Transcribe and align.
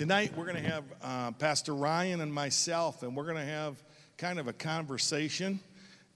Tonight, 0.00 0.32
we're 0.34 0.46
going 0.46 0.56
to 0.64 0.70
have 0.70 0.84
uh, 1.02 1.30
Pastor 1.32 1.74
Ryan 1.74 2.22
and 2.22 2.32
myself, 2.32 3.02
and 3.02 3.14
we're 3.14 3.26
going 3.26 3.36
to 3.36 3.44
have 3.44 3.82
kind 4.16 4.38
of 4.38 4.48
a 4.48 4.52
conversation. 4.54 5.60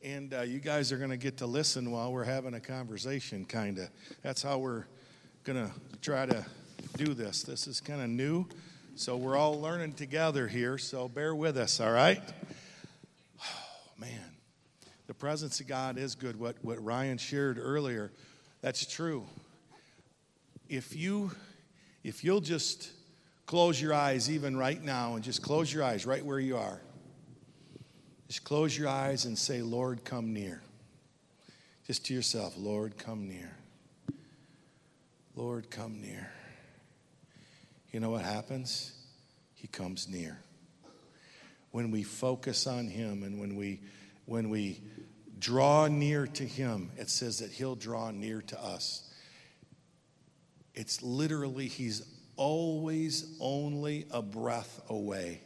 And 0.03 0.33
uh, 0.33 0.41
you 0.41 0.58
guys 0.58 0.91
are 0.91 0.96
going 0.96 1.10
to 1.10 1.18
get 1.18 1.37
to 1.37 1.46
listen 1.46 1.91
while 1.91 2.11
we're 2.11 2.25
having 2.25 2.55
a 2.55 2.61
conversation, 2.61 3.45
kind 3.45 3.77
of. 3.79 3.91
That's 4.23 4.43
how 4.43 4.57
we're 4.57 4.87
going 5.45 5.67
to 5.67 5.71
try 6.01 6.25
to 6.25 6.47
do 6.97 7.12
this. 7.12 7.43
This 7.43 7.67
is 7.67 7.83
kind 7.83 8.01
of 8.01 8.09
new, 8.09 8.47
so 8.97 9.19
we're 9.19 9.37
all 9.37 9.61
learning 9.61 9.93
together 9.93 10.48
here, 10.48 10.79
so 10.79 11.07
bear 11.07 11.35
with 11.35 11.59
us, 11.59 11.79
all 11.79 11.93
right? 11.93 12.23
Oh, 13.39 13.45
man, 13.98 14.09
the 15.09 15.14
presence 15.14 15.61
of 15.61 15.66
God 15.66 15.98
is 15.98 16.14
good. 16.14 16.41
What, 16.41 16.57
what 16.62 16.82
Ryan 16.82 17.19
shared 17.19 17.59
earlier, 17.61 18.12
that's 18.62 18.87
true. 18.87 19.27
If 20.71 20.96
you 20.96 21.32
if 22.03 22.25
you'll 22.25 22.41
just 22.41 22.91
close 23.46 23.80
your 23.80 23.95
eyes 23.95 24.30
even 24.30 24.56
right 24.56 24.82
now 24.82 25.14
and 25.14 25.24
just 25.24 25.42
close 25.42 25.72
your 25.72 25.82
eyes 25.82 26.07
right 26.07 26.25
where 26.25 26.40
you 26.40 26.57
are. 26.57 26.80
Just 28.29 28.44
close 28.44 28.76
your 28.76 28.89
eyes 28.89 29.26
and 29.26 29.39
say, 29.39 29.62
Lord, 29.62 30.04
come 30.04 30.32
near. 30.32 30.62
Just 31.86 32.06
to 32.06 32.14
yourself, 32.14 32.55
Lord, 32.56 32.97
come 32.97 33.28
near. 33.28 33.56
Lord, 35.36 35.70
come 35.70 36.00
near. 36.00 36.30
You 37.92 38.00
know 38.00 38.11
what 38.11 38.22
happens? 38.22 38.92
He 39.55 39.69
comes 39.69 40.08
near. 40.08 40.38
When 41.70 41.91
we 41.91 42.02
focus 42.02 42.66
on 42.66 42.88
him 42.88 43.22
and 43.22 43.38
when 43.41 43.56
we 43.56 43.80
when 44.27 44.48
we 44.48 44.80
draw 45.38 45.86
near 45.86 46.27
to 46.27 46.44
him, 46.44 46.91
it 46.97 47.11
says 47.11 47.41
that 47.41 47.50
he'll 47.50 47.74
draw 47.74 48.11
near 48.11 48.41
to 48.42 48.62
us. 48.62 49.12
It's 50.74 51.02
literally 51.02 51.69
he's 51.69 52.06
always 52.36 53.36
only 53.41 54.06
a 54.11 54.22
breath 54.22 54.80
away. 54.88 55.41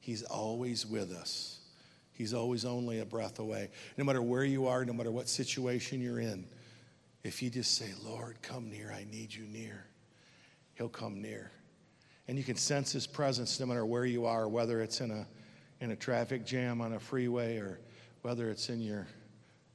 He's 0.00 0.22
always 0.22 0.86
with 0.86 1.12
us. 1.12 1.60
He's 2.12 2.34
always 2.34 2.64
only 2.64 3.00
a 3.00 3.04
breath 3.04 3.38
away. 3.38 3.70
No 3.96 4.04
matter 4.04 4.22
where 4.22 4.44
you 4.44 4.66
are, 4.66 4.84
no 4.84 4.92
matter 4.92 5.10
what 5.10 5.28
situation 5.28 6.00
you're 6.00 6.20
in, 6.20 6.46
if 7.24 7.42
you 7.42 7.50
just 7.50 7.76
say, 7.76 7.90
Lord, 8.04 8.36
come 8.42 8.70
near, 8.70 8.92
I 8.92 9.06
need 9.10 9.32
you 9.32 9.44
near, 9.44 9.84
He'll 10.74 10.88
come 10.88 11.22
near. 11.22 11.50
And 12.28 12.36
you 12.36 12.44
can 12.44 12.56
sense 12.56 12.92
His 12.92 13.06
presence 13.06 13.58
no 13.60 13.66
matter 13.66 13.86
where 13.86 14.04
you 14.04 14.26
are, 14.26 14.48
whether 14.48 14.80
it's 14.80 15.00
in 15.00 15.10
a, 15.10 15.26
in 15.80 15.90
a 15.90 15.96
traffic 15.96 16.44
jam 16.44 16.80
on 16.80 16.92
a 16.92 17.00
freeway 17.00 17.58
or 17.58 17.80
whether 18.22 18.50
it's 18.50 18.68
in 18.68 18.80
your, 18.80 19.06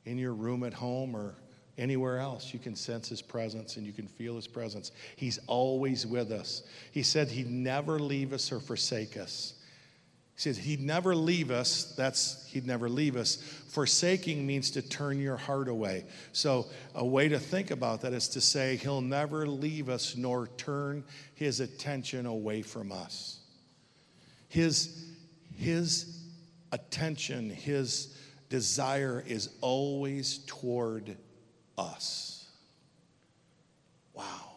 in 0.05 0.17
your 0.17 0.33
room 0.33 0.63
at 0.63 0.73
home 0.73 1.15
or 1.15 1.35
Anywhere 1.77 2.17
else, 2.17 2.53
you 2.53 2.59
can 2.59 2.75
sense 2.75 3.07
his 3.07 3.21
presence 3.21 3.77
and 3.77 3.85
you 3.85 3.93
can 3.93 4.07
feel 4.07 4.35
his 4.35 4.47
presence. 4.47 4.91
He's 5.15 5.39
always 5.45 6.07
with 6.07 6.31
us. 6.31 6.63
He 6.91 7.03
said 7.03 7.29
he'd 7.29 7.51
never 7.51 7.99
leave 7.99 8.33
us 8.33 8.51
or 8.51 8.59
forsake 8.59 9.15
us. 9.15 9.53
He 10.35 10.41
said 10.41 10.55
he'd 10.55 10.81
never 10.81 11.15
leave 11.15 11.51
us. 11.51 11.93
That's 11.95 12.47
he'd 12.47 12.65
never 12.65 12.89
leave 12.89 13.15
us. 13.15 13.35
Forsaking 13.69 14.45
means 14.45 14.71
to 14.71 14.81
turn 14.81 15.19
your 15.19 15.37
heart 15.37 15.67
away. 15.67 16.05
So, 16.31 16.65
a 16.95 17.05
way 17.05 17.27
to 17.27 17.39
think 17.39 17.69
about 17.69 18.01
that 18.01 18.13
is 18.13 18.27
to 18.29 18.41
say 18.41 18.75
he'll 18.77 19.01
never 19.01 19.47
leave 19.47 19.87
us 19.87 20.15
nor 20.15 20.47
turn 20.57 21.03
his 21.35 21.59
attention 21.59 22.25
away 22.25 22.63
from 22.63 22.91
us. 22.91 23.39
His, 24.47 25.05
his 25.55 26.23
attention, 26.71 27.49
his 27.51 28.15
desire 28.49 29.23
is 29.27 29.49
always 29.61 30.39
toward 30.47 31.17
us. 31.77 32.47
Wow. 34.13 34.51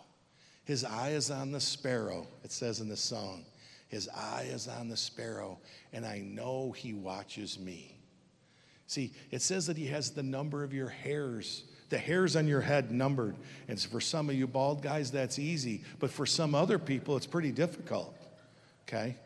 His 0.65 0.85
eye 0.85 1.11
is 1.11 1.31
on 1.31 1.53
the 1.53 1.61
sparrow, 1.61 2.27
it 2.45 2.53
says 2.53 2.81
in 2.81 2.89
the 2.89 2.97
song. 2.97 3.45
His 3.89 4.09
eye 4.09 4.47
is 4.49 4.69
on 4.69 4.89
the 4.89 4.97
sparrow, 4.97 5.59
and 5.93 6.07
I 6.07 6.19
know 6.21 6.71
he 6.71 6.95
watches 6.95 7.59
me. 7.59 7.97
See, 8.87 9.13
it 9.31 9.43
says 9.43 9.67
that 9.67 9.77
he 9.77 9.87
has 9.87 10.11
the 10.11 10.23
number 10.23 10.65
of 10.65 10.73
your 10.73 10.89
hairs, 10.89 11.65
the 11.91 11.99
hairs 11.99 12.37
on 12.37 12.49
your 12.49 12.61
head 12.61 12.91
numbered. 12.91 13.37
And 13.69 13.81
for 13.81 14.01
some 14.01 14.29
of 14.29 14.37
you 14.37 14.47
bald 14.47 14.83
guys, 14.83 15.11
that's 15.11 15.39
easy. 15.39 15.83
But 15.99 16.11
for 16.11 16.27
some 16.27 16.55
other 16.55 16.79
people, 16.79 17.17
it's 17.17 17.27
pretty 17.27 17.53
difficult. 17.53 18.17
Okay? 18.89 19.17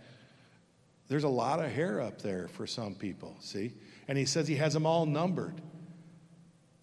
There's 1.08 1.24
a 1.24 1.28
lot 1.28 1.60
of 1.64 1.70
hair 1.70 2.00
up 2.00 2.20
there 2.20 2.48
for 2.48 2.66
some 2.66 2.94
people, 2.94 3.36
see? 3.40 3.72
And 4.08 4.16
he 4.18 4.24
says 4.24 4.48
he 4.48 4.56
has 4.56 4.72
them 4.72 4.86
all 4.86 5.06
numbered. 5.06 5.60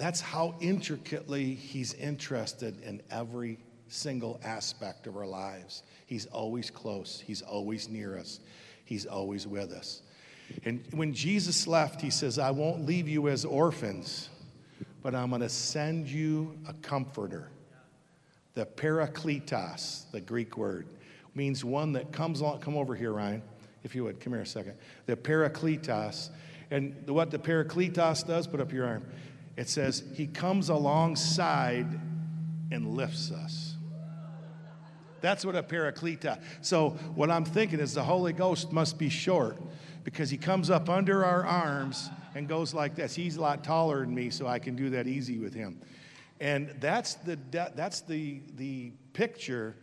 That's 0.01 0.19
how 0.19 0.56
intricately 0.59 1.53
He's 1.53 1.94
interested 1.94 2.81
in 2.81 3.03
every 3.12 3.59
single 3.88 4.41
aspect 4.44 5.06
of 5.06 5.16
our 5.16 5.28
lives. 5.28 5.84
He's 6.07 6.25
always 6.25 6.72
close, 6.72 7.19
He's 7.23 7.44
always 7.44 7.88
near 7.88 8.17
us, 8.17 8.40
He's 8.84 9.06
always 9.06 9.45
with 9.45 9.72
us. 9.72 10.01
And 10.66 10.84
when 10.90 11.13
Jesus 11.13 11.67
left, 11.67 12.01
He 12.01 12.09
says, 12.09 12.40
I 12.40 12.50
won't 12.50 12.84
leave 12.84 13.07
you 13.07 13.29
as 13.29 13.45
orphans, 13.45 14.29
but 15.03 15.13
I'm 15.13 15.29
going 15.29 15.44
to 15.44 15.50
send 15.50 16.07
you 16.07 16.57
a 16.67 16.73
comforter. 16.73 17.50
The 18.56 18.66
parakletos, 18.66 20.09
the 20.09 20.19
Greek 20.19 20.57
word, 20.57 20.88
means 21.35 21.63
one 21.63 21.94
that 21.94 22.11
comes 22.11 22.41
along. 22.41 22.61
Come 22.61 22.75
over 22.75 22.95
here, 22.95 23.13
Ryan, 23.13 23.44
if 23.84 23.94
you 23.94 24.06
would. 24.06 24.19
Come 24.19 24.34
here 24.34 24.41
a 24.41 24.47
second. 24.47 24.73
The 25.06 25.16
parakletos. 25.16 26.31
And 26.72 27.07
what 27.07 27.29
the 27.29 27.38
parakletos 27.38 28.25
does, 28.25 28.47
put 28.47 28.61
up 28.61 28.73
your 28.73 28.88
arm 28.88 29.03
it 29.57 29.69
says, 29.69 30.03
He 30.13 30.28
comes 30.28 30.69
alongside 30.69 31.88
and 32.72 32.88
lifts 32.88 33.31
us. 33.31 33.75
That's 35.22 35.45
what 35.45 35.56
a 35.56 35.63
paracleta. 35.63 36.41
So, 36.62 36.91
what 37.16 37.29
I'm 37.29 37.45
thinking 37.45 37.79
is 37.79 37.94
the 37.94 38.03
Holy 38.03 38.34
Ghost 38.34 38.72
must 38.72 38.97
be 38.97 39.09
short 39.09 39.57
because 40.03 40.29
He 40.29 40.38
comes 40.38 40.69
up 40.69 40.90
under 40.90 41.23
our 41.23 41.45
arms 41.45 42.09
and 42.34 42.47
goes 42.47 42.73
like 42.73 42.95
this. 42.95 43.13
He's 43.13 43.38
a 43.38 43.41
lot 43.41 43.63
taller 43.63 44.01
than 44.01 44.16
me, 44.16 44.29
so 44.29 44.47
I 44.47 44.59
can 44.59 44.75
do 44.75 44.90
that 44.91 45.07
easy 45.07 45.38
with 45.38 45.53
Him. 45.53 45.79
And 46.40 46.73
that's 46.79 47.16
the, 47.16 47.38
that's 47.51 48.01
the, 48.01 48.41
the 48.56 48.91
picture 49.13 49.75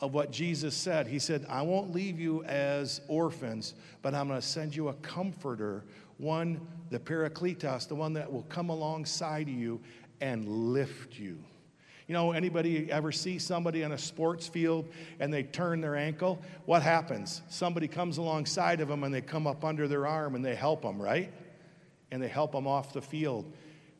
of 0.00 0.12
what 0.12 0.32
Jesus 0.32 0.74
said. 0.74 1.06
He 1.06 1.20
said, 1.20 1.46
I 1.48 1.62
won't 1.62 1.92
leave 1.92 2.18
you 2.18 2.42
as 2.42 3.00
orphans, 3.06 3.74
but 4.02 4.14
I'm 4.14 4.26
going 4.26 4.40
to 4.40 4.46
send 4.46 4.74
you 4.74 4.88
a 4.88 4.94
comforter 4.94 5.84
one, 6.22 6.60
the 6.90 7.00
Parakletos, 7.00 7.88
the 7.88 7.94
one 7.94 8.12
that 8.12 8.32
will 8.32 8.44
come 8.44 8.68
alongside 8.68 9.48
you 9.48 9.80
and 10.20 10.46
lift 10.48 11.18
you. 11.18 11.36
You 12.06 12.14
know, 12.14 12.32
anybody 12.32 12.90
ever 12.90 13.10
see 13.10 13.38
somebody 13.38 13.82
on 13.84 13.92
a 13.92 13.98
sports 13.98 14.46
field 14.46 14.88
and 15.18 15.32
they 15.32 15.42
turn 15.42 15.80
their 15.80 15.96
ankle? 15.96 16.40
What 16.64 16.82
happens? 16.82 17.42
Somebody 17.48 17.88
comes 17.88 18.18
alongside 18.18 18.80
of 18.80 18.88
them 18.88 19.02
and 19.02 19.12
they 19.12 19.20
come 19.20 19.46
up 19.46 19.64
under 19.64 19.88
their 19.88 20.06
arm 20.06 20.34
and 20.34 20.44
they 20.44 20.54
help 20.54 20.82
them, 20.82 21.00
right? 21.00 21.32
And 22.10 22.22
they 22.22 22.28
help 22.28 22.52
them 22.52 22.66
off 22.66 22.92
the 22.92 23.02
field. 23.02 23.52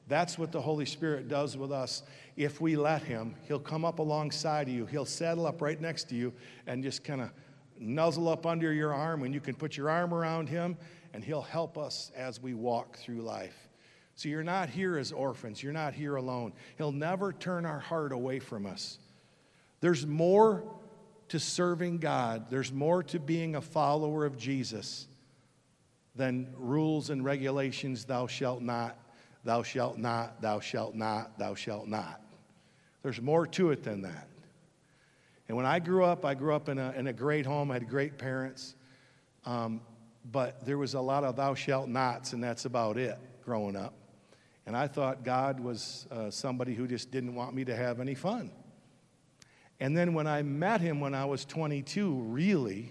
That's 0.08 0.38
what 0.38 0.52
the 0.52 0.60
Holy 0.60 0.86
Spirit 0.86 1.28
does 1.28 1.56
with 1.56 1.72
us. 1.72 2.02
If 2.36 2.60
we 2.60 2.76
let 2.76 3.02
Him, 3.02 3.34
He'll 3.48 3.58
come 3.58 3.84
up 3.84 3.98
alongside 3.98 4.68
of 4.68 4.74
you. 4.74 4.86
He'll 4.86 5.04
saddle 5.06 5.46
up 5.46 5.62
right 5.62 5.80
next 5.80 6.08
to 6.10 6.14
you 6.14 6.32
and 6.66 6.82
just 6.82 7.02
kind 7.02 7.20
of 7.20 7.30
nuzzle 7.78 8.28
up 8.28 8.46
under 8.46 8.72
your 8.72 8.92
arm, 8.92 9.22
and 9.24 9.34
you 9.34 9.40
can 9.40 9.54
put 9.54 9.76
your 9.76 9.90
arm 9.90 10.12
around 10.12 10.48
Him 10.48 10.76
and 11.12 11.24
He'll 11.24 11.42
help 11.42 11.78
us 11.78 12.10
as 12.16 12.40
we 12.40 12.54
walk 12.54 12.96
through 12.96 13.22
life. 13.22 13.68
So 14.14 14.28
you're 14.28 14.44
not 14.44 14.68
here 14.68 14.98
as 14.98 15.12
orphans, 15.12 15.62
you're 15.62 15.72
not 15.72 15.94
here 15.94 16.16
alone. 16.16 16.52
He'll 16.76 16.92
never 16.92 17.32
turn 17.32 17.64
our 17.66 17.80
heart 17.80 18.12
away 18.12 18.38
from 18.38 18.66
us. 18.66 18.98
There's 19.80 20.06
more 20.06 20.64
to 21.28 21.40
serving 21.40 21.98
God, 21.98 22.50
there's 22.50 22.72
more 22.72 23.02
to 23.04 23.18
being 23.18 23.56
a 23.56 23.60
follower 23.60 24.24
of 24.24 24.36
Jesus 24.36 25.06
than 26.14 26.52
rules 26.58 27.08
and 27.08 27.24
regulations 27.24 28.04
thou 28.04 28.26
shalt 28.26 28.60
not, 28.60 28.98
thou 29.44 29.62
shalt 29.62 29.96
not, 29.96 30.42
thou 30.42 30.60
shalt 30.60 30.94
not, 30.94 31.38
thou 31.38 31.54
shalt 31.54 31.88
not. 31.88 32.20
There's 33.02 33.20
more 33.20 33.46
to 33.46 33.70
it 33.70 33.82
than 33.82 34.02
that. 34.02 34.28
And 35.48 35.56
when 35.56 35.66
I 35.66 35.80
grew 35.80 36.04
up, 36.04 36.24
I 36.24 36.34
grew 36.34 36.54
up 36.54 36.68
in 36.68 36.78
a, 36.78 36.92
in 36.92 37.06
a 37.08 37.12
great 37.12 37.46
home. 37.46 37.70
I 37.70 37.74
had 37.74 37.88
great 37.88 38.16
parents. 38.16 38.74
Um, 39.44 39.80
but 40.30 40.64
there 40.64 40.78
was 40.78 40.94
a 40.94 41.00
lot 41.00 41.24
of 41.24 41.36
thou 41.36 41.54
shalt 41.54 41.88
nots, 41.88 42.32
and 42.32 42.42
that's 42.42 42.64
about 42.64 42.96
it 42.96 43.18
growing 43.44 43.76
up. 43.76 43.94
And 44.66 44.76
I 44.76 44.86
thought 44.86 45.24
God 45.24 45.58
was 45.58 46.06
uh, 46.10 46.30
somebody 46.30 46.74
who 46.74 46.86
just 46.86 47.10
didn't 47.10 47.34
want 47.34 47.54
me 47.54 47.64
to 47.64 47.74
have 47.74 48.00
any 48.00 48.14
fun. 48.14 48.50
And 49.80 49.96
then 49.96 50.14
when 50.14 50.28
I 50.28 50.42
met 50.42 50.80
him 50.80 51.00
when 51.00 51.14
I 51.14 51.24
was 51.24 51.44
22, 51.44 52.14
really, 52.14 52.90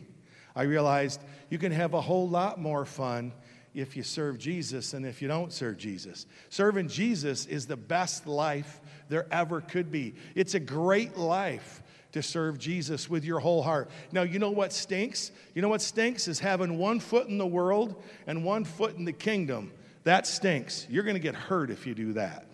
I 0.56 0.63
realized 0.63 1.22
you 1.50 1.57
can 1.57 1.72
have 1.72 1.94
a 1.94 2.01
whole 2.01 2.28
lot 2.28 2.60
more 2.60 2.83
fun 2.83 3.31
if 3.74 3.95
you 3.95 4.04
serve 4.04 4.38
Jesus 4.38 4.94
and 4.94 5.06
if 5.06 5.22
you 5.22 5.30
don't 5.30 5.54
serve 5.54 5.77
Jesus. 5.77 6.25
Serving 6.50 6.89
Jesus 6.89 7.45
is 7.45 7.68
the 7.68 7.77
best 7.77 8.27
life 8.27 8.81
there 9.07 9.25
ever 9.31 9.62
could 9.62 9.89
be. 9.89 10.16
It's 10.36 10.56
a 10.56 10.60
great 10.60 11.16
life 11.16 11.81
to 12.12 12.22
serve 12.22 12.60
Jesus 12.60 13.10
with 13.10 13.24
your 13.24 13.40
whole 13.40 13.63
heart. 13.63 13.90
Now, 14.12 14.24
you 14.24 14.38
know 14.38 14.52
what 14.52 14.74
stinks? 14.74 15.31
You 15.56 15.62
know 15.62 15.69
what 15.69 15.81
stinks 15.81 16.28
is 16.28 16.40
having 16.40 16.78
one 16.78 17.00
foot 17.00 17.28
in 17.28 17.38
the 17.38 17.48
world 17.48 18.02
and 18.28 18.44
one 18.44 18.66
foot 18.66 18.98
in 18.98 19.06
the 19.06 19.13
kingdom. 19.13 19.72
That 20.04 20.28
stinks. 20.28 20.88
You're 20.90 21.04
going 21.04 21.16
to 21.16 21.22
get 21.22 21.36
hurt 21.36 21.69
if 21.69 21.88
you 21.88 21.94
do 21.94 22.13
that 22.13 22.48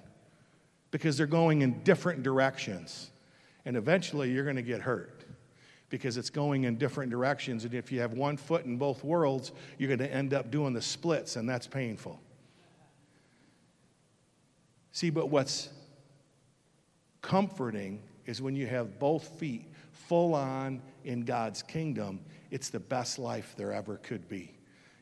because 0.92 1.18
they're 1.18 1.26
going 1.26 1.62
in 1.62 1.82
different 1.84 2.24
directions. 2.24 3.10
And 3.66 3.76
eventually 3.76 4.32
you're 4.32 4.44
going 4.44 4.58
to 4.58 4.62
get 4.62 4.82
hurt. 4.82 5.26
because 5.90 6.18
it's 6.18 6.30
going 6.30 6.66
in 6.66 6.78
different 6.78 7.12
directions. 7.12 7.64
And 7.64 7.74
if 7.74 7.92
you 7.92 8.02
have 8.02 8.14
one 8.14 8.38
foot 8.38 8.66
in 8.66 8.78
both 8.78 9.04
worlds, 9.04 9.52
you're 9.78 9.88
going 9.88 10.00
to 10.00 10.14
end 10.14 10.34
up 10.34 10.52
doing 10.52 10.74
the 10.74 10.82
splits, 10.82 11.36
and 11.36 11.48
that's 11.48 11.68
painful. 11.68 12.20
See, 14.92 15.10
but 15.10 15.30
what's 15.30 15.70
comforting 17.22 18.02
is 18.28 18.42
when 18.42 18.56
you 18.56 18.68
have 18.68 19.00
both 19.00 19.28
feet 19.40 19.66
full 19.92 20.36
on 20.36 20.82
in 21.04 21.22
God's 21.22 21.64
kingdom, 21.64 22.20
it's 22.52 22.70
the 22.70 22.80
best 22.80 23.18
life 23.18 23.56
there 23.58 23.74
ever 23.74 23.98
could 23.98 24.30
be. 24.30 24.54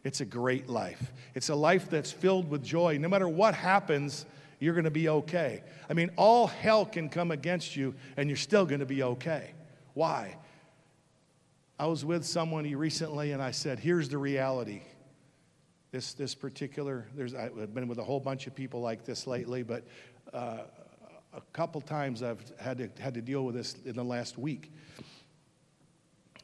It's 0.04 0.22
a 0.22 0.26
great 0.26 0.70
life. 0.70 1.12
It's 1.34 1.50
a 1.50 1.56
life 1.56 1.90
that's 1.90 2.12
filled 2.12 2.50
with 2.50 2.64
joy. 2.64 2.98
No 3.00 3.10
matter 3.10 3.28
what 3.28 3.56
happens, 3.56 4.26
you're 4.60 4.76
going 4.76 4.86
to 4.86 4.92
be 4.92 5.10
okay. 5.10 5.64
I 5.90 5.94
mean, 5.94 6.12
all 6.16 6.48
hell 6.48 6.86
can 6.86 7.10
come 7.10 7.32
against 7.32 7.76
you, 7.76 7.96
and 8.16 8.30
you're 8.30 8.38
still 8.38 8.66
going 8.66 8.80
to 8.80 8.86
be 8.86 9.02
okay. 9.02 9.52
Why? 9.96 10.38
I 11.80 11.88
was 11.88 12.06
with 12.06 12.24
someone 12.24 12.70
recently, 12.72 13.32
and 13.32 13.42
I 13.42 13.52
said, 13.52 13.80
Here's 13.80 14.08
the 14.08 14.18
reality. 14.18 14.82
This, 15.92 16.14
this 16.14 16.36
particular, 16.36 17.08
there's, 17.16 17.34
I've 17.34 17.74
been 17.74 17.88
with 17.88 18.00
a 18.00 18.04
whole 18.04 18.20
bunch 18.20 18.48
of 18.48 18.56
people 18.56 18.82
like 18.82 19.06
this 19.06 19.26
lately, 19.28 19.64
but 19.64 19.84
uh, 20.34 20.58
a 21.36 21.42
couple 21.54 21.82
times 21.82 22.24
I've 22.24 22.42
had 22.60 22.78
to, 22.78 22.90
had 23.02 23.14
to 23.16 23.22
deal 23.22 23.44
with 23.44 23.56
this 23.56 23.76
in 23.86 23.96
the 23.96 24.04
last 24.04 24.38
week. 24.38 24.72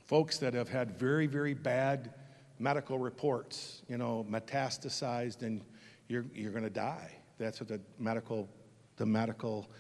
Folks 0.08 0.38
that 0.40 0.54
have 0.54 0.70
had 0.70 0.92
very, 0.92 1.28
very 1.28 1.54
bad 1.54 2.14
medical 2.60 3.00
reports, 3.00 3.82
you 3.88 3.98
know, 3.98 4.26
metastasized, 4.30 5.42
and 5.42 5.62
you're, 6.08 6.26
you're 6.34 6.52
going 6.52 6.64
to 6.64 6.70
die. 6.70 7.12
That's 7.38 7.60
what 7.60 7.70
the 7.70 7.80
medical, 7.98 8.50
the 8.98 9.06
medical 9.06 9.72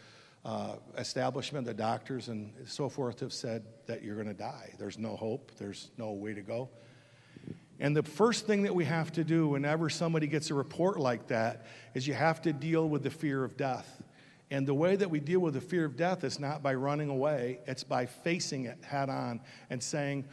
uh, 0.45 0.75
establishment, 0.97 1.65
the 1.67 1.73
doctors, 1.73 2.29
and 2.29 2.53
so 2.65 2.89
forth 2.89 3.19
have 3.19 3.33
said 3.33 3.63
that 3.85 4.03
you're 4.03 4.15
going 4.15 4.27
to 4.27 4.33
die. 4.33 4.73
There's 4.79 4.97
no 4.97 5.15
hope. 5.15 5.51
There's 5.57 5.91
no 5.97 6.13
way 6.13 6.33
to 6.33 6.41
go. 6.41 6.69
And 7.79 7.95
the 7.95 8.03
first 8.03 8.47
thing 8.47 8.63
that 8.63 8.73
we 8.73 8.85
have 8.85 9.11
to 9.13 9.23
do 9.23 9.47
whenever 9.49 9.89
somebody 9.89 10.27
gets 10.27 10.49
a 10.49 10.53
report 10.53 10.99
like 10.99 11.27
that 11.27 11.65
is 11.93 12.07
you 12.07 12.13
have 12.13 12.41
to 12.43 12.53
deal 12.53 12.87
with 12.87 13.03
the 13.03 13.09
fear 13.09 13.43
of 13.43 13.57
death. 13.57 14.01
And 14.51 14.67
the 14.67 14.73
way 14.73 14.97
that 14.97 15.09
we 15.09 15.21
deal 15.21 15.39
with 15.39 15.53
the 15.53 15.61
fear 15.61 15.85
of 15.85 15.95
death 15.95 16.25
is 16.25 16.37
not 16.37 16.61
by 16.61 16.73
running 16.73 17.09
away, 17.09 17.59
it's 17.65 17.85
by 17.85 18.05
facing 18.05 18.65
it 18.65 18.77
head 18.83 19.09
on 19.09 19.39
and 19.69 19.81
saying, 19.81 20.25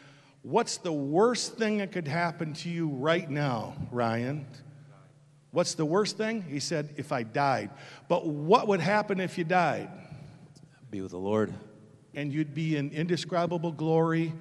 What's 0.42 0.78
the 0.78 0.92
worst 0.92 1.56
thing 1.56 1.78
that 1.78 1.92
could 1.92 2.08
happen 2.08 2.52
to 2.54 2.68
you 2.68 2.88
right 2.88 3.28
now, 3.28 3.74
Ryan? 3.90 4.46
What's 5.50 5.74
the 5.74 5.84
worst 5.84 6.16
thing? 6.16 6.42
He 6.42 6.60
said, 6.60 6.94
If 6.96 7.12
I 7.12 7.22
died. 7.22 7.70
But 8.08 8.26
what 8.26 8.66
would 8.68 8.80
happen 8.80 9.20
if 9.20 9.38
you 9.38 9.44
died? 9.44 9.88
Be 10.90 11.00
with 11.00 11.12
the 11.12 11.18
Lord. 11.18 11.54
And 12.14 12.32
you'd 12.32 12.54
be 12.54 12.76
in 12.76 12.90
indescribable 12.90 13.72
glory 13.72 14.32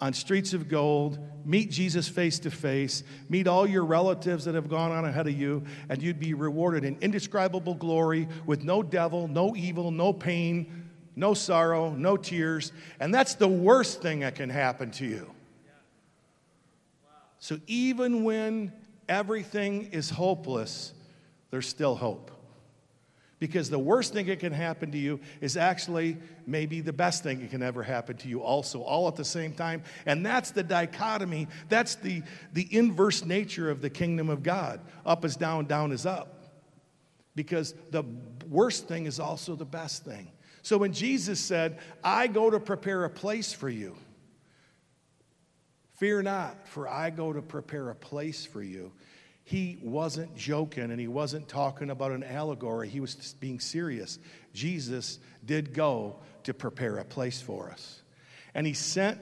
on 0.00 0.12
streets 0.12 0.52
of 0.52 0.68
gold, 0.68 1.18
meet 1.44 1.70
Jesus 1.70 2.08
face 2.08 2.38
to 2.40 2.50
face, 2.50 3.02
meet 3.28 3.46
all 3.46 3.66
your 3.66 3.84
relatives 3.84 4.44
that 4.44 4.54
have 4.54 4.68
gone 4.68 4.92
on 4.92 5.04
ahead 5.04 5.26
of 5.26 5.38
you, 5.38 5.64
and 5.88 6.02
you'd 6.02 6.20
be 6.20 6.34
rewarded 6.34 6.84
in 6.84 6.96
indescribable 7.00 7.74
glory 7.74 8.28
with 8.46 8.62
no 8.62 8.82
devil, 8.82 9.28
no 9.28 9.56
evil, 9.56 9.90
no 9.90 10.12
pain, 10.12 10.90
no 11.16 11.34
sorrow, 11.34 11.90
no 11.90 12.16
tears. 12.16 12.72
And 13.00 13.12
that's 13.12 13.34
the 13.34 13.48
worst 13.48 14.00
thing 14.00 14.20
that 14.20 14.36
can 14.36 14.50
happen 14.50 14.90
to 14.92 15.04
you. 15.04 15.30
So 17.40 17.58
even 17.66 18.24
when 18.24 18.72
everything 19.08 19.90
is 19.92 20.10
hopeless, 20.10 20.92
there's 21.50 21.68
still 21.68 21.94
hope. 21.94 22.30
Because 23.38 23.70
the 23.70 23.78
worst 23.78 24.12
thing 24.12 24.26
that 24.26 24.40
can 24.40 24.52
happen 24.52 24.90
to 24.90 24.98
you 24.98 25.20
is 25.40 25.56
actually 25.56 26.16
maybe 26.46 26.80
the 26.80 26.92
best 26.92 27.22
thing 27.22 27.40
that 27.40 27.50
can 27.50 27.62
ever 27.62 27.84
happen 27.84 28.16
to 28.16 28.28
you, 28.28 28.42
also, 28.42 28.80
all 28.80 29.06
at 29.06 29.14
the 29.14 29.24
same 29.24 29.52
time. 29.52 29.84
And 30.06 30.26
that's 30.26 30.50
the 30.50 30.64
dichotomy. 30.64 31.46
That's 31.68 31.94
the, 31.94 32.22
the 32.52 32.66
inverse 32.76 33.24
nature 33.24 33.70
of 33.70 33.80
the 33.80 33.90
kingdom 33.90 34.28
of 34.28 34.42
God. 34.42 34.80
Up 35.06 35.24
is 35.24 35.36
down, 35.36 35.66
down 35.66 35.92
is 35.92 36.04
up. 36.04 36.46
Because 37.36 37.74
the 37.90 38.02
worst 38.48 38.88
thing 38.88 39.06
is 39.06 39.20
also 39.20 39.54
the 39.54 39.64
best 39.64 40.04
thing. 40.04 40.32
So 40.62 40.76
when 40.76 40.92
Jesus 40.92 41.38
said, 41.38 41.78
I 42.02 42.26
go 42.26 42.50
to 42.50 42.58
prepare 42.58 43.04
a 43.04 43.10
place 43.10 43.52
for 43.52 43.68
you, 43.68 43.96
fear 45.98 46.22
not, 46.22 46.66
for 46.66 46.88
I 46.88 47.10
go 47.10 47.32
to 47.32 47.40
prepare 47.40 47.90
a 47.90 47.94
place 47.94 48.44
for 48.44 48.62
you 48.62 48.90
he 49.48 49.78
wasn't 49.80 50.36
joking 50.36 50.90
and 50.90 51.00
he 51.00 51.08
wasn't 51.08 51.48
talking 51.48 51.88
about 51.88 52.12
an 52.12 52.22
allegory. 52.22 52.86
He 52.86 53.00
was 53.00 53.34
being 53.40 53.60
serious. 53.60 54.18
Jesus 54.52 55.20
did 55.42 55.72
go 55.72 56.16
to 56.42 56.52
prepare 56.52 56.98
a 56.98 57.04
place 57.06 57.40
for 57.40 57.70
us. 57.70 58.02
And 58.54 58.66
he 58.66 58.74
sent 58.74 59.18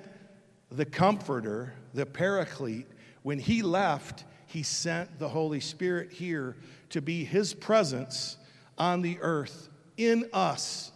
the 0.69 0.84
Comforter, 0.84 1.75
the 1.94 2.06
Paraclete. 2.06 2.88
When 3.23 3.38
he 3.38 3.62
left, 3.62 4.25
he 4.46 4.64
sent 4.64 5.20
the 5.20 5.28
Holy 5.28 5.61
Spirit 5.61 6.11
here 6.11 6.56
to 6.90 7.00
be 7.00 7.23
his 7.25 7.55
presence 7.55 8.37
on 8.76 9.02
the 9.02 9.19
earth 9.20 9.69
in 9.96 10.28
us. 10.32 10.90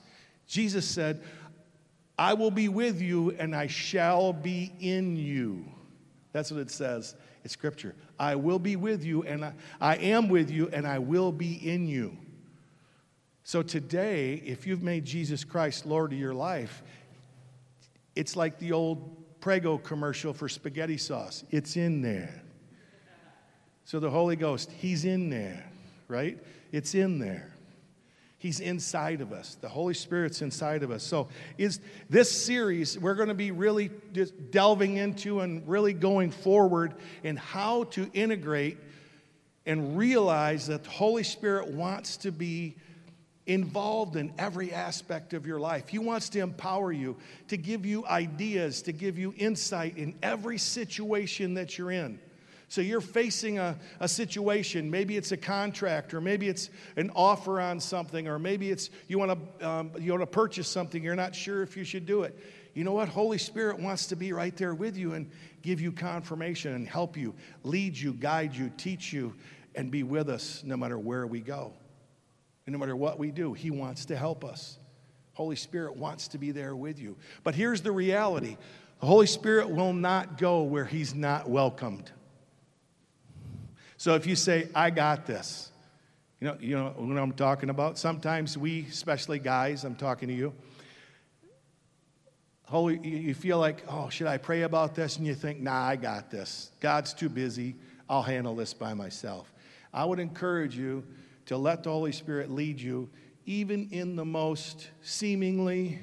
Jesus 0.49 0.88
said, 0.88 1.23
I 2.19 2.35
will 2.35 2.50
be 2.50 2.69
with 2.69 3.00
you 3.00 3.31
and 3.38 3.55
I 3.55 3.69
shall 3.69 4.32
be 4.32 4.73
in 4.81 5.17
you. 5.17 5.67
That's 6.32 6.50
what 6.50 6.59
it 6.59 6.73
says 6.73 7.15
it's 7.45 7.53
scripture. 7.53 7.95
I 8.19 8.37
will 8.37 8.59
be 8.59 8.77
with 8.77 9.05
you, 9.05 9.23
and 9.23 9.45
I, 9.45 9.53
I 9.81 9.97
am 9.97 10.29
with 10.29 10.51
you, 10.51 10.69
and 10.73 10.87
I 10.87 10.99
will 10.99 11.33
be 11.33 11.55
in 11.55 11.87
you. 11.87 12.17
So 13.45 13.63
today, 13.63 14.35
if 14.45 14.67
you've 14.67 14.83
made 14.83 15.05
Jesus 15.05 15.45
Christ 15.45 15.87
Lord 15.87 16.13
of 16.13 16.19
your 16.19 16.35
life, 16.35 16.83
it's 18.15 18.37
like 18.37 18.59
the 18.59 18.73
old 18.73 19.17
Prego 19.41 19.79
commercial 19.79 20.33
for 20.33 20.49
spaghetti 20.49 20.99
sauce. 20.99 21.45
It's 21.51 21.77
in 21.77 22.03
there. 22.03 22.43
So 23.85 23.99
the 23.99 24.11
Holy 24.11 24.37
Ghost, 24.37 24.71
He's 24.71 25.05
in 25.05 25.31
there, 25.31 25.65
right? 26.09 26.39
It's 26.71 26.95
in 26.95 27.19
there. 27.19 27.53
He's 28.41 28.59
inside 28.59 29.21
of 29.21 29.35
us. 29.35 29.59
The 29.61 29.69
Holy 29.69 29.93
Spirit's 29.93 30.41
inside 30.41 30.83
of 30.83 30.91
us. 30.91 31.03
So, 31.03 31.29
is 31.59 31.79
this 32.09 32.33
series 32.33 32.99
we're 32.99 33.15
going 33.15 33.29
to 33.29 33.35
be 33.35 33.51
really 33.51 33.91
just 34.15 34.51
delving 34.51 34.97
into 34.97 35.41
and 35.41 35.69
really 35.69 35.93
going 35.93 36.31
forward 36.31 36.95
in 37.23 37.37
how 37.37 37.85
to 37.85 38.11
integrate 38.15 38.79
and 39.67 39.99
realize 39.99 40.69
that 40.69 40.85
the 40.85 40.91
Holy 40.91 41.23
Spirit 41.23 41.69
wants 41.69 42.17
to 42.17 42.33
be 42.33 42.77
involved 43.47 44.17
in 44.17 44.33
every 44.39 44.73
aspect 44.73 45.35
of 45.35 45.47
your 45.47 45.61
life. 45.61 45.89
He 45.89 45.99
wants 45.99 46.31
to 46.31 46.39
empower 46.39 46.93
you, 46.93 47.19
to 47.49 47.59
give 47.59 47.85
you 47.85 48.07
ideas, 48.07 48.81
to 48.83 48.93
give 48.93 49.19
you 49.19 49.35
insight 49.37 49.99
in 49.99 50.15
every 50.23 50.57
situation 50.57 51.53
that 51.55 51.77
you're 51.77 51.91
in. 51.91 52.19
So 52.70 52.82
you're 52.82 53.00
facing 53.00 53.58
a, 53.58 53.77
a 53.98 54.06
situation. 54.06 54.93
Maybe 54.93 55.17
it's 55.17 55.32
a 55.32 55.36
contract, 55.36 56.15
or 56.15 56.20
maybe 56.20 56.48
it's 56.48 56.70
an 56.94 57.10
offer 57.17 57.60
on 57.60 57.81
something, 57.81 58.29
or 58.29 58.39
maybe 58.39 58.70
it's 58.70 58.91
you 59.08 59.19
want 59.19 59.58
to 59.58 59.69
um, 59.69 59.91
you 59.98 60.12
want 60.12 60.22
to 60.22 60.27
purchase 60.27 60.69
something. 60.69 61.03
You're 61.03 61.17
not 61.17 61.34
sure 61.34 61.65
if 61.65 61.77
you 61.77 61.82
should 61.82 62.06
do 62.06 62.22
it. 62.22 62.39
You 62.74 62.84
know 62.84 62.93
what? 62.93 63.08
Holy 63.08 63.39
Spirit 63.39 63.81
wants 63.81 64.06
to 64.06 64.17
be 64.17 64.32
right 64.32 64.56
there 64.56 64.72
with 64.72 64.96
you 64.96 65.15
and 65.15 65.29
give 65.62 65.81
you 65.81 65.91
confirmation 65.91 66.72
and 66.72 66.86
help 66.86 67.17
you, 67.17 67.34
lead 67.65 67.98
you, 67.98 68.12
guide 68.12 68.55
you, 68.55 68.70
teach 68.77 69.12
you, 69.12 69.34
and 69.74 69.91
be 69.91 70.05
with 70.05 70.29
us 70.29 70.62
no 70.65 70.77
matter 70.77 70.96
where 70.96 71.27
we 71.27 71.41
go. 71.41 71.72
And 72.67 72.72
no 72.72 72.79
matter 72.79 72.94
what 72.94 73.19
we 73.19 73.32
do, 73.32 73.53
He 73.53 73.72
wants 73.72 74.05
to 74.06 74.17
help 74.17 74.44
us. 74.44 74.79
Holy 75.32 75.56
Spirit 75.56 75.96
wants 75.96 76.29
to 76.29 76.39
be 76.39 76.53
there 76.53 76.77
with 76.77 77.00
you. 77.00 77.17
But 77.43 77.56
here's 77.56 77.81
the 77.81 77.91
reality 77.91 78.56
the 79.00 79.06
Holy 79.06 79.27
Spirit 79.27 79.70
will 79.70 79.93
not 79.93 80.39
go 80.39 80.62
where 80.62 80.84
He's 80.84 81.17
not 81.17 81.50
welcomed. 81.50 82.12
So 84.01 84.15
if 84.15 84.27
you 84.27 84.35
say, 84.35 84.67
I 84.75 84.89
got 84.89 85.27
this, 85.27 85.71
you 86.41 86.49
know, 86.49 86.57
you 86.59 86.75
know 86.75 86.95
what 86.97 87.19
I'm 87.19 87.33
talking 87.33 87.69
about? 87.69 87.99
Sometimes 87.99 88.57
we, 88.57 88.87
especially 88.89 89.39
guys, 89.39 89.85
I'm 89.85 89.95
talking 89.95 90.29
to 90.29 90.35
you, 90.35 90.55
holy, 92.63 92.99
you 93.07 93.35
feel 93.35 93.59
like, 93.59 93.85
oh, 93.87 94.09
should 94.09 94.27
I 94.27 94.39
pray 94.39 94.63
about 94.63 94.95
this? 94.95 95.19
And 95.19 95.27
you 95.27 95.35
think, 95.35 95.61
nah, 95.61 95.83
I 95.83 95.97
got 95.97 96.31
this. 96.31 96.71
God's 96.81 97.13
too 97.13 97.29
busy. 97.29 97.77
I'll 98.09 98.23
handle 98.23 98.57
this 98.57 98.73
by 98.73 98.95
myself. 98.95 99.53
I 99.93 100.07
would 100.07 100.19
encourage 100.19 100.75
you 100.75 101.05
to 101.45 101.59
let 101.59 101.83
the 101.83 101.91
Holy 101.91 102.13
Spirit 102.13 102.51
lead 102.51 102.81
you, 102.81 103.11
even 103.45 103.91
in 103.91 104.17
the 104.17 104.25
most 104.25 104.89
seemingly 105.03 105.99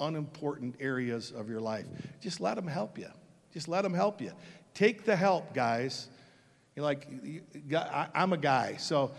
unimportant 0.00 0.76
areas 0.80 1.30
of 1.30 1.50
your 1.50 1.60
life. 1.60 1.84
Just 2.22 2.40
let 2.40 2.56
Him 2.56 2.68
help 2.68 2.96
you. 2.96 3.10
Just 3.52 3.68
let 3.68 3.84
Him 3.84 3.92
help 3.92 4.22
you. 4.22 4.32
Take 4.72 5.04
the 5.04 5.14
help, 5.14 5.52
guys. 5.52 6.08
You're 6.76 6.84
like, 6.84 7.06
I'm 8.14 8.32
a 8.32 8.36
guy. 8.36 8.76
So 8.76 9.12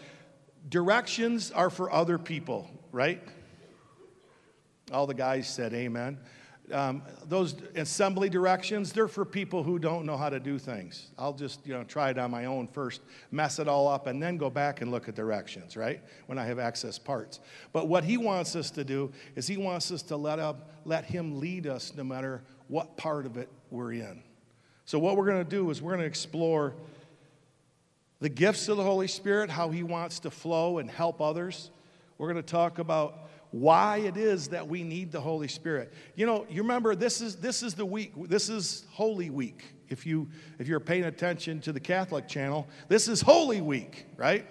directions 0.70 1.52
are 1.52 1.70
for 1.70 1.92
other 1.92 2.18
people, 2.18 2.70
right? 2.92 3.22
All 4.92 5.08
the 5.08 5.14
guys 5.14 5.48
said 5.48 5.74
amen. 5.74 6.20
um, 6.72 7.02
those 7.28 7.56
assembly 7.76 8.30
directions, 8.30 8.92
they're 8.92 9.08
for 9.08 9.26
people 9.26 9.64
who 9.64 9.80
don't 9.80 10.06
know 10.06 10.18
how 10.18 10.30
to 10.30 10.40
do 10.40 10.58
things. 10.60 11.12
I'll 11.18 11.34
just, 11.34 11.66
you 11.66 11.74
know, 11.74 11.84
try 11.84 12.10
it 12.10 12.18
on 12.18 12.32
my 12.32 12.46
own 12.46 12.68
first, 12.68 13.02
mess 13.32 13.60
it 13.60 13.68
all 13.68 13.88
up, 13.88 14.08
and 14.08 14.22
then 14.22 14.38
go 14.38 14.50
back 14.50 14.82
and 14.82 14.92
look 14.92 15.08
at 15.08 15.16
directions, 15.16 15.78
right? 15.78 16.02
When 16.26 16.38
I 16.38 16.46
have 16.46 16.60
access 16.60 17.00
parts. 17.00 17.40
But 17.72 17.88
what 17.88 18.04
he 18.04 18.18
wants 18.18 18.56
us 18.56 18.70
to 18.72 18.84
do 18.84 19.12
is 19.36 19.48
he 19.48 19.58
wants 19.58 19.92
us 19.92 20.02
to 20.04 20.18
let, 20.18 20.40
up, 20.40 20.72
let 20.86 21.06
him 21.06 21.40
lead 21.40 21.68
us 21.68 21.94
no 21.96 22.04
matter 22.04 22.44
what 22.68 22.98
part 22.98 23.26
of 23.26 23.38
it 23.38 23.50
we're 23.70 23.94
in. 23.94 24.22
So, 24.86 25.00
what 25.00 25.18
we're 25.18 25.26
going 25.26 25.44
to 25.44 25.50
do 25.50 25.70
is 25.72 25.82
we're 25.82 25.94
going 25.94 26.02
to 26.02 26.08
explore 26.08 26.76
the 28.20 28.30
gifts 28.30 28.70
of 28.70 28.78
the 28.78 28.84
Holy 28.84 29.08
Spirit, 29.08 29.50
how 29.50 29.70
he 29.70 29.84
wants 29.84 30.20
to 30.20 30.32
flow 30.32 30.78
and 30.78 30.90
help 30.90 31.22
others. 31.22 31.70
We're 32.18 32.32
going 32.32 32.44
to 32.44 32.52
talk 32.52 32.80
about 32.80 33.30
why 33.52 33.98
it 33.98 34.18
is 34.18 34.50
that 34.50 34.68
we 34.68 34.84
need 34.84 35.12
the 35.12 35.22
Holy 35.22 35.48
Spirit. 35.48 35.94
You 36.16 36.26
know, 36.26 36.46
you 36.50 36.62
remember 36.62 36.96
this 36.96 37.22
is 37.22 37.38
this 37.38 37.64
is 37.64 37.74
the 37.74 37.86
week. 37.86 38.14
This 38.28 38.50
is 38.50 38.86
Holy 38.92 39.30
Week. 39.30 39.64
If 39.88 40.06
you 40.06 40.30
if 40.60 40.68
you're 40.68 40.80
paying 40.80 41.06
attention 41.06 41.62
to 41.62 41.72
the 41.72 41.80
Catholic 41.80 42.28
channel, 42.28 42.68
this 42.88 43.08
is 43.08 43.22
Holy 43.22 43.62
Week, 43.62 44.08
right? 44.18 44.46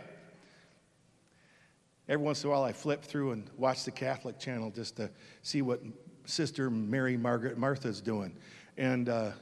Every 2.09 2.25
once 2.25 2.45
in 2.45 2.51
a 2.51 2.53
while 2.53 2.65
I 2.65 2.73
flip 2.73 3.03
through 3.03 3.33
and 3.33 3.49
watch 3.57 3.85
the 3.85 3.91
Catholic 3.91 4.39
channel 4.39 4.71
just 4.71 4.97
to 4.97 5.11
see 5.43 5.63
what 5.63 5.83
Sister 6.27 6.71
Mary 6.71 7.17
Margaret 7.17 7.57
Martha's 7.57 8.01
doing. 8.01 8.37
And 8.77 9.09
uh, 9.09 9.33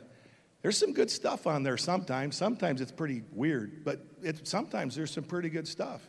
there's 0.63 0.79
some 0.79 0.93
good 0.93 1.11
stuff 1.11 1.47
on 1.47 1.65
there 1.65 1.77
sometimes. 1.77 2.37
Sometimes 2.37 2.81
it's 2.81 2.93
pretty 2.93 3.23
weird, 3.33 3.85
but 3.85 4.01
it, 4.23 4.47
sometimes 4.47 4.95
there's 4.95 5.11
some 5.11 5.25
pretty 5.25 5.51
good 5.51 5.67
stuff. 5.67 6.03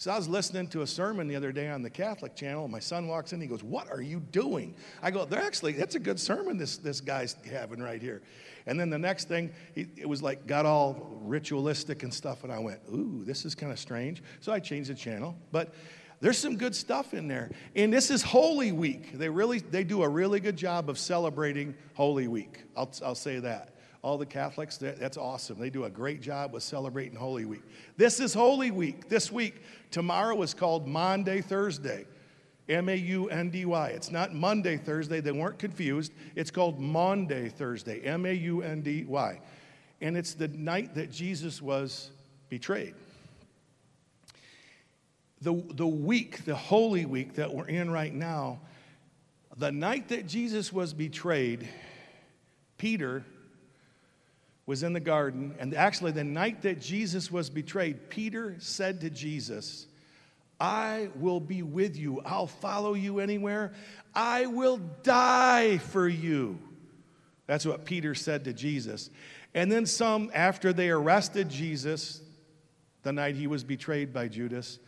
So 0.00 0.10
I 0.10 0.16
was 0.16 0.28
listening 0.28 0.66
to 0.68 0.80
a 0.80 0.86
sermon 0.86 1.28
the 1.28 1.36
other 1.36 1.52
day 1.52 1.68
on 1.68 1.82
the 1.82 1.90
Catholic 1.90 2.34
channel. 2.34 2.66
My 2.68 2.78
son 2.78 3.06
walks 3.06 3.34
in, 3.34 3.40
he 3.40 3.46
goes, 3.46 3.62
What 3.62 3.90
are 3.90 4.00
you 4.00 4.20
doing? 4.20 4.74
I 5.02 5.10
go, 5.10 5.26
They're 5.26 5.42
actually, 5.42 5.72
that's 5.72 5.94
a 5.94 5.98
good 5.98 6.18
sermon 6.18 6.56
this, 6.56 6.78
this 6.78 7.02
guy's 7.02 7.36
having 7.50 7.82
right 7.82 8.00
here. 8.00 8.22
And 8.66 8.80
then 8.80 8.88
the 8.88 8.98
next 8.98 9.28
thing, 9.28 9.52
he, 9.74 9.88
it 9.96 10.08
was 10.08 10.22
like, 10.22 10.46
got 10.46 10.64
all 10.64 11.18
ritualistic 11.20 12.02
and 12.02 12.14
stuff. 12.14 12.44
And 12.44 12.52
I 12.52 12.58
went, 12.58 12.80
Ooh, 12.90 13.24
this 13.26 13.44
is 13.44 13.54
kind 13.54 13.70
of 13.70 13.78
strange. 13.78 14.22
So 14.40 14.52
I 14.52 14.58
changed 14.58 14.88
the 14.88 14.94
channel. 14.94 15.36
But 15.52 15.74
there's 16.20 16.38
some 16.38 16.56
good 16.56 16.74
stuff 16.74 17.12
in 17.12 17.28
there. 17.28 17.50
And 17.76 17.92
this 17.92 18.10
is 18.10 18.22
Holy 18.22 18.72
Week. 18.72 19.18
They 19.18 19.28
really, 19.28 19.58
they 19.58 19.84
do 19.84 20.02
a 20.02 20.08
really 20.08 20.40
good 20.40 20.56
job 20.56 20.88
of 20.88 20.98
celebrating 20.98 21.74
Holy 21.92 22.26
Week. 22.26 22.62
I'll, 22.74 22.90
I'll 23.04 23.14
say 23.14 23.38
that 23.40 23.69
all 24.02 24.16
the 24.16 24.26
Catholics, 24.26 24.78
that's 24.78 25.16
awesome. 25.18 25.58
They 25.58 25.68
do 25.68 25.84
a 25.84 25.90
great 25.90 26.22
job 26.22 26.54
with 26.54 26.62
celebrating 26.62 27.16
Holy 27.16 27.44
Week. 27.44 27.62
This 27.96 28.18
is 28.18 28.32
Holy 28.32 28.70
Week. 28.70 29.08
This 29.08 29.30
week, 29.30 29.62
tomorrow 29.90 30.40
is 30.42 30.54
called 30.54 30.88
Maundy, 30.88 31.42
Thursday. 31.42 32.06
M 32.68 32.88
A 32.88 32.94
U 32.94 33.28
N 33.28 33.50
D 33.50 33.64
Y. 33.64 33.88
It's 33.88 34.12
not 34.12 34.32
Monday, 34.32 34.76
Thursday. 34.76 35.20
They 35.20 35.32
weren't 35.32 35.58
confused. 35.58 36.12
It's 36.36 36.52
called 36.52 36.78
Maundy, 36.78 37.48
Thursday. 37.48 38.00
M 38.00 38.24
A 38.24 38.32
U 38.32 38.62
N 38.62 38.80
D 38.80 39.04
Y. 39.04 39.40
And 40.00 40.16
it's 40.16 40.34
the 40.34 40.48
night 40.48 40.94
that 40.94 41.10
Jesus 41.10 41.60
was 41.60 42.10
betrayed. 42.48 42.94
The, 45.42 45.62
the 45.74 45.86
week, 45.86 46.44
the 46.44 46.54
Holy 46.54 47.06
Week 47.06 47.34
that 47.34 47.52
we're 47.52 47.66
in 47.66 47.90
right 47.90 48.14
now, 48.14 48.60
the 49.56 49.72
night 49.72 50.08
that 50.08 50.26
Jesus 50.26 50.72
was 50.72 50.94
betrayed, 50.94 51.68
Peter 52.78 53.24
was 54.70 54.84
in 54.84 54.92
the 54.92 55.00
garden, 55.00 55.52
and 55.58 55.74
actually, 55.74 56.12
the 56.12 56.22
night 56.22 56.62
that 56.62 56.80
Jesus 56.80 57.28
was 57.28 57.50
betrayed, 57.50 58.08
Peter 58.08 58.54
said 58.60 59.00
to 59.00 59.10
Jesus, 59.10 59.88
I 60.60 61.08
will 61.16 61.40
be 61.40 61.64
with 61.64 61.96
you. 61.96 62.20
I'll 62.24 62.46
follow 62.46 62.94
you 62.94 63.18
anywhere. 63.18 63.72
I 64.14 64.46
will 64.46 64.76
die 65.02 65.78
for 65.78 66.06
you. 66.06 66.56
That's 67.48 67.66
what 67.66 67.84
Peter 67.84 68.14
said 68.14 68.44
to 68.44 68.52
Jesus. 68.52 69.10
And 69.54 69.72
then, 69.72 69.86
some, 69.86 70.30
after 70.32 70.72
they 70.72 70.90
arrested 70.90 71.48
Jesus 71.48 72.22
the 73.02 73.12
night 73.12 73.34
he 73.34 73.48
was 73.48 73.64
betrayed 73.64 74.12
by 74.12 74.28
Judas, 74.28 74.78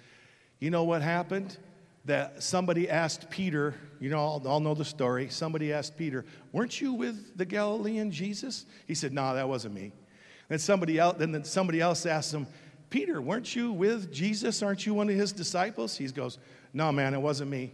you 0.61 0.71
know 0.71 0.85
what 0.85 1.03
happened? 1.03 1.59
That 2.05 2.43
somebody 2.43 2.91
asked 2.91 3.31
Peter, 3.31 3.75
you 4.01 4.11
know, 4.11 4.19
all, 4.19 4.47
all 4.47 4.61
know 4.61 4.75
the 4.75 4.85
story. 4.85 5.29
Somebody 5.29 5.73
asked 5.73 5.97
Peter, 5.97 6.25
Weren't 6.51 6.81
you 6.81 6.93
with 6.93 7.37
the 7.37 7.45
Galilean 7.45 8.11
Jesus? 8.11 8.67
He 8.87 8.95
said, 8.95 9.13
No, 9.13 9.35
that 9.35 9.49
wasn't 9.49 9.75
me. 9.75 9.93
And 10.51 10.61
somebody 10.61 10.99
else, 10.99 11.17
then 11.19 11.45
somebody 11.45 11.81
else 11.81 12.05
asked 12.05 12.35
him, 12.35 12.47
Peter, 12.91 13.23
weren't 13.23 13.55
you 13.57 13.73
with 13.73 14.13
Jesus? 14.13 14.63
Aren't 14.63 14.85
you 14.85 14.95
one 14.95 15.09
of 15.09 15.15
his 15.15 15.33
disciples? 15.33 15.97
He 15.97 16.07
goes, 16.09 16.39
No, 16.75 16.91
man, 16.93 17.15
it 17.15 17.21
wasn't 17.21 17.51
me. 17.51 17.73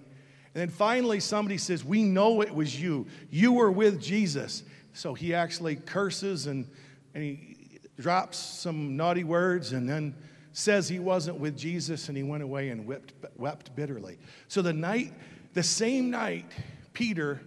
And 0.54 0.62
then 0.62 0.68
finally, 0.68 1.20
somebody 1.20 1.58
says, 1.58 1.84
We 1.84 2.02
know 2.02 2.42
it 2.42 2.54
was 2.54 2.80
you. 2.80 3.06
You 3.30 3.52
were 3.52 3.70
with 3.70 4.00
Jesus. 4.00 4.62
So 4.92 5.14
he 5.14 5.34
actually 5.34 5.76
curses 5.76 6.46
and, 6.46 6.68
and 7.14 7.24
he 7.24 7.56
drops 7.98 8.36
some 8.36 8.96
naughty 8.96 9.24
words 9.24 9.72
and 9.72 9.88
then 9.88 10.14
says 10.52 10.88
he 10.88 10.98
wasn't 10.98 11.38
with 11.38 11.56
Jesus 11.56 12.08
and 12.08 12.16
he 12.16 12.22
went 12.22 12.42
away 12.42 12.70
and 12.70 12.86
wept, 12.86 13.12
wept 13.36 13.74
bitterly. 13.76 14.18
So 14.48 14.62
the 14.62 14.72
night, 14.72 15.12
the 15.54 15.62
same 15.62 16.10
night, 16.10 16.50
Peter 16.92 17.40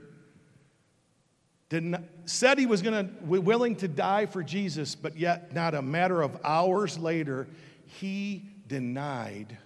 didn't, 1.69 2.05
said 2.25 2.57
he 2.57 2.65
was 2.65 2.81
going 2.81 3.07
to 3.07 3.25
willing 3.25 3.75
to 3.77 3.87
die 3.87 4.25
for 4.25 4.43
Jesus, 4.43 4.95
but 4.95 5.17
yet 5.17 5.53
not 5.53 5.73
a 5.73 5.81
matter 5.81 6.21
of 6.21 6.37
hours 6.43 6.97
later, 6.97 7.47
he 7.85 8.43
denied 8.67 9.57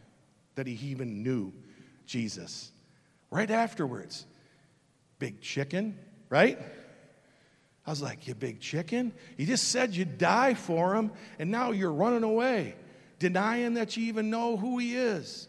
that 0.55 0.67
he 0.67 0.73
even 0.87 1.23
knew 1.23 1.51
Jesus. 2.05 2.71
Right 3.29 3.49
afterwards, 3.49 4.25
big 5.19 5.41
chicken, 5.41 5.97
right? 6.29 6.59
I 7.85 7.89
was 7.89 8.01
like, 8.01 8.27
You 8.27 8.35
big 8.35 8.59
chicken? 8.59 9.11
You 9.37 9.45
just 9.45 9.69
said 9.69 9.95
you'd 9.95 10.17
die 10.17 10.53
for 10.53 10.95
him, 10.95 11.11
and 11.37 11.51
now 11.51 11.71
you're 11.71 11.91
running 11.91 12.23
away 12.23 12.75
denying 13.19 13.75
that 13.75 13.97
you 13.97 14.05
even 14.05 14.29
know 14.29 14.57
who 14.57 14.77
he 14.77 14.95
is. 14.95 15.47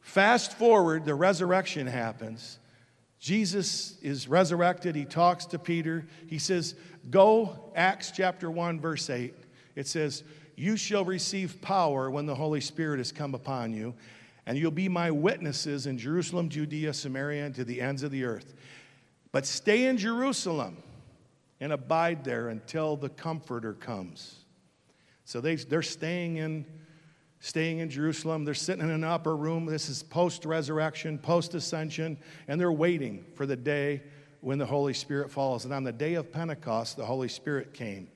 Fast 0.00 0.58
forward, 0.58 1.04
the 1.04 1.14
resurrection 1.14 1.86
happens. 1.86 2.58
Jesus 3.20 3.98
is 4.00 4.26
resurrected. 4.26 4.96
He 4.96 5.04
talks 5.04 5.44
to 5.46 5.58
Peter. 5.58 6.06
He 6.26 6.38
says, 6.38 6.74
Go, 7.10 7.70
Acts 7.76 8.10
chapter 8.10 8.50
1, 8.50 8.80
verse 8.80 9.10
8. 9.10 9.34
It 9.76 9.86
says, 9.86 10.24
You 10.56 10.76
shall 10.76 11.04
receive 11.04 11.60
power 11.60 12.10
when 12.10 12.26
the 12.26 12.34
Holy 12.34 12.60
Spirit 12.60 12.98
has 12.98 13.12
come 13.12 13.34
upon 13.34 13.72
you, 13.72 13.94
and 14.46 14.56
you'll 14.56 14.70
be 14.70 14.88
my 14.88 15.10
witnesses 15.10 15.86
in 15.86 15.98
Jerusalem, 15.98 16.48
Judea, 16.48 16.94
Samaria, 16.94 17.46
and 17.46 17.54
to 17.54 17.64
the 17.64 17.80
ends 17.80 18.02
of 18.02 18.10
the 18.10 18.24
earth. 18.24 18.54
But 19.32 19.46
stay 19.46 19.84
in 19.84 19.98
Jerusalem 19.98 20.78
and 21.60 21.72
abide 21.72 22.24
there 22.24 22.48
until 22.48 22.96
the 22.96 23.10
Comforter 23.10 23.74
comes. 23.74 24.39
So 25.30 25.40
they, 25.40 25.54
they're 25.54 25.80
staying 25.80 26.38
in, 26.38 26.66
staying 27.38 27.78
in 27.78 27.88
Jerusalem. 27.88 28.44
They're 28.44 28.52
sitting 28.52 28.82
in 28.82 28.90
an 28.90 29.04
upper 29.04 29.36
room. 29.36 29.64
This 29.64 29.88
is 29.88 30.02
post 30.02 30.44
resurrection, 30.44 31.18
post 31.18 31.54
ascension, 31.54 32.18
and 32.48 32.60
they're 32.60 32.72
waiting 32.72 33.24
for 33.36 33.46
the 33.46 33.54
day 33.54 34.02
when 34.40 34.58
the 34.58 34.66
Holy 34.66 34.92
Spirit 34.92 35.30
falls. 35.30 35.64
And 35.64 35.72
on 35.72 35.84
the 35.84 35.92
day 35.92 36.14
of 36.14 36.32
Pentecost, 36.32 36.96
the 36.96 37.04
Holy 37.04 37.28
Spirit 37.28 37.72
came 37.72 38.08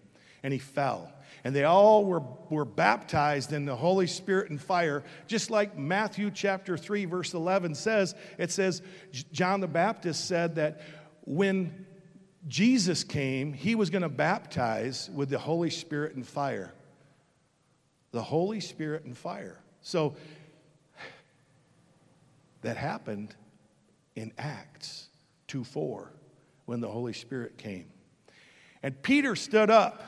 and 0.43 0.53
he 0.53 0.59
fell. 0.59 1.13
And 1.45 1.55
they 1.55 1.63
all 1.63 2.05
were, 2.05 2.25
were 2.51 2.65
baptized 2.65 3.53
in 3.53 3.65
the 3.65 3.77
Holy 3.77 4.09
Spirit 4.09 4.51
and 4.51 4.61
fire, 4.61 5.05
just 5.29 5.53
like 5.53 5.79
Matthew 5.79 6.33
chapter 6.33 6.77
3, 6.77 7.05
verse 7.05 7.33
11 7.33 7.77
says. 7.77 8.17
It 8.39 8.51
says, 8.51 8.83
John 9.31 9.61
the 9.61 9.69
Baptist 9.69 10.27
said 10.27 10.57
that 10.57 10.81
when 11.21 11.87
Jesus 12.49 13.05
came, 13.05 13.53
he 13.53 13.77
was 13.77 13.89
going 13.91 14.03
to 14.03 14.09
baptize 14.09 15.09
with 15.15 15.29
the 15.29 15.39
Holy 15.39 15.71
Spirit 15.71 16.17
and 16.17 16.27
fire 16.27 16.75
the 18.15 18.23
Holy 18.23 18.61
Spirit 18.61 19.05
and 19.05 19.19
fire. 19.19 19.59
So 19.83 20.15
that 22.63 22.77
happened 22.77 23.35
in 24.15 24.33
Acts 24.39 25.09
2 25.49 25.65
4 25.65 26.13
when 26.65 26.81
the 26.81 26.89
Holy 26.89 27.13
Spirit 27.13 27.59
came. 27.59 27.87
And 28.85 29.03
Peter 29.03 29.35
stood 29.35 29.69
up 29.69 30.01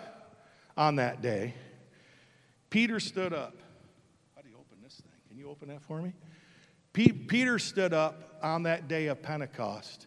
on 0.76 0.96
that 0.96 1.20
day. 1.20 1.54
Peter 2.70 3.00
stood 3.00 3.32
up. 3.32 3.56
How 4.36 4.42
do 4.42 4.48
you 4.50 4.54
open 4.54 4.78
this 4.84 4.94
thing? 4.94 5.10
Can 5.28 5.36
you 5.36 5.50
open 5.50 5.68
that 5.68 5.82
for 5.82 6.00
me? 6.00 6.12
P- 6.92 7.12
Peter 7.12 7.58
stood 7.58 7.92
up 7.92 8.38
on 8.40 8.62
that 8.62 8.86
day 8.86 9.06
of 9.06 9.20
Pentecost. 9.20 10.06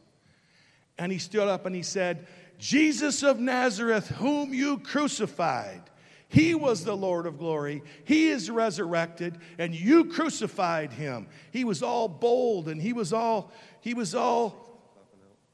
And 0.98 1.12
he 1.12 1.18
stood 1.18 1.50
up 1.50 1.66
and 1.66 1.76
he 1.76 1.84
said, 1.84 2.28
Jesus 2.60 3.24
of 3.24 3.40
Nazareth, 3.40 4.08
whom 4.08 4.54
you 4.54 4.80
crucified. 4.80 5.82
He 6.30 6.54
was 6.54 6.86
the 6.86 6.96
Lord 6.96 7.26
of 7.26 7.40
glory. 7.40 7.82
He 8.06 8.30
is 8.30 8.52
resurrected, 8.52 9.40
and 9.58 9.74
you 9.74 10.06
crucified 10.06 10.94
him. 10.94 11.28
He 11.52 11.64
was 11.64 11.82
all 11.82 12.08
bold, 12.08 12.70
and 12.70 12.80
he 12.80 12.94
was 12.94 13.12
all, 13.12 13.52
he 13.82 13.96
was 13.96 14.14
all, 14.14 14.80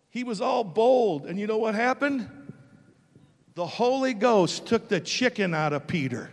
he 0.10 0.26
was 0.26 0.42
all 0.42 0.66
bold. 0.66 1.26
And 1.26 1.40
you 1.40 1.48
know 1.48 1.58
what 1.58 1.76
happened? 1.76 2.30
The 3.56 3.66
Holy 3.66 4.14
Ghost 4.14 4.66
took 4.66 4.90
the 4.90 5.00
chicken 5.00 5.54
out 5.54 5.72
of 5.72 5.88
Peter. 5.88 6.30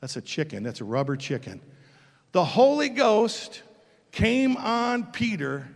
That's 0.00 0.16
a 0.16 0.22
chicken, 0.22 0.62
that's 0.62 0.82
a 0.82 0.84
rubber 0.84 1.16
chicken. 1.16 1.62
The 2.32 2.44
Holy 2.44 2.90
Ghost 2.90 3.62
came 4.12 4.58
on 4.58 5.06
Peter, 5.06 5.66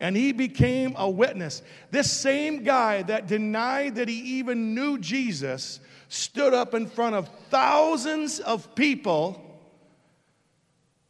and 0.00 0.16
he 0.16 0.32
became 0.32 0.94
a 0.96 1.10
witness. 1.10 1.62
This 1.90 2.10
same 2.10 2.62
guy 2.62 3.02
that 3.02 3.26
denied 3.26 3.96
that 3.96 4.08
he 4.08 4.38
even 4.38 4.74
knew 4.74 4.98
Jesus 4.98 5.78
stood 6.10 6.52
up 6.52 6.74
in 6.74 6.88
front 6.88 7.14
of 7.14 7.28
thousands 7.50 8.40
of 8.40 8.74
people 8.74 9.40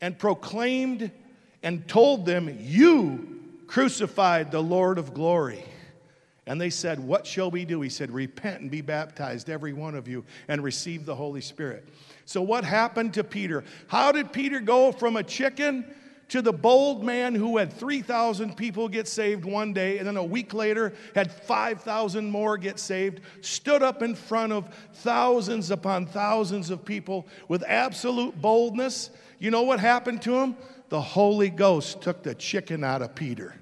and 0.00 0.16
proclaimed 0.18 1.10
and 1.62 1.88
told 1.88 2.26
them, 2.26 2.54
You 2.60 3.40
crucified 3.66 4.52
the 4.52 4.62
Lord 4.62 4.98
of 4.98 5.14
glory. 5.14 5.64
And 6.46 6.60
they 6.60 6.68
said, 6.68 7.00
What 7.00 7.26
shall 7.26 7.50
we 7.50 7.64
do? 7.64 7.80
He 7.80 7.88
said, 7.88 8.10
Repent 8.10 8.60
and 8.60 8.70
be 8.70 8.82
baptized, 8.82 9.48
every 9.48 9.72
one 9.72 9.94
of 9.94 10.06
you, 10.06 10.24
and 10.48 10.62
receive 10.62 11.06
the 11.06 11.14
Holy 11.14 11.40
Spirit. 11.40 11.88
So, 12.26 12.42
what 12.42 12.64
happened 12.64 13.14
to 13.14 13.24
Peter? 13.24 13.64
How 13.88 14.12
did 14.12 14.32
Peter 14.34 14.60
go 14.60 14.92
from 14.92 15.16
a 15.16 15.22
chicken 15.22 15.94
to 16.30 16.40
the 16.40 16.52
bold 16.52 17.02
man 17.02 17.34
who 17.34 17.58
had 17.58 17.72
3,000 17.72 18.56
people 18.56 18.88
get 18.88 19.08
saved 19.08 19.44
one 19.44 19.72
day, 19.72 19.98
and 19.98 20.06
then 20.06 20.16
a 20.16 20.24
week 20.24 20.54
later 20.54 20.94
had 21.14 21.30
5,000 21.30 22.30
more 22.30 22.56
get 22.56 22.78
saved, 22.78 23.20
stood 23.40 23.82
up 23.82 24.00
in 24.00 24.14
front 24.14 24.52
of 24.52 24.72
thousands 24.94 25.72
upon 25.72 26.06
thousands 26.06 26.70
of 26.70 26.84
people 26.84 27.26
with 27.48 27.64
absolute 27.66 28.40
boldness? 28.40 29.10
You 29.40 29.50
know 29.50 29.62
what 29.62 29.80
happened 29.80 30.22
to 30.22 30.36
him? 30.36 30.56
The 30.88 31.00
Holy 31.00 31.50
Ghost 31.50 32.00
took 32.00 32.22
the 32.22 32.34
chicken 32.34 32.84
out 32.84 33.02
of 33.02 33.14
Peter. 33.16 33.56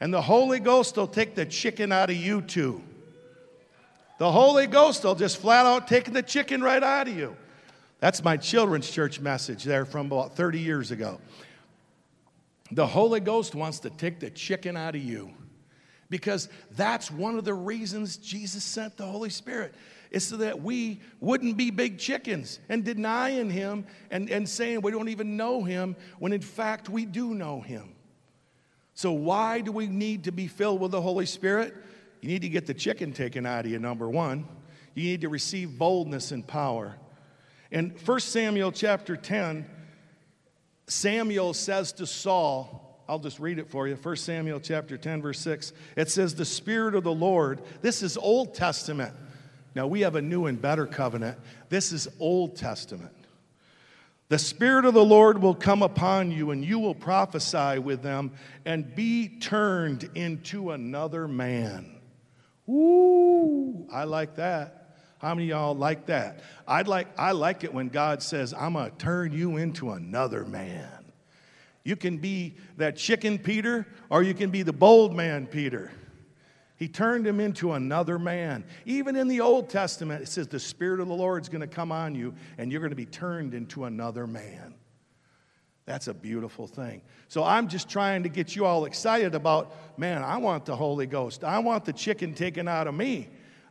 And 0.00 0.12
the 0.12 0.22
Holy 0.22 0.60
Ghost 0.60 0.96
will 0.96 1.06
take 1.06 1.34
the 1.34 1.46
chicken 1.46 1.92
out 1.92 2.08
of 2.08 2.16
you 2.16 2.40
too. 2.40 2.82
The 4.18 4.32
Holy 4.32 4.66
Ghost 4.66 5.04
will 5.04 5.14
just 5.14 5.36
flat 5.36 5.66
out 5.66 5.88
take 5.88 6.10
the 6.10 6.22
chicken 6.22 6.62
right 6.62 6.82
out 6.82 7.06
of 7.06 7.16
you. 7.16 7.36
That's 8.00 8.24
my 8.24 8.38
children's 8.38 8.90
church 8.90 9.20
message 9.20 9.64
there 9.64 9.84
from 9.84 10.06
about 10.06 10.36
30 10.36 10.60
years 10.60 10.90
ago. 10.90 11.18
The 12.72 12.86
Holy 12.86 13.20
Ghost 13.20 13.54
wants 13.54 13.80
to 13.80 13.90
take 13.90 14.20
the 14.20 14.30
chicken 14.30 14.76
out 14.76 14.94
of 14.94 15.02
you 15.02 15.30
because 16.10 16.48
that's 16.72 17.10
one 17.10 17.36
of 17.36 17.44
the 17.44 17.54
reasons 17.54 18.16
Jesus 18.16 18.64
sent 18.64 18.96
the 18.96 19.06
Holy 19.06 19.30
Spirit. 19.30 19.74
Is 20.10 20.28
so 20.28 20.36
that 20.36 20.62
we 20.62 21.00
wouldn't 21.20 21.56
be 21.56 21.70
big 21.70 21.98
chickens 21.98 22.60
and 22.68 22.84
denying 22.84 23.50
Him 23.50 23.86
and, 24.10 24.30
and 24.30 24.48
saying 24.48 24.80
we 24.80 24.92
don't 24.92 25.08
even 25.08 25.36
know 25.36 25.64
Him 25.64 25.96
when 26.20 26.32
in 26.32 26.40
fact 26.40 26.88
we 26.88 27.04
do 27.04 27.34
know 27.34 27.60
Him. 27.60 27.92
So, 28.94 29.12
why 29.12 29.60
do 29.60 29.72
we 29.72 29.88
need 29.88 30.24
to 30.24 30.32
be 30.32 30.46
filled 30.46 30.80
with 30.80 30.92
the 30.92 31.00
Holy 31.00 31.26
Spirit? 31.26 31.74
You 32.20 32.28
need 32.28 32.42
to 32.42 32.48
get 32.48 32.66
the 32.66 32.72
chicken 32.72 33.12
taken 33.12 33.44
out 33.44 33.66
of 33.66 33.70
you, 33.70 33.78
number 33.78 34.08
one. 34.08 34.46
You 34.94 35.04
need 35.04 35.20
to 35.20 35.28
receive 35.28 35.76
boldness 35.76 36.30
and 36.32 36.46
power. 36.46 36.96
In 37.70 37.90
1 37.90 38.20
Samuel 38.20 38.72
chapter 38.72 39.16
10, 39.16 39.68
Samuel 40.88 41.54
says 41.54 41.92
to 41.94 42.06
Saul, 42.06 42.82
I'll 43.08 43.18
just 43.18 43.38
read 43.38 43.58
it 43.58 43.70
for 43.70 43.86
you. 43.86 43.94
1 43.96 44.16
Samuel 44.16 44.60
chapter 44.60 44.96
10, 44.96 45.22
verse 45.22 45.40
6. 45.40 45.72
It 45.96 46.10
says, 46.10 46.34
The 46.34 46.44
Spirit 46.44 46.94
of 46.94 47.04
the 47.04 47.14
Lord, 47.14 47.60
this 47.82 48.02
is 48.02 48.16
Old 48.16 48.54
Testament. 48.54 49.14
Now 49.74 49.86
we 49.86 50.00
have 50.00 50.16
a 50.16 50.22
new 50.22 50.46
and 50.46 50.60
better 50.60 50.86
covenant. 50.86 51.38
This 51.68 51.92
is 51.92 52.08
Old 52.18 52.56
Testament. 52.56 53.12
The 54.28 54.38
Spirit 54.38 54.84
of 54.84 54.94
the 54.94 55.04
Lord 55.04 55.40
will 55.40 55.54
come 55.54 55.82
upon 55.82 56.32
you, 56.32 56.50
and 56.50 56.64
you 56.64 56.80
will 56.80 56.96
prophesy 56.96 57.78
with 57.78 58.02
them 58.02 58.32
and 58.64 58.92
be 58.94 59.28
turned 59.38 60.10
into 60.16 60.72
another 60.72 61.28
man. 61.28 61.94
Ooh, 62.68 63.86
I 63.92 64.02
like 64.04 64.34
that. 64.36 64.75
How 65.18 65.34
many 65.34 65.48
y'all 65.48 65.74
like 65.74 66.06
that? 66.06 66.40
I'd 66.68 66.88
like, 66.88 67.08
I 67.18 67.32
like 67.32 67.64
it 67.64 67.72
when 67.72 67.88
God 67.88 68.22
says, 68.22 68.52
I'm 68.52 68.74
going 68.74 68.90
to 68.90 68.96
turn 68.96 69.32
you 69.32 69.56
into 69.56 69.92
another 69.92 70.44
man. 70.44 71.12
You 71.84 71.96
can 71.96 72.18
be 72.18 72.56
that 72.76 72.96
chicken 72.96 73.38
Peter, 73.38 73.86
or 74.10 74.22
you 74.22 74.34
can 74.34 74.50
be 74.50 74.62
the 74.62 74.72
bold 74.72 75.14
man 75.14 75.46
Peter. 75.46 75.92
He 76.76 76.88
turned 76.88 77.26
him 77.26 77.40
into 77.40 77.72
another 77.72 78.18
man. 78.18 78.64
Even 78.84 79.16
in 79.16 79.28
the 79.28 79.40
Old 79.40 79.70
Testament, 79.70 80.22
it 80.22 80.26
says 80.28 80.48
the 80.48 80.60
Spirit 80.60 81.00
of 81.00 81.08
the 81.08 81.14
Lord 81.14 81.42
is 81.42 81.48
going 81.48 81.62
to 81.62 81.66
come 81.66 81.90
on 81.90 82.14
you 82.14 82.34
and 82.58 82.70
you're 82.70 82.82
going 82.82 82.90
to 82.90 82.96
be 82.96 83.06
turned 83.06 83.54
into 83.54 83.84
another 83.84 84.26
man. 84.26 84.74
That's 85.86 86.08
a 86.08 86.14
beautiful 86.14 86.66
thing. 86.66 87.00
So 87.28 87.44
I'm 87.44 87.68
just 87.68 87.88
trying 87.88 88.24
to 88.24 88.28
get 88.28 88.56
you 88.56 88.66
all 88.66 88.84
excited 88.84 89.34
about, 89.34 89.74
man, 89.96 90.22
I 90.22 90.36
want 90.36 90.66
the 90.66 90.76
Holy 90.76 91.06
Ghost. 91.06 91.44
I 91.44 91.60
want 91.60 91.84
the 91.84 91.92
chicken 91.92 92.34
taken 92.34 92.66
out 92.68 92.88
of 92.88 92.94
me. 92.94 93.28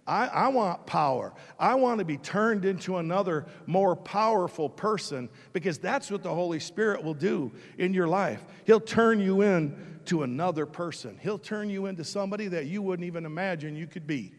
I, 0.08 0.28
I, 0.28 0.48
want 0.50 0.86
power. 0.86 1.34
I 1.58 1.76
want 1.76 1.98
to 1.98 2.06
be 2.06 2.18
turned 2.18 2.64
into 2.64 2.98
another 2.98 3.48
more 3.66 3.96
powerful 3.96 4.70
person 4.70 5.30
because 5.52 5.80
that's 5.80 6.12
what 6.12 6.22
the 6.22 6.34
Holy 6.34 6.60
Spirit 6.60 7.04
will 7.04 7.16
do 7.16 7.52
in 7.80 7.94
your 7.94 8.08
life. 8.08 8.46
He'll 8.66 8.80
turn 8.80 9.20
you 9.20 9.42
into 9.42 10.22
another 10.22 10.68
person. 10.68 11.18
He'll 11.22 11.40
turn 11.40 11.72
you 11.72 11.88
into 11.88 12.04
somebody 12.04 12.48
that 12.50 12.68
you 12.68 12.84
wouldn't 12.84 13.08
even 13.08 13.26
imagine 13.26 13.76
you 13.76 13.88
could 13.88 14.06
be. 14.06 14.32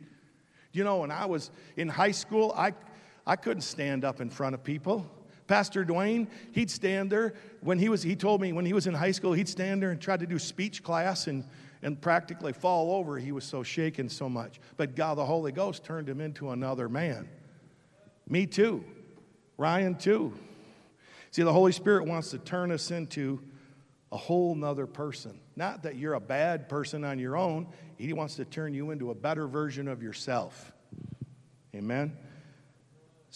You 0.73 0.85
know, 0.85 0.99
when 0.99 1.11
I 1.11 1.27
was 1.27 1.51
in 1.77 1.89
high 1.89 2.13
school, 2.13 2.55
I, 2.57 2.73
I 3.27 3.35
couldn't 3.35 3.63
stand 3.63 4.05
up 4.05 4.21
in 4.21 4.31
front 4.31 4.55
of 4.55 4.63
people. 4.63 5.11
Pastor 5.49 5.85
Dwayne, 5.85 6.29
he'd 6.53 6.71
stand 6.71 7.11
there 7.11 7.35
when 7.61 7.79
he 7.79 7.89
was, 7.89 8.03
he 8.03 8.15
told 8.15 8.41
me 8.41 8.53
when 8.53 8.67
he 8.67 8.73
was 8.73 8.87
in 8.87 8.95
high 8.95 9.13
school, 9.13 9.33
he'd 9.33 9.49
stand 9.49 9.83
there 9.83 9.91
and 9.91 10.01
try 10.01 10.17
to 10.17 10.27
do 10.27 10.39
speech 10.39 10.83
class 10.85 11.27
and, 11.27 11.45
and 11.87 12.01
practically 12.01 12.53
fall 12.53 12.91
over. 12.97 13.17
He 13.17 13.31
was 13.31 13.45
so 13.45 13.63
shaken 13.63 14.09
so 14.09 14.29
much. 14.29 14.59
But 14.77 14.97
God, 14.97 15.19
the 15.19 15.25
Holy 15.25 15.53
Ghost, 15.53 15.85
turned 15.85 16.09
him 16.09 16.21
into 16.21 16.51
another 16.51 16.89
man. 16.89 17.29
Me 18.29 18.45
too. 18.45 18.85
Ryan 19.57 19.95
too. 19.95 20.35
See, 21.31 21.45
the 21.45 21.53
Holy 21.53 21.71
Spirit 21.71 22.09
wants 22.09 22.33
to 22.33 22.39
turn 22.39 22.73
us 22.73 22.91
into 22.91 23.41
a 24.11 24.17
whole 24.17 24.57
nother 24.57 24.89
person. 24.89 25.39
Not 25.55 25.85
that 25.85 25.95
you're 25.95 26.15
a 26.15 26.21
bad 26.21 26.69
person 26.69 27.05
on 27.05 27.21
your 27.21 27.37
own, 27.37 27.69
He 27.99 28.13
wants 28.13 28.35
to 28.35 28.45
turn 28.45 28.75
you 28.75 28.91
into 28.91 29.13
a 29.13 29.15
better 29.15 29.47
version 29.47 29.87
of 29.87 30.03
yourself. 30.03 30.73
Amen. 31.73 32.17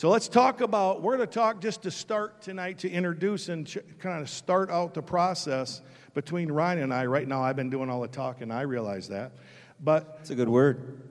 So 0.01 0.09
let's 0.09 0.29
talk 0.29 0.63
about, 0.63 1.03
we're 1.03 1.19
going 1.19 1.29
to 1.29 1.35
talk 1.35 1.61
just 1.61 1.83
to 1.83 1.91
start 1.91 2.41
tonight 2.41 2.79
to 2.79 2.91
introduce 2.91 3.51
and 3.51 3.67
ch- 3.67 3.77
kind 3.99 4.23
of 4.23 4.31
start 4.31 4.71
out 4.71 4.95
the 4.95 5.03
process 5.03 5.83
between 6.15 6.51
Ryan 6.51 6.79
and 6.85 6.95
I. 6.95 7.05
Right 7.05 7.29
now, 7.29 7.43
I've 7.43 7.57
been 7.57 7.69
doing 7.69 7.91
all 7.91 8.01
the 8.01 8.09
talking, 8.09 8.51
I 8.51 8.63
realize 8.63 9.09
that. 9.09 9.33
But 9.79 10.17
it's 10.23 10.31
a 10.31 10.35
good 10.35 10.49
word. 10.49 11.03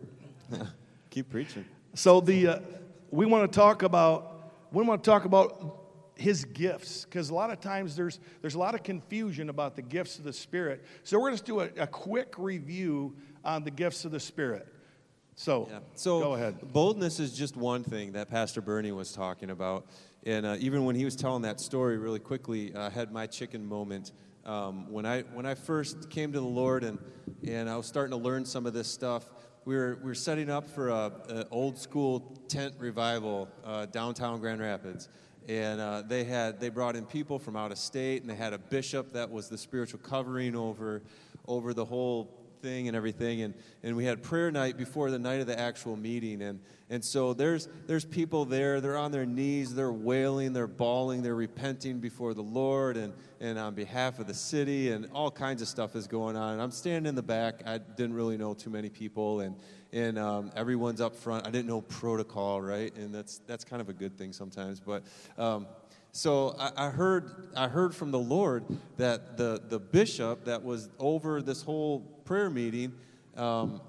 Keep 1.12 1.30
preaching. 1.30 1.66
So 1.94 2.20
the, 2.20 2.48
uh, 2.48 2.60
we 3.12 3.28
want 3.28 3.52
to 3.52 3.56
talk 3.56 3.84
about, 3.84 4.54
we 4.72 4.84
want 4.84 5.04
to 5.04 5.08
talk 5.08 5.26
about 5.26 5.84
his 6.16 6.46
gifts 6.46 7.06
because 7.06 7.30
a 7.30 7.36
lot 7.36 7.52
of 7.52 7.62
times 7.62 7.96
there's 7.96 8.20
there's 8.42 8.56
a 8.56 8.60
lot 8.60 8.74
of 8.74 8.82
confusion 8.82 9.50
about 9.50 9.76
the 9.76 9.82
gifts 9.84 10.18
of 10.18 10.26
the 10.26 10.34
spirit 10.34 10.84
so 11.06 11.18
we're 11.18 11.30
going 11.30 11.38
to 11.38 11.44
do 11.46 11.60
a, 11.62 11.70
a 11.78 11.88
quick 11.88 12.34
review 12.38 13.16
on 13.46 13.64
the 13.64 13.72
gifts 13.72 14.04
of 14.04 14.12
the 14.12 14.20
spirit 14.20 14.68
so, 15.40 15.70
yeah. 15.72 15.80
so 15.96 16.20
go 16.20 16.34
ahead. 16.36 16.74
boldness 16.74 17.20
is 17.20 17.34
just 17.34 17.56
one 17.56 17.84
thing 17.84 18.12
that 18.12 18.30
pastor 18.30 18.62
bernie 18.62 18.92
was 18.92 19.14
talking 19.14 19.50
about. 19.50 19.86
And 20.26 20.46
uh, 20.46 20.58
even 20.60 20.84
when 20.84 20.96
he 20.96 21.06
was 21.06 21.16
telling 21.16 21.44
that 21.44 21.62
story 21.62 21.98
really 21.98 22.20
quickly 22.20 22.76
i 22.76 22.90
had 22.90 23.12
my 23.12 23.26
chicken 23.26 23.66
moment. 23.66 24.12
Um, 24.46 24.92
when 24.92 25.06
i 25.06 25.22
when 25.22 25.46
i 25.46 25.56
first 25.56 26.10
came 26.10 26.34
to 26.34 26.40
the 26.40 26.46
lord 26.46 26.84
and 26.84 27.00
and 27.48 27.70
i 27.70 27.78
was 27.78 27.86
starting 27.86 28.12
to 28.12 28.18
learn 28.18 28.46
some 28.46 28.66
of 28.66 28.74
this 28.74 28.88
stuff 28.88 29.30
we 29.66 29.76
were, 29.76 30.00
we 30.02 30.08
were 30.08 30.16
setting 30.16 30.50
up 30.50 30.68
for 30.68 30.90
a, 30.90 31.46
old 31.52 31.78
school 31.78 32.38
tent 32.48 32.74
revival 32.80 33.48
uh, 33.64 33.86
downtown 33.86 34.40
grand 34.40 34.62
rapids. 34.62 35.10
And 35.48 35.80
uh, 35.80 36.04
they 36.08 36.24
had 36.24 36.60
they 36.60 36.70
brought 36.70 36.96
in 36.96 37.06
people 37.06 37.40
from 37.40 37.56
out 37.56 37.72
of 37.72 37.78
state 37.78 38.22
and 38.22 38.30
they 38.30 38.36
had 38.36 38.54
a 38.54 38.58
bishop 38.58 39.14
that 39.14 39.30
was 39.30 39.48
the 39.48 39.58
spiritual 39.58 40.00
covering 40.00 40.56
over 40.56 41.02
over 41.48 41.74
the 41.74 41.86
whole 41.86 42.39
thing 42.62 42.88
and 42.88 42.96
everything 42.96 43.42
and, 43.42 43.54
and 43.84 43.96
we 43.96 44.06
had 44.06 44.22
prayer 44.24 44.52
night 44.52 44.78
before 44.78 45.12
the 45.12 45.20
night 45.20 45.42
of 45.42 45.48
the 45.48 45.60
actual 45.60 45.96
meeting 45.96 46.42
and, 46.42 46.60
and 46.90 47.04
so 47.04 47.34
there's 47.34 47.68
there's 47.88 48.06
people 48.06 48.46
there 48.46 48.82
they're 48.82 48.98
on 48.98 49.12
their 49.12 49.26
knees 49.26 49.74
they're 49.74 49.92
wailing 49.92 50.54
they're 50.54 50.68
bawling 50.68 51.22
they're 51.22 51.36
repenting 51.36 52.00
before 52.00 52.34
the 52.34 52.42
lord 52.42 52.98
and, 52.98 53.14
and 53.40 53.58
on 53.58 53.74
behalf 53.74 54.20
of 54.20 54.28
the 54.28 54.34
city 54.34 54.92
and 54.92 55.10
all 55.14 55.32
kinds 55.32 55.62
of 55.62 55.68
stuff 55.68 55.96
is 55.96 56.08
going 56.08 56.36
on 56.36 56.54
and 56.54 56.62
i'm 56.62 56.72
standing 56.72 57.10
in 57.10 57.16
the 57.16 57.24
back 57.24 57.62
i 57.66 57.78
didn't 57.78 58.16
really 58.16 58.38
know 58.38 58.54
too 58.54 58.70
many 58.70 58.90
people 58.90 59.40
and 59.42 59.56
and 59.92 60.20
um, 60.20 60.52
everyone's 60.56 61.02
up 61.02 61.16
front. 61.16 61.48
I 61.48 61.52
didn't 61.52 61.68
know 61.68 61.82
protocol, 61.82 62.62
right? 62.62 62.96
And 62.96 63.14
that's 63.14 63.40
that's 63.48 63.64
kind 63.64 63.82
of 63.82 63.90
a 63.90 63.94
good 63.94 64.18
thing 64.18 64.34
sometimes. 64.34 64.80
But 64.80 65.04
um, 65.38 65.68
so 66.12 66.56
I, 66.60 66.88
I, 66.88 66.90
heard 66.90 67.50
I 67.56 67.68
heard 67.68 67.96
from 67.96 68.12
the 68.12 68.20
Lord 68.20 68.64
that 68.98 69.38
the 69.38 69.62
the 69.68 69.80
bishop 69.80 70.46
that 70.46 70.64
was 70.64 70.90
over 71.00 71.42
this 71.42 71.62
whole 71.62 72.00
prayer 72.30 72.52
meeting, 72.52 72.94
um, 73.38 73.82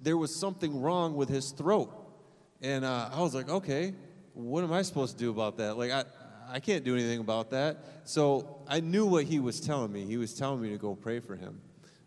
there 0.00 0.16
was 0.16 0.34
something 0.34 0.80
wrong 0.80 1.14
with 1.14 1.28
his 1.28 1.50
throat, 1.50 1.92
and 2.62 2.86
uh, 2.86 3.10
I 3.12 3.20
was 3.20 3.34
like, 3.34 3.50
okay, 3.50 3.92
what 4.32 4.64
am 4.64 4.72
I 4.72 4.80
supposed 4.80 5.18
to 5.18 5.24
do 5.24 5.30
about 5.30 5.58
that? 5.58 5.76
Like 5.76 5.92
I. 5.92 6.04
I 6.48 6.60
can't 6.60 6.84
do 6.84 6.94
anything 6.94 7.20
about 7.20 7.50
that. 7.50 7.78
So 8.04 8.58
I 8.68 8.80
knew 8.80 9.06
what 9.06 9.24
he 9.24 9.40
was 9.40 9.58
telling 9.58 9.90
me. 9.90 10.04
He 10.04 10.18
was 10.18 10.34
telling 10.34 10.60
me 10.60 10.68
to 10.70 10.76
go 10.76 10.94
pray 10.94 11.18
for 11.18 11.34
him. 11.34 11.60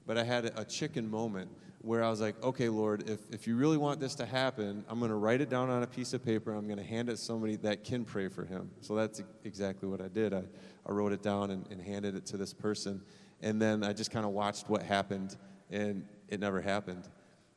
But 0.05 0.19
I 0.19 0.23
had 0.23 0.51
a 0.55 0.63
chicken 0.65 1.09
moment 1.09 1.49
where 1.81 2.03
I 2.03 2.09
was 2.11 2.21
like, 2.21 2.35
okay, 2.43 2.69
Lord, 2.69 3.09
if, 3.09 3.21
if 3.31 3.47
you 3.47 3.55
really 3.55 3.77
want 3.77 3.99
this 3.99 4.13
to 4.15 4.25
happen, 4.25 4.85
I'm 4.87 4.99
going 4.99 5.09
to 5.09 5.15
write 5.15 5.41
it 5.41 5.49
down 5.49 5.71
on 5.71 5.81
a 5.81 5.87
piece 5.87 6.13
of 6.13 6.23
paper. 6.23 6.53
I'm 6.53 6.67
going 6.67 6.77
to 6.77 6.83
hand 6.85 7.09
it 7.09 7.13
to 7.13 7.17
somebody 7.17 7.55
that 7.57 7.83
can 7.83 8.05
pray 8.05 8.27
for 8.27 8.43
him. 8.43 8.69
So 8.81 8.93
that's 8.93 9.23
exactly 9.45 9.89
what 9.89 10.01
I 10.01 10.09
did. 10.09 10.31
I, 10.31 10.43
I 10.85 10.91
wrote 10.91 11.13
it 11.13 11.23
down 11.23 11.49
and, 11.49 11.65
and 11.71 11.81
handed 11.81 12.15
it 12.15 12.27
to 12.27 12.37
this 12.37 12.53
person. 12.53 13.01
And 13.41 13.59
then 13.59 13.83
I 13.83 13.93
just 13.93 14.11
kind 14.11 14.25
of 14.25 14.31
watched 14.31 14.69
what 14.69 14.83
happened, 14.83 15.37
and 15.71 16.05
it 16.27 16.39
never 16.39 16.61
happened. 16.61 17.07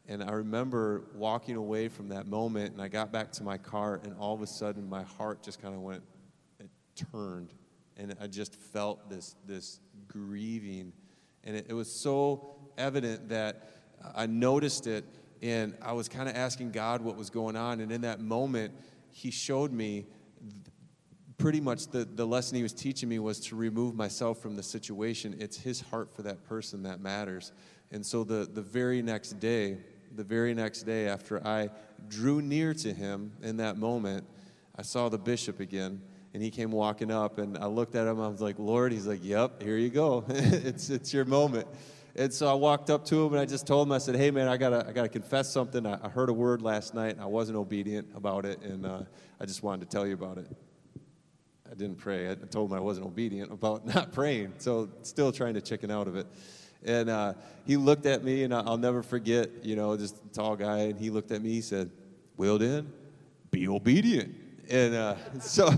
And 0.06 0.22
I 0.22 0.30
remember 0.32 1.04
walking 1.14 1.56
away 1.56 1.88
from 1.88 2.08
that 2.08 2.26
moment, 2.26 2.72
and 2.72 2.80
I 2.80 2.88
got 2.88 3.12
back 3.12 3.30
to 3.32 3.42
my 3.42 3.58
car, 3.58 4.00
and 4.02 4.14
all 4.18 4.34
of 4.34 4.42
a 4.42 4.46
sudden 4.46 4.88
my 4.88 5.02
heart 5.02 5.42
just 5.42 5.60
kind 5.60 5.74
of 5.74 5.80
went, 5.82 6.02
it 6.58 6.70
turned, 7.12 7.52
and 7.96 8.16
I 8.20 8.26
just 8.26 8.54
felt 8.54 9.10
this 9.10 9.36
this 9.46 9.80
grieving, 10.06 10.92
and 11.44 11.56
it, 11.56 11.66
it 11.68 11.74
was 11.74 11.92
so 11.92 12.56
evident 12.78 13.28
that 13.28 13.68
I 14.14 14.26
noticed 14.26 14.86
it, 14.86 15.04
and 15.42 15.74
I 15.82 15.92
was 15.92 16.08
kind 16.08 16.28
of 16.28 16.36
asking 16.36 16.70
God 16.72 17.02
what 17.02 17.16
was 17.16 17.28
going 17.28 17.56
on, 17.56 17.80
and 17.80 17.92
in 17.92 18.00
that 18.02 18.20
moment, 18.20 18.72
He 19.10 19.30
showed 19.30 19.72
me 19.72 20.06
pretty 21.38 21.60
much 21.60 21.86
the, 21.86 22.04
the 22.04 22.26
lesson 22.26 22.56
he 22.56 22.62
was 22.62 22.72
teaching 22.72 23.08
me 23.08 23.20
was 23.20 23.38
to 23.38 23.56
remove 23.56 23.94
myself 23.94 24.40
from 24.40 24.56
the 24.56 24.62
situation. 24.62 25.36
It's 25.38 25.56
his 25.56 25.80
heart 25.80 26.12
for 26.12 26.22
that 26.22 26.42
person 26.44 26.82
that 26.82 27.00
matters. 27.00 27.52
And 27.90 28.04
so 28.04 28.24
the, 28.24 28.48
the 28.52 28.62
very 28.62 29.02
next 29.02 29.40
day, 29.40 29.78
the 30.14 30.24
very 30.24 30.54
next 30.54 30.82
day 30.82 31.08
after 31.08 31.46
I 31.46 31.70
drew 32.08 32.42
near 32.42 32.74
to 32.74 32.92
him 32.92 33.32
in 33.42 33.56
that 33.58 33.76
moment, 33.76 34.26
I 34.76 34.82
saw 34.82 35.08
the 35.08 35.18
bishop 35.18 35.60
again. 35.60 36.02
And 36.34 36.42
he 36.42 36.50
came 36.50 36.70
walking 36.70 37.10
up, 37.10 37.38
and 37.38 37.56
I 37.56 37.66
looked 37.66 37.94
at 37.94 38.06
him. 38.06 38.20
I 38.20 38.28
was 38.28 38.42
like, 38.42 38.58
Lord, 38.58 38.92
he's 38.92 39.06
like, 39.06 39.20
Yep, 39.24 39.62
here 39.62 39.78
you 39.78 39.88
go. 39.88 40.24
it's, 40.28 40.90
it's 40.90 41.12
your 41.12 41.24
moment. 41.24 41.66
And 42.14 42.32
so 42.32 42.48
I 42.48 42.54
walked 42.54 42.90
up 42.90 43.04
to 43.06 43.24
him 43.24 43.32
and 43.32 43.40
I 43.40 43.46
just 43.46 43.66
told 43.66 43.86
him, 43.86 43.92
I 43.92 43.98
said, 43.98 44.16
Hey, 44.16 44.30
man, 44.30 44.48
I 44.48 44.56
got 44.56 44.70
to 44.70 44.86
I 44.86 44.92
gotta 44.92 45.08
confess 45.08 45.50
something. 45.50 45.86
I, 45.86 45.98
I, 46.02 46.08
heard 46.08 46.28
a 46.28 46.32
word 46.32 46.62
last 46.62 46.92
night 46.92 47.12
and 47.12 47.20
I 47.20 47.26
wasn't 47.26 47.56
obedient 47.56 48.08
about 48.14 48.44
it, 48.44 48.60
and 48.62 48.84
uh, 48.84 49.02
I 49.40 49.46
just 49.46 49.62
wanted 49.62 49.88
to 49.88 49.96
tell 49.96 50.06
you 50.06 50.14
about 50.14 50.36
it. 50.36 50.48
I 51.70 51.74
didn't 51.74 51.98
pray. 51.98 52.30
I 52.30 52.34
told 52.34 52.70
him 52.70 52.76
I 52.76 52.80
wasn't 52.80 53.06
obedient 53.06 53.52
about 53.52 53.86
not 53.94 54.12
praying, 54.12 54.54
so 54.58 54.88
still 55.02 55.32
trying 55.32 55.54
to 55.54 55.60
chicken 55.60 55.90
out 55.90 56.08
of 56.08 56.16
it. 56.16 56.26
And 56.84 57.10
uh, 57.10 57.34
he 57.66 57.76
looked 57.76 58.06
at 58.06 58.22
me, 58.22 58.44
and 58.44 58.54
I'll 58.54 58.78
never 58.78 59.02
forget, 59.02 59.64
you 59.64 59.76
know, 59.76 59.96
just 59.96 60.16
tall 60.32 60.56
guy, 60.56 60.78
and 60.78 60.98
he 60.98 61.10
looked 61.10 61.32
at 61.32 61.42
me, 61.42 61.50
he 61.50 61.60
said, 61.60 61.90
Well, 62.36 62.58
then, 62.58 62.92
be 63.50 63.68
obedient. 63.68 64.34
And 64.70 64.94
uh, 64.94 65.16
so, 65.40 65.70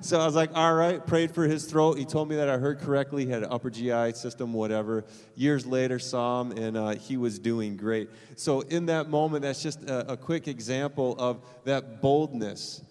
so 0.00 0.18
I 0.18 0.24
was 0.24 0.34
like, 0.34 0.50
all 0.54 0.74
right, 0.74 1.04
prayed 1.04 1.32
for 1.34 1.44
his 1.44 1.66
throat. 1.66 1.98
He 1.98 2.04
told 2.04 2.28
me 2.28 2.36
that 2.36 2.48
I 2.48 2.56
heard 2.56 2.80
correctly. 2.80 3.26
He 3.26 3.30
had 3.30 3.42
an 3.42 3.52
upper 3.52 3.70
GI 3.70 4.12
system, 4.14 4.52
whatever. 4.52 5.04
Years 5.34 5.66
later, 5.66 5.98
saw 5.98 6.40
him, 6.40 6.52
and 6.52 6.76
uh, 6.76 6.90
he 6.90 7.16
was 7.16 7.38
doing 7.38 7.76
great. 7.76 8.08
So, 8.36 8.60
in 8.62 8.86
that 8.86 9.08
moment, 9.08 9.42
that's 9.42 9.62
just 9.62 9.82
a, 9.84 10.12
a 10.12 10.16
quick 10.16 10.48
example 10.48 11.16
of 11.18 11.44
that 11.64 12.00
boldness 12.00 12.82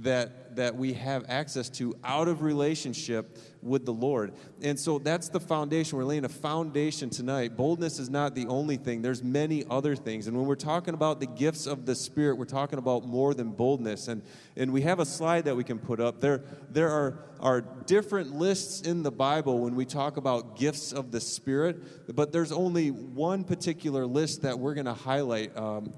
that, 0.00 0.56
that 0.56 0.74
we 0.74 0.94
have 0.94 1.24
access 1.28 1.68
to 1.68 1.94
out 2.02 2.26
of 2.26 2.42
relationship 2.42 3.38
with 3.62 3.84
the 3.84 3.92
Lord. 3.92 4.32
And 4.62 4.78
so 4.78 4.98
that's 4.98 5.28
the 5.28 5.38
foundation. 5.38 5.98
We're 5.98 6.04
laying 6.04 6.24
a 6.24 6.30
foundation 6.30 7.10
tonight. 7.10 7.56
Boldness 7.56 7.98
is 7.98 8.08
not 8.08 8.34
the 8.34 8.46
only 8.46 8.76
thing, 8.76 9.02
there's 9.02 9.22
many 9.22 9.64
other 9.68 9.94
things. 9.94 10.26
And 10.26 10.36
when 10.36 10.46
we're 10.46 10.54
talking 10.54 10.94
about 10.94 11.20
the 11.20 11.26
gifts 11.26 11.66
of 11.66 11.84
the 11.86 11.94
Spirit, 11.94 12.36
we're 12.36 12.44
talking 12.46 12.78
about 12.78 13.04
more 13.04 13.34
than 13.34 13.50
boldness. 13.50 14.08
And, 14.08 14.22
and 14.56 14.72
we 14.72 14.80
have 14.82 14.98
a 14.98 15.06
slide 15.06 15.44
that 15.44 15.56
we 15.56 15.64
can 15.64 15.78
put 15.78 16.00
up. 16.00 16.20
There, 16.20 16.42
there 16.70 16.90
are, 16.90 17.18
are 17.40 17.60
different 17.60 18.34
lists 18.34 18.80
in 18.80 19.02
the 19.02 19.12
Bible 19.12 19.60
when 19.60 19.74
we 19.74 19.84
talk 19.84 20.16
about 20.16 20.56
gifts 20.56 20.92
of 20.92 21.12
the 21.12 21.20
Spirit, 21.20 22.16
but 22.16 22.32
there's 22.32 22.52
only 22.52 22.90
one 22.90 23.44
particular 23.44 24.06
list 24.06 24.42
that 24.42 24.58
we're 24.58 24.74
going 24.74 24.86
to 24.86 24.94
highlight. 24.94 25.56
Um, 25.56 25.92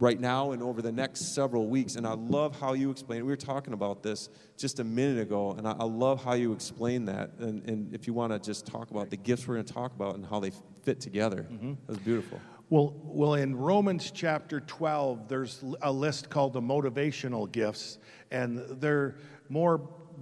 right 0.00 0.18
now 0.18 0.52
and 0.52 0.62
over 0.62 0.80
the 0.82 0.90
next 0.90 1.34
several 1.34 1.68
weeks. 1.68 1.94
And 1.94 2.06
I 2.06 2.14
love 2.14 2.58
how 2.58 2.72
you 2.72 2.90
explain. 2.90 3.20
it. 3.20 3.22
We 3.22 3.28
were 3.30 3.36
talking 3.36 3.74
about 3.74 4.02
this 4.02 4.30
just 4.56 4.80
a 4.80 4.84
minute 4.84 5.20
ago, 5.20 5.52
and 5.52 5.68
I, 5.68 5.72
I 5.72 5.84
love 5.84 6.24
how 6.24 6.32
you 6.32 6.52
explain 6.52 7.04
that. 7.04 7.32
And, 7.38 7.62
and 7.68 7.94
if 7.94 8.06
you 8.06 8.14
want 8.14 8.32
to 8.32 8.38
just 8.38 8.66
talk 8.66 8.90
about 8.90 9.10
the 9.10 9.18
gifts 9.18 9.46
we're 9.46 9.54
going 9.54 9.66
to 9.66 9.72
talk 9.72 9.94
about 9.94 10.16
and 10.16 10.24
how 10.24 10.40
they 10.40 10.52
fit 10.82 11.00
together, 11.00 11.46
mm-hmm. 11.50 11.74
that 11.86 11.88
was 11.88 11.98
beautiful. 11.98 12.40
Well, 12.70 12.94
well, 13.02 13.34
in 13.34 13.54
Romans 13.56 14.10
chapter 14.10 14.60
12, 14.60 15.28
there's 15.28 15.62
a 15.82 15.92
list 15.92 16.30
called 16.30 16.54
the 16.54 16.60
motivational 16.60 17.50
gifts, 17.50 17.98
and 18.30 18.64
they're 18.80 19.16
more 19.48 19.80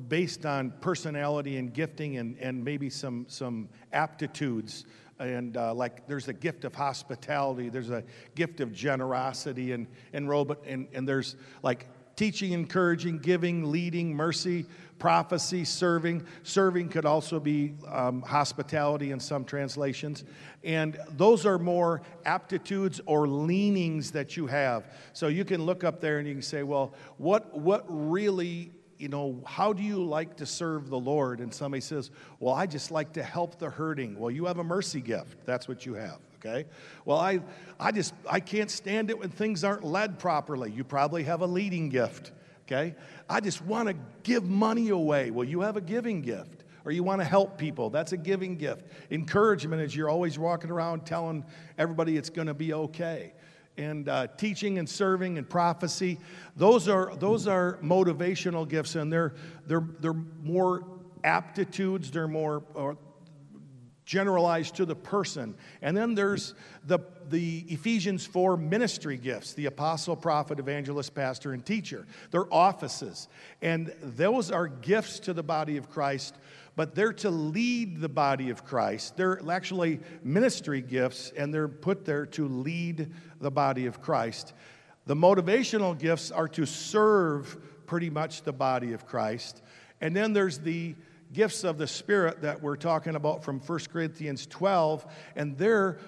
based 0.08 0.46
on 0.46 0.72
personality 0.80 1.56
and 1.56 1.74
gifting 1.74 2.16
and, 2.16 2.38
and 2.38 2.64
maybe 2.64 2.88
some, 2.88 3.26
some 3.28 3.68
aptitudes 3.92 4.86
and 5.18 5.56
uh, 5.56 5.74
like 5.74 6.06
there's 6.06 6.28
a 6.28 6.32
gift 6.32 6.64
of 6.64 6.74
hospitality 6.74 7.68
there's 7.68 7.90
a 7.90 8.04
gift 8.34 8.60
of 8.60 8.72
generosity 8.72 9.72
and 9.72 9.86
and 10.12 10.28
robot 10.28 10.58
and, 10.66 10.88
and 10.92 11.08
there's 11.08 11.36
like 11.62 11.88
teaching 12.16 12.52
encouraging 12.52 13.18
giving 13.18 13.70
leading 13.70 14.14
mercy 14.14 14.66
prophecy 14.98 15.64
serving. 15.64 16.26
Serving 16.42 16.88
could 16.88 17.04
also 17.04 17.40
be 17.40 17.74
um, 17.88 18.22
hospitality 18.22 19.12
in 19.12 19.20
some 19.20 19.44
translations. 19.44 20.24
And 20.64 20.98
those 21.10 21.46
are 21.46 21.58
more 21.58 22.02
aptitudes 22.24 23.00
or 23.06 23.28
leanings 23.28 24.10
that 24.12 24.36
you 24.36 24.46
have. 24.46 24.92
So 25.12 25.28
you 25.28 25.44
can 25.44 25.64
look 25.64 25.84
up 25.84 26.00
there 26.00 26.18
and 26.18 26.26
you 26.26 26.34
can 26.34 26.42
say 26.42 26.62
well 26.62 26.94
what 27.16 27.56
what 27.56 27.84
really 27.88 28.72
you 28.98 29.08
know, 29.08 29.40
how 29.46 29.72
do 29.72 29.82
you 29.82 30.04
like 30.04 30.36
to 30.36 30.46
serve 30.46 30.90
the 30.90 30.98
Lord? 30.98 31.40
And 31.40 31.54
somebody 31.54 31.80
says, 31.80 32.10
well, 32.40 32.54
I 32.54 32.66
just 32.66 32.90
like 32.90 33.12
to 33.12 33.22
help 33.22 33.58
the 33.58 33.70
hurting. 33.70 34.18
Well, 34.18 34.30
you 34.30 34.46
have 34.46 34.58
a 34.58 34.64
mercy 34.64 35.00
gift. 35.00 35.44
That's 35.46 35.68
what 35.68 35.86
you 35.86 35.94
have, 35.94 36.18
okay? 36.36 36.66
Well, 37.04 37.18
I, 37.18 37.40
I 37.78 37.92
just, 37.92 38.12
I 38.28 38.40
can't 38.40 38.70
stand 38.70 39.10
it 39.10 39.18
when 39.18 39.30
things 39.30 39.62
aren't 39.62 39.84
led 39.84 40.18
properly. 40.18 40.72
You 40.72 40.82
probably 40.82 41.22
have 41.24 41.42
a 41.42 41.46
leading 41.46 41.88
gift, 41.88 42.32
okay? 42.66 42.94
I 43.30 43.40
just 43.40 43.64
want 43.64 43.88
to 43.88 43.94
give 44.24 44.44
money 44.44 44.88
away. 44.88 45.30
Well, 45.30 45.46
you 45.46 45.60
have 45.60 45.76
a 45.76 45.82
giving 45.82 46.20
gift. 46.20 46.64
Or 46.84 46.92
you 46.92 47.02
want 47.02 47.20
to 47.20 47.24
help 47.26 47.58
people. 47.58 47.90
That's 47.90 48.12
a 48.12 48.16
giving 48.16 48.56
gift. 48.56 48.86
Encouragement 49.10 49.82
is 49.82 49.94
you're 49.94 50.08
always 50.08 50.38
walking 50.38 50.70
around 50.70 51.04
telling 51.04 51.44
everybody 51.76 52.16
it's 52.16 52.30
going 52.30 52.46
to 52.46 52.54
be 52.54 52.72
okay 52.72 53.34
and 53.78 54.08
uh, 54.08 54.26
teaching 54.36 54.78
and 54.78 54.88
serving 54.88 55.38
and 55.38 55.48
prophecy. 55.48 56.18
Those 56.56 56.88
are, 56.88 57.14
those 57.16 57.46
are 57.46 57.78
motivational 57.82 58.68
gifts, 58.68 58.96
and 58.96 59.12
they're, 59.12 59.34
they're, 59.66 59.86
they're 60.00 60.12
more 60.42 60.84
aptitudes, 61.24 62.10
they're 62.10 62.28
more 62.28 62.62
generalized 64.08 64.74
to 64.76 64.86
the 64.86 64.96
person. 64.96 65.54
And 65.82 65.94
then 65.94 66.14
there's 66.14 66.54
the, 66.86 67.00
the 67.28 67.66
Ephesians 67.68 68.24
4 68.24 68.56
ministry 68.56 69.18
gifts 69.18 69.52
the 69.52 69.66
apostle, 69.66 70.16
prophet, 70.16 70.58
evangelist, 70.58 71.14
pastor, 71.14 71.52
and 71.52 71.64
teacher. 71.64 72.06
They're 72.30 72.52
offices. 72.52 73.28
And 73.60 73.94
those 74.02 74.50
are 74.50 74.66
gifts 74.66 75.20
to 75.20 75.34
the 75.34 75.42
body 75.42 75.76
of 75.76 75.90
Christ 75.90 76.34
but 76.78 76.94
they're 76.94 77.12
to 77.12 77.28
lead 77.28 78.00
the 78.00 78.08
body 78.08 78.50
of 78.50 78.64
Christ. 78.64 79.16
They're 79.16 79.40
actually 79.50 79.98
ministry 80.22 80.80
gifts, 80.80 81.32
and 81.36 81.52
they're 81.52 81.66
put 81.66 82.04
there 82.04 82.24
to 82.26 82.46
lead 82.46 83.10
the 83.40 83.50
body 83.50 83.86
of 83.86 84.00
Christ. 84.00 84.54
The 85.06 85.16
motivational 85.16 85.98
gifts 85.98 86.30
are 86.30 86.46
to 86.50 86.64
serve 86.64 87.58
pretty 87.86 88.10
much 88.10 88.42
the 88.42 88.52
body 88.52 88.92
of 88.92 89.06
Christ. 89.06 89.60
And 90.00 90.14
then 90.14 90.32
there's 90.32 90.60
the 90.60 90.94
gifts 91.32 91.64
of 91.64 91.78
the 91.78 91.86
Spirit 91.88 92.42
that 92.42 92.62
we're 92.62 92.76
talking 92.76 93.16
about 93.16 93.42
from 93.42 93.58
1 93.58 93.78
Corinthians 93.92 94.46
12, 94.46 95.04
and 95.34 95.58
they're 95.58 95.98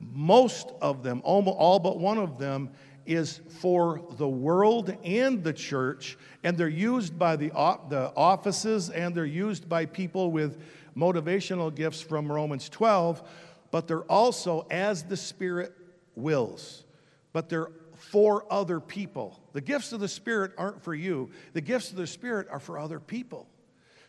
most 0.00 0.72
of 0.82 1.04
them, 1.04 1.22
all 1.24 1.78
but 1.78 2.00
one 2.00 2.18
of 2.18 2.38
them, 2.38 2.70
is 3.08 3.40
for 3.60 4.02
the 4.12 4.28
world 4.28 4.94
and 5.02 5.42
the 5.42 5.52
church, 5.52 6.18
and 6.44 6.56
they're 6.56 6.68
used 6.68 7.18
by 7.18 7.36
the, 7.36 7.48
the 7.88 8.12
offices 8.14 8.90
and 8.90 9.14
they're 9.14 9.24
used 9.24 9.68
by 9.68 9.86
people 9.86 10.30
with 10.30 10.60
motivational 10.96 11.74
gifts 11.74 12.00
from 12.00 12.30
Romans 12.30 12.68
12, 12.68 13.22
but 13.70 13.88
they're 13.88 14.02
also 14.02 14.66
as 14.70 15.04
the 15.04 15.16
Spirit 15.16 15.74
wills. 16.14 16.84
But 17.32 17.48
they're 17.48 17.70
for 17.96 18.44
other 18.50 18.78
people. 18.78 19.40
The 19.52 19.60
gifts 19.60 19.92
of 19.92 20.00
the 20.00 20.08
Spirit 20.08 20.52
aren't 20.58 20.82
for 20.82 20.94
you, 20.94 21.30
the 21.54 21.60
gifts 21.60 21.90
of 21.90 21.96
the 21.96 22.06
Spirit 22.06 22.46
are 22.50 22.60
for 22.60 22.78
other 22.78 23.00
people. 23.00 23.48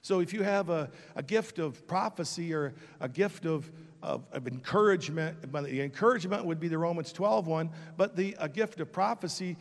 So 0.01 0.19
if 0.19 0.33
you 0.33 0.43
have 0.43 0.69
a, 0.69 0.89
a 1.15 1.23
gift 1.23 1.59
of 1.59 1.85
prophecy 1.87 2.53
or 2.53 2.73
a 2.99 3.09
gift 3.09 3.45
of, 3.45 3.69
of, 4.01 4.25
of 4.31 4.47
encouragement, 4.47 5.51
the 5.51 5.81
encouragement 5.81 6.45
would 6.45 6.59
be 6.59 6.67
the 6.67 6.77
Romans 6.77 7.11
12 7.11 7.47
one, 7.47 7.69
but 7.97 8.15
the 8.15 8.35
a 8.39 8.47
gift 8.47 8.79
of 8.79 8.91
prophecy, 8.91 9.57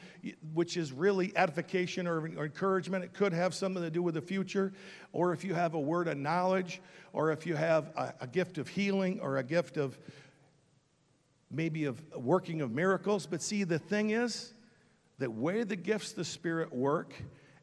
which 0.54 0.76
is 0.76 0.92
really 0.92 1.36
edification 1.36 2.06
or, 2.06 2.20
or 2.36 2.44
encouragement, 2.44 3.04
it 3.04 3.14
could 3.14 3.32
have 3.32 3.54
something 3.54 3.82
to 3.82 3.90
do 3.90 4.02
with 4.02 4.14
the 4.14 4.20
future. 4.20 4.72
Or 5.12 5.32
if 5.32 5.44
you 5.44 5.54
have 5.54 5.74
a 5.74 5.80
word 5.80 6.08
of 6.08 6.16
knowledge, 6.16 6.80
or 7.12 7.32
if 7.32 7.46
you 7.46 7.56
have 7.56 7.86
a, 7.96 8.14
a 8.20 8.26
gift 8.26 8.58
of 8.58 8.68
healing 8.68 9.20
or 9.20 9.38
a 9.38 9.42
gift 9.42 9.76
of 9.76 9.98
maybe 11.50 11.84
of 11.84 12.00
working 12.14 12.60
of 12.60 12.70
miracles. 12.72 13.26
But 13.26 13.42
see, 13.42 13.64
the 13.64 13.78
thing 13.78 14.10
is 14.10 14.52
that 15.18 15.32
where 15.32 15.64
the 15.64 15.76
gifts 15.76 16.10
of 16.10 16.16
the 16.16 16.24
Spirit 16.24 16.72
work 16.72 17.14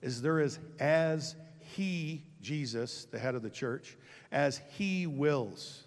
is 0.01 0.21
there 0.21 0.39
is 0.39 0.59
as 0.79 1.35
He 1.59 2.23
Jesus, 2.41 3.05
the 3.05 3.17
head 3.17 3.33
of 3.35 3.41
the 3.41 3.49
church, 3.49 3.97
as 4.31 4.61
He 4.77 5.07
wills. 5.07 5.84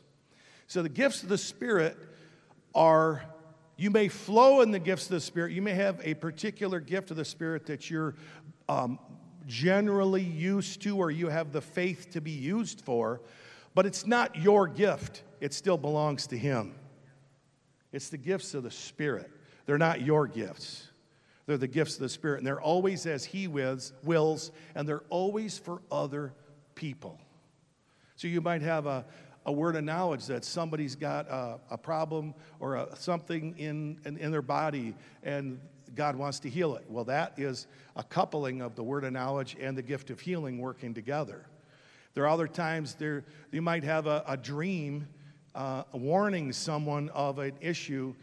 So 0.69 0.83
the 0.83 0.89
gifts 0.91 1.23
of 1.23 1.31
the 1.31 1.39
Spirit 1.39 1.97
are, 2.75 3.23
you 3.77 3.91
may 3.91 4.09
flow 4.09 4.61
in 4.61 4.71
the 4.71 4.79
gifts 4.79 5.05
of 5.05 5.13
the 5.13 5.21
Spirit. 5.21 5.53
You 5.53 5.63
may 5.63 5.73
have 5.73 6.01
a 6.05 6.13
particular 6.15 6.79
gift 6.79 7.11
of 7.11 7.17
the 7.17 7.25
Spirit 7.25 7.67
that 7.67 7.91
you're 7.91 8.15
um, 8.69 8.99
generally 9.47 10.23
used 10.23 10.83
to 10.83 10.99
or 10.99 11.11
you 11.11 11.29
have 11.29 11.53
the 11.53 11.63
faith 11.63 12.11
to 12.11 12.21
be 12.21 12.31
used 12.31 12.83
for. 12.83 13.23
But 13.75 13.87
it's 13.87 14.07
not 14.07 14.37
your 14.37 14.69
gift, 14.69 15.23
it 15.41 15.55
still 15.55 15.79
belongs 15.79 16.27
to 16.29 16.39
Him. 16.39 16.75
It's 17.91 18.11
the 18.11 18.19
gifts 18.19 18.53
of 18.53 18.63
the 18.63 18.71
Spirit. 18.71 19.31
They're 19.65 19.79
not 19.79 20.03
your 20.03 20.27
gifts. 20.27 20.89
They're 21.47 21.57
the 21.57 21.67
gifts 21.67 21.95
of 21.95 22.01
the 22.01 22.11
Spirit, 22.11 22.39
and 22.39 22.47
they're 22.47 22.61
always 22.61 23.07
as 23.07 23.25
He 23.25 23.49
wills, 23.49 23.95
wills 24.05 24.53
and 24.75 24.87
they're 24.87 25.05
always 25.09 25.59
for 25.59 25.81
other 25.91 26.35
people. 26.75 27.19
So 28.17 28.29
you 28.29 28.43
might 28.43 28.61
have 28.63 28.85
a, 28.85 29.07
a 29.49 29.51
word 29.51 29.77
of 29.77 29.83
knowledge 29.83 30.27
that 30.27 30.45
somebody's 30.45 30.95
got 30.95 31.27
a, 31.27 31.59
a 31.71 31.79
problem 31.79 32.35
or 32.61 32.77
a, 32.77 32.95
something 32.95 33.55
in, 33.57 33.99
in, 34.05 34.19
in 34.19 34.31
their 34.31 34.43
body, 34.43 34.95
and 35.23 35.59
God 35.95 36.17
wants 36.17 36.39
to 36.41 36.51
heal 36.51 36.77
it. 36.77 36.85
Well, 36.87 37.05
that 37.05 37.33
is 37.39 37.67
a 37.97 38.05
coupling 38.05 38.61
of 38.61 38.77
the 38.77 38.83
word 38.83 39.05
of 39.05 39.13
knowledge 39.15 39.57
and 39.59 39.77
the 39.77 39.83
gift 39.83 40.11
of 40.11 40.21
healing 40.21 40.59
working 40.59 40.93
together. 40.93 41.47
There 42.13 42.25
are 42.25 42.29
other 42.29 42.47
times 42.47 42.93
there 42.93 43.25
you 43.51 43.63
might 43.63 43.85
have 43.85 44.07
a, 44.07 44.23
a 44.29 44.37
dream 44.37 45.09
uh, 45.55 45.85
warning 45.93 46.53
someone 46.53 47.09
of 47.15 47.39
an 47.39 47.55
issue, 47.59 48.15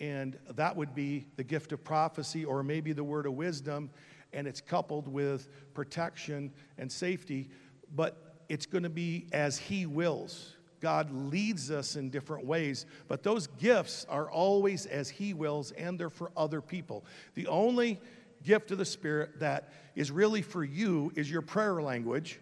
and 0.00 0.36
that 0.56 0.74
would 0.74 0.92
be 0.92 1.28
the 1.36 1.44
gift 1.44 1.70
of 1.70 1.84
prophecy 1.84 2.44
or 2.44 2.64
maybe 2.64 2.92
the 2.92 3.04
word 3.04 3.26
of 3.26 3.34
wisdom, 3.34 3.90
and 4.32 4.48
it's 4.48 4.60
coupled 4.60 5.06
with 5.06 5.48
protection 5.72 6.52
and 6.78 6.90
safety, 6.90 7.48
but 7.94 8.40
it's 8.48 8.66
going 8.66 8.82
to 8.82 8.90
be 8.90 9.28
as 9.32 9.56
He 9.56 9.86
wills. 9.86 10.53
God 10.84 11.10
leads 11.32 11.70
us 11.70 11.96
in 11.96 12.10
different 12.10 12.44
ways, 12.44 12.84
but 13.08 13.22
those 13.22 13.46
gifts 13.46 14.04
are 14.06 14.30
always 14.30 14.84
as 14.84 15.08
He 15.08 15.32
wills 15.32 15.72
and 15.72 15.98
they're 15.98 16.10
for 16.10 16.30
other 16.36 16.60
people. 16.60 17.06
The 17.32 17.46
only 17.46 17.98
gift 18.44 18.70
of 18.70 18.76
the 18.76 18.84
Spirit 18.84 19.40
that 19.40 19.72
is 19.94 20.10
really 20.10 20.42
for 20.42 20.62
you 20.62 21.10
is 21.16 21.30
your 21.30 21.40
prayer 21.40 21.80
language. 21.80 22.38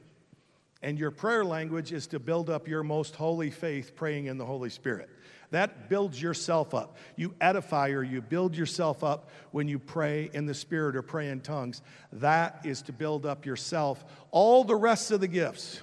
And 0.83 0.99
your 0.99 1.13
prayer 1.13 1.45
language 1.45 1.93
is 1.93 2.09
to 2.09 2.19
build 2.19 2.51
up 2.51 2.67
your 2.67 2.83
most 2.83 3.15
holy 3.15 3.53
faith 3.53 3.95
praying 3.95 4.27
in 4.27 4.39
the 4.39 4.45
Holy 4.45 4.71
Spirit. 4.71 5.09
That 5.53 5.89
builds 5.89 6.21
yourself 6.21 6.75
up. 6.75 6.97
You 7.15 7.37
edify 7.41 7.91
or 7.91 8.03
you 8.03 8.21
build 8.21 8.57
yourself 8.57 9.05
up 9.05 9.31
when 9.53 9.69
you 9.69 9.79
pray 9.79 10.31
in 10.33 10.47
the 10.47 10.55
Spirit 10.55 10.97
or 10.97 11.03
pray 11.03 11.29
in 11.29 11.43
tongues. 11.43 11.81
That 12.15 12.63
is 12.65 12.83
to 12.83 12.93
build 12.93 13.25
up 13.25 13.47
yourself. 13.47 14.05
All 14.33 14.65
the 14.65 14.75
rest 14.75 15.13
of 15.13 15.21
the 15.21 15.29
gifts 15.29 15.81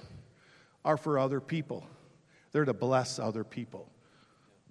are 0.84 0.98
for 0.98 1.18
other 1.18 1.40
people, 1.40 1.86
they're 2.52 2.64
to 2.64 2.74
bless 2.74 3.18
other 3.18 3.44
people. 3.44 3.90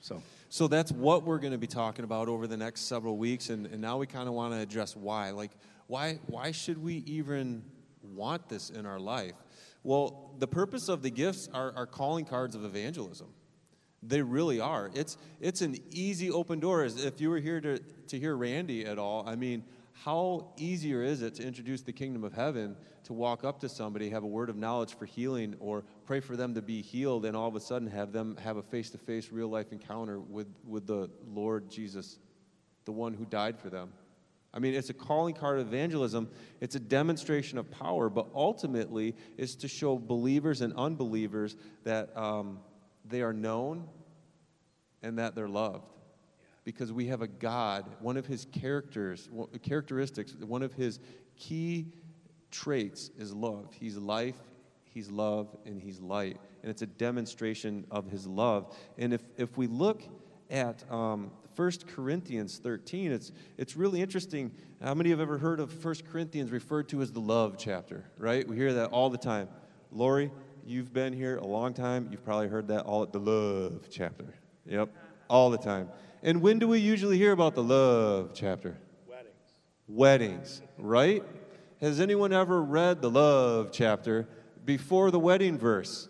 So. 0.01 0.21
So 0.51 0.67
that's 0.67 0.91
what 0.91 1.25
we're 1.25 1.37
going 1.37 1.51
to 1.51 1.59
be 1.59 1.67
talking 1.67 2.03
about 2.03 2.27
over 2.27 2.47
the 2.47 2.57
next 2.57 2.81
several 2.87 3.17
weeks, 3.17 3.51
and, 3.51 3.67
and 3.67 3.79
now 3.79 3.97
we 3.97 4.07
kind 4.07 4.27
of 4.27 4.33
want 4.33 4.51
to 4.53 4.59
address 4.59 4.95
why. 4.95 5.29
Like, 5.29 5.51
why, 5.85 6.17
why 6.25 6.51
should 6.51 6.81
we 6.81 7.03
even 7.05 7.63
want 8.01 8.49
this 8.49 8.71
in 8.71 8.87
our 8.87 8.99
life? 8.99 9.33
Well, 9.83 10.31
the 10.39 10.47
purpose 10.47 10.89
of 10.89 11.03
the 11.03 11.11
gifts 11.11 11.49
are, 11.53 11.71
are 11.75 11.85
calling 11.85 12.25
cards 12.25 12.55
of 12.55 12.65
evangelism. 12.65 13.27
They 14.01 14.23
really 14.23 14.59
are. 14.59 14.89
It's, 14.95 15.17
it's 15.39 15.61
an 15.61 15.77
easy 15.91 16.31
open 16.31 16.59
door. 16.59 16.83
If 16.83 17.21
you 17.21 17.29
were 17.29 17.39
here 17.39 17.61
to, 17.61 17.77
to 18.07 18.19
hear 18.19 18.35
Randy 18.35 18.85
at 18.85 18.97
all, 18.97 19.27
I 19.27 19.35
mean, 19.35 19.63
how 20.03 20.53
easier 20.57 21.03
is 21.03 21.21
it 21.21 21.35
to 21.35 21.43
introduce 21.45 21.81
the 21.81 21.91
kingdom 21.91 22.23
of 22.23 22.33
heaven 22.33 22.77
to 23.03 23.13
walk 23.13 23.43
up 23.43 23.59
to 23.59 23.69
somebody, 23.69 24.09
have 24.09 24.23
a 24.23 24.27
word 24.27 24.49
of 24.49 24.55
knowledge 24.55 24.93
for 24.95 25.05
healing, 25.05 25.55
or 25.59 25.83
pray 26.05 26.19
for 26.19 26.37
them 26.37 26.53
to 26.53 26.61
be 26.61 26.81
healed, 26.81 27.25
and 27.25 27.35
all 27.35 27.47
of 27.47 27.55
a 27.55 27.59
sudden 27.59 27.87
have 27.87 28.11
them 28.11 28.37
have 28.37 28.57
a 28.57 28.61
face 28.61 28.89
to 28.91 28.97
face, 28.97 29.31
real 29.31 29.49
life 29.49 29.71
encounter 29.71 30.19
with, 30.19 30.47
with 30.65 30.87
the 30.87 31.09
Lord 31.27 31.69
Jesus, 31.69 32.17
the 32.85 32.91
one 32.91 33.13
who 33.13 33.25
died 33.25 33.59
for 33.59 33.69
them? 33.69 33.91
I 34.53 34.59
mean, 34.59 34.73
it's 34.73 34.89
a 34.89 34.93
calling 34.93 35.35
card 35.35 35.59
of 35.59 35.67
evangelism. 35.67 36.29
It's 36.59 36.75
a 36.75 36.79
demonstration 36.79 37.57
of 37.57 37.69
power, 37.69 38.09
but 38.09 38.27
ultimately, 38.33 39.15
it's 39.37 39.55
to 39.55 39.67
show 39.67 39.97
believers 39.97 40.61
and 40.61 40.73
unbelievers 40.75 41.55
that 41.83 42.15
um, 42.17 42.59
they 43.05 43.21
are 43.21 43.33
known 43.33 43.87
and 45.03 45.19
that 45.19 45.35
they're 45.35 45.49
loved. 45.49 45.98
Because 46.69 46.93
we 46.93 47.07
have 47.07 47.23
a 47.23 47.27
God, 47.27 47.89
one 47.99 48.15
of 48.15 48.27
his 48.27 48.45
characters, 48.51 49.27
characteristics, 49.63 50.35
one 50.35 50.61
of 50.61 50.71
his 50.71 50.99
key 51.35 51.87
traits 52.51 53.09
is 53.17 53.33
love. 53.33 53.73
He's 53.73 53.97
life, 53.97 54.37
he's 54.83 55.09
love, 55.09 55.47
and 55.65 55.81
he's 55.81 55.99
light. 55.99 56.37
And 56.61 56.69
it's 56.69 56.83
a 56.83 56.85
demonstration 56.85 57.87
of 57.89 58.11
his 58.11 58.27
love. 58.27 58.77
And 58.99 59.15
if, 59.15 59.23
if 59.35 59.57
we 59.57 59.65
look 59.65 60.03
at 60.51 60.83
um, 60.91 61.31
1 61.55 61.71
Corinthians 61.87 62.59
13, 62.59 63.13
it's, 63.13 63.31
it's 63.57 63.75
really 63.75 63.99
interesting. 63.99 64.51
How 64.79 64.93
many 64.93 65.09
have 65.09 65.19
ever 65.19 65.39
heard 65.39 65.59
of 65.59 65.83
1 65.83 65.95
Corinthians 66.11 66.51
referred 66.51 66.87
to 66.89 67.01
as 67.01 67.11
the 67.11 67.19
love 67.19 67.55
chapter, 67.57 68.05
right? 68.15 68.47
We 68.47 68.55
hear 68.55 68.73
that 68.75 68.91
all 68.91 69.09
the 69.09 69.17
time. 69.17 69.49
Lori, 69.91 70.29
you've 70.67 70.93
been 70.93 71.13
here 71.13 71.37
a 71.37 71.47
long 71.47 71.73
time. 71.73 72.09
You've 72.11 72.23
probably 72.23 72.47
heard 72.47 72.67
that 72.67 72.85
all 72.85 73.01
at 73.01 73.11
the 73.11 73.19
love 73.19 73.87
chapter. 73.89 74.35
Yep, 74.67 74.89
all 75.29 75.49
the 75.49 75.57
time. 75.57 75.89
And 76.23 76.41
when 76.41 76.59
do 76.59 76.67
we 76.67 76.79
usually 76.79 77.17
hear 77.17 77.31
about 77.31 77.55
the 77.55 77.63
love 77.63 78.31
chapter? 78.33 78.77
Weddings. 79.07 79.33
Weddings, 79.87 80.61
right? 80.77 81.23
Has 81.79 81.99
anyone 81.99 82.33
ever 82.33 82.61
read 82.61 83.01
the 83.01 83.09
love 83.09 83.69
chapter 83.71 84.27
before 84.65 85.11
the 85.11 85.19
wedding 85.19 85.57
verse? 85.57 86.09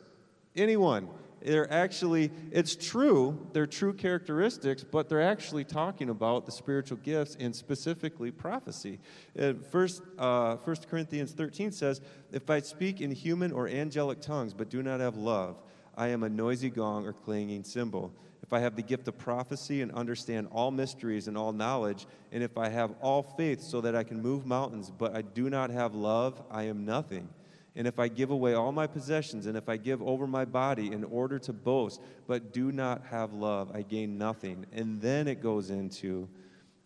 Anyone? 0.56 1.10
they're 1.42 1.72
actually, 1.72 2.32
it's 2.52 2.76
true, 2.76 3.48
they're 3.54 3.68
true 3.68 3.94
characteristics, 3.94 4.84
but 4.84 5.10
they're 5.10 5.22
actually 5.22 5.64
talking 5.64 6.10
about 6.10 6.46
the 6.46 6.52
spiritual 6.52 6.98
gifts 6.98 7.38
and 7.40 7.56
specifically 7.56 8.32
prophecy. 8.32 9.00
Uh, 9.40 9.54
first, 9.72 10.02
uh, 10.18 10.56
1 10.58 10.76
Corinthians 10.90 11.32
13 11.32 11.72
says, 11.72 12.02
If 12.32 12.50
I 12.50 12.60
speak 12.60 13.02
in 13.02 13.12
human 13.12 13.52
or 13.52 13.68
angelic 13.68 14.22
tongues 14.22 14.54
but 14.54 14.70
do 14.70 14.84
not 14.84 15.00
have 15.00 15.16
love, 15.16 15.62
I 15.96 16.10
am 16.10 16.24
a 16.24 16.30
noisy 16.30 16.70
gong 16.70 17.06
or 17.06 17.14
clanging 17.14 17.64
cymbal. 17.64 18.14
If 18.50 18.54
I 18.54 18.62
have 18.62 18.76
the 18.76 18.82
gift 18.82 19.08
of 19.08 19.16
prophecy 19.16 19.84
and 19.84 19.92
understand 19.92 20.48
all 20.52 20.72
mysteries 20.72 21.28
and 21.28 21.38
all 21.38 21.54
knowledge, 21.54 22.08
and 22.32 22.42
if 22.42 22.58
I 22.58 22.68
have 22.70 22.96
all 23.00 23.22
faith 23.22 23.62
so 23.62 23.80
that 23.82 23.96
I 23.96 24.04
can 24.04 24.24
move 24.24 24.48
mountains, 24.48 24.90
but 24.90 25.16
I 25.16 25.22
do 25.22 25.52
not 25.52 25.70
have 25.70 25.94
love, 25.94 26.42
I 26.50 26.64
am 26.64 26.84
nothing. 26.84 27.30
And 27.76 27.86
if 27.86 28.00
I 28.00 28.08
give 28.08 28.32
away 28.32 28.56
all 28.56 28.72
my 28.72 28.88
possessions, 28.88 29.46
and 29.46 29.56
if 29.56 29.70
I 29.70 29.78
give 29.78 30.02
over 30.02 30.26
my 30.26 30.46
body 30.46 30.92
in 30.92 31.04
order 31.04 31.38
to 31.38 31.54
boast, 31.54 32.02
but 32.26 32.52
do 32.52 32.72
not 32.72 33.06
have 33.12 33.34
love, 33.34 33.70
I 33.72 33.84
gain 33.84 34.18
nothing. 34.18 34.66
And 34.72 35.00
then 35.00 35.28
it 35.28 35.44
goes 35.44 35.70
into 35.70 36.28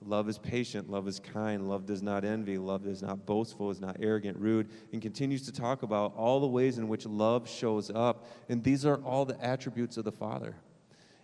love 0.05 0.27
is 0.27 0.37
patient, 0.37 0.91
love 0.91 1.07
is 1.07 1.21
kind, 1.21 1.69
love 1.69 1.85
does 1.85 2.03
not 2.03 2.25
envy, 2.25 2.57
love 2.57 2.85
is 2.85 3.01
not 3.01 3.25
boastful, 3.25 3.71
is 3.71 3.79
not 3.79 3.95
arrogant, 4.01 4.37
rude, 4.37 4.67
and 4.91 5.01
continues 5.01 5.43
to 5.45 5.53
talk 5.53 5.81
about 5.81 6.13
all 6.17 6.41
the 6.41 6.47
ways 6.47 6.77
in 6.77 6.89
which 6.89 7.05
love 7.05 7.47
shows 7.47 7.89
up. 7.89 8.27
And 8.49 8.61
these 8.61 8.85
are 8.85 8.97
all 8.97 9.23
the 9.23 9.41
attributes 9.41 9.95
of 9.95 10.03
the 10.03 10.11
Father. 10.11 10.57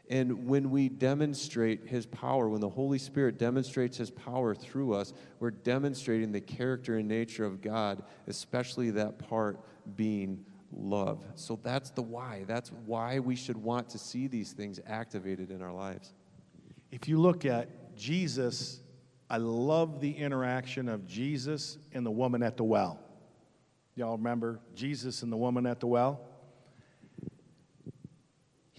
And 0.09 0.47
when 0.47 0.71
we 0.71 0.89
demonstrate 0.89 1.85
His 1.85 2.07
power, 2.07 2.49
when 2.49 2.61
the 2.61 2.69
Holy 2.69 2.97
Spirit 2.97 3.37
demonstrates 3.37 3.97
His 3.97 4.09
power 4.09 4.55
through 4.55 4.93
us, 4.93 5.13
we're 5.39 5.51
demonstrating 5.51 6.31
the 6.31 6.41
character 6.41 6.97
and 6.97 7.07
nature 7.07 7.45
of 7.45 7.61
God, 7.61 8.03
especially 8.27 8.89
that 8.91 9.19
part 9.19 9.59
being 9.95 10.43
love. 10.71 11.23
So 11.35 11.59
that's 11.61 11.91
the 11.91 12.01
why. 12.01 12.43
That's 12.47 12.71
why 12.85 13.19
we 13.19 13.35
should 13.35 13.57
want 13.57 13.89
to 13.89 13.99
see 13.99 14.27
these 14.27 14.51
things 14.51 14.79
activated 14.87 15.51
in 15.51 15.61
our 15.61 15.73
lives. 15.73 16.13
If 16.91 17.07
you 17.07 17.19
look 17.19 17.45
at 17.45 17.95
Jesus, 17.95 18.79
I 19.29 19.37
love 19.37 20.01
the 20.01 20.11
interaction 20.11 20.89
of 20.89 21.05
Jesus 21.05 21.77
and 21.93 22.03
the 22.03 22.11
woman 22.11 22.41
at 22.41 22.57
the 22.57 22.63
well. 22.63 22.99
Y'all 23.95 24.17
remember 24.17 24.59
Jesus 24.73 25.21
and 25.21 25.31
the 25.31 25.37
woman 25.37 25.65
at 25.65 25.79
the 25.79 25.87
well? 25.87 26.28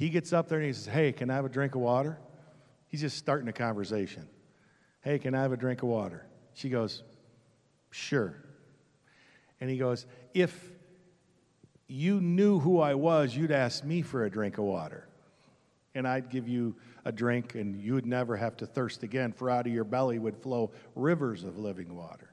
He 0.01 0.09
gets 0.09 0.33
up 0.33 0.49
there 0.49 0.57
and 0.57 0.67
he 0.67 0.73
says, 0.73 0.87
Hey, 0.87 1.13
can 1.13 1.29
I 1.29 1.35
have 1.35 1.45
a 1.45 1.51
drink 1.51 1.75
of 1.75 1.83
water? 1.83 2.19
He's 2.89 3.03
just 3.03 3.19
starting 3.19 3.49
a 3.49 3.53
conversation. 3.53 4.27
Hey, 5.03 5.19
can 5.19 5.35
I 5.35 5.43
have 5.43 5.53
a 5.53 5.59
drink 5.59 5.83
of 5.83 5.91
water? 5.91 6.25
She 6.55 6.71
goes, 6.71 7.03
Sure. 7.91 8.35
And 9.61 9.69
he 9.69 9.77
goes, 9.77 10.07
If 10.33 10.73
you 11.87 12.19
knew 12.23 12.61
who 12.61 12.81
I 12.81 12.95
was, 12.95 13.37
you'd 13.37 13.51
ask 13.51 13.85
me 13.85 14.01
for 14.01 14.25
a 14.25 14.31
drink 14.31 14.57
of 14.57 14.65
water. 14.65 15.07
And 15.95 16.09
I'd 16.09 16.31
give 16.31 16.49
you 16.49 16.77
a 17.05 17.13
drink, 17.13 17.55
and 17.55 17.79
you 17.79 17.93
would 17.93 18.07
never 18.07 18.39
have 18.39 18.57
to 18.57 18.67
thirst 18.67 19.03
again, 19.03 19.33
for 19.33 19.51
out 19.51 19.67
of 19.67 19.73
your 19.75 19.85
belly 19.85 20.19
would 20.19 20.39
flow 20.39 20.71
rivers 20.95 21.45
of 21.45 21.59
living 21.59 21.95
water. 21.95 22.33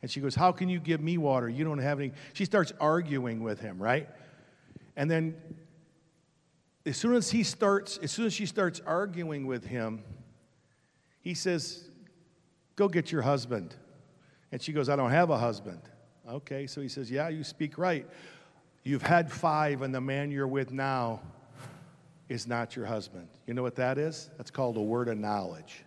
And 0.00 0.10
she 0.10 0.22
goes, 0.22 0.34
How 0.34 0.50
can 0.50 0.70
you 0.70 0.80
give 0.80 1.02
me 1.02 1.18
water? 1.18 1.50
You 1.50 1.66
don't 1.66 1.76
have 1.76 2.00
any. 2.00 2.12
She 2.32 2.46
starts 2.46 2.72
arguing 2.80 3.42
with 3.42 3.60
him, 3.60 3.78
right? 3.78 4.08
And 4.96 5.10
then 5.10 5.34
as 6.84 6.96
soon 6.96 7.14
as 7.14 7.30
he 7.30 7.42
starts, 7.42 7.98
as 7.98 8.10
soon 8.10 8.26
as 8.26 8.32
she 8.32 8.46
starts 8.46 8.80
arguing 8.84 9.46
with 9.46 9.64
him, 9.64 10.02
he 11.20 11.34
says, 11.34 11.88
Go 12.74 12.88
get 12.88 13.12
your 13.12 13.22
husband. 13.22 13.76
And 14.50 14.60
she 14.60 14.72
goes, 14.72 14.88
I 14.88 14.96
don't 14.96 15.10
have 15.10 15.30
a 15.30 15.38
husband. 15.38 15.80
Okay, 16.28 16.66
so 16.66 16.80
he 16.80 16.88
says, 16.88 17.10
Yeah, 17.10 17.28
you 17.28 17.44
speak 17.44 17.78
right. 17.78 18.06
You've 18.82 19.02
had 19.02 19.30
five, 19.30 19.82
and 19.82 19.94
the 19.94 20.00
man 20.00 20.30
you're 20.30 20.48
with 20.48 20.72
now 20.72 21.20
is 22.28 22.46
not 22.46 22.74
your 22.74 22.86
husband. 22.86 23.28
You 23.46 23.54
know 23.54 23.62
what 23.62 23.76
that 23.76 23.98
is? 23.98 24.30
That's 24.36 24.50
called 24.50 24.76
a 24.76 24.82
word 24.82 25.08
of 25.08 25.18
knowledge. 25.18 25.84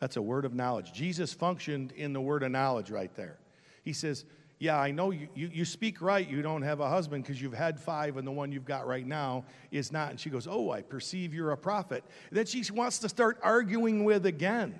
That's 0.00 0.16
a 0.16 0.22
word 0.22 0.44
of 0.44 0.54
knowledge. 0.54 0.92
Jesus 0.92 1.32
functioned 1.32 1.92
in 1.92 2.12
the 2.12 2.20
word 2.20 2.42
of 2.42 2.50
knowledge 2.50 2.90
right 2.90 3.14
there. 3.14 3.38
He 3.82 3.92
says, 3.92 4.24
Yeah, 4.58 4.80
I 4.80 4.90
know 4.90 5.10
you, 5.10 5.28
you, 5.34 5.50
you 5.52 5.64
speak 5.66 6.00
right. 6.00 6.26
You 6.26 6.40
don't 6.40 6.62
have 6.62 6.80
a 6.80 6.88
husband 6.88 7.24
because 7.24 7.40
you've 7.40 7.52
had 7.52 7.78
five, 7.78 8.16
and 8.16 8.26
the 8.26 8.32
one 8.32 8.52
you've 8.52 8.64
got 8.64 8.86
right 8.86 9.06
now 9.06 9.44
is 9.70 9.92
not. 9.92 10.10
And 10.10 10.18
she 10.18 10.30
goes, 10.30 10.46
Oh, 10.50 10.70
I 10.70 10.80
perceive 10.80 11.34
you're 11.34 11.52
a 11.52 11.58
prophet. 11.58 12.04
Then 12.32 12.46
she 12.46 12.64
wants 12.72 12.98
to 13.00 13.08
start 13.08 13.38
arguing 13.42 14.04
with 14.04 14.24
again. 14.24 14.78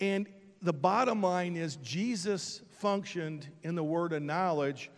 And 0.00 0.26
the 0.62 0.72
bottom 0.72 1.22
line 1.22 1.56
is, 1.56 1.76
Jesus 1.76 2.62
functioned 2.78 3.46
in 3.62 3.74
the 3.74 3.84
word 3.84 4.12
of 4.12 4.22
knowledge 4.22 4.90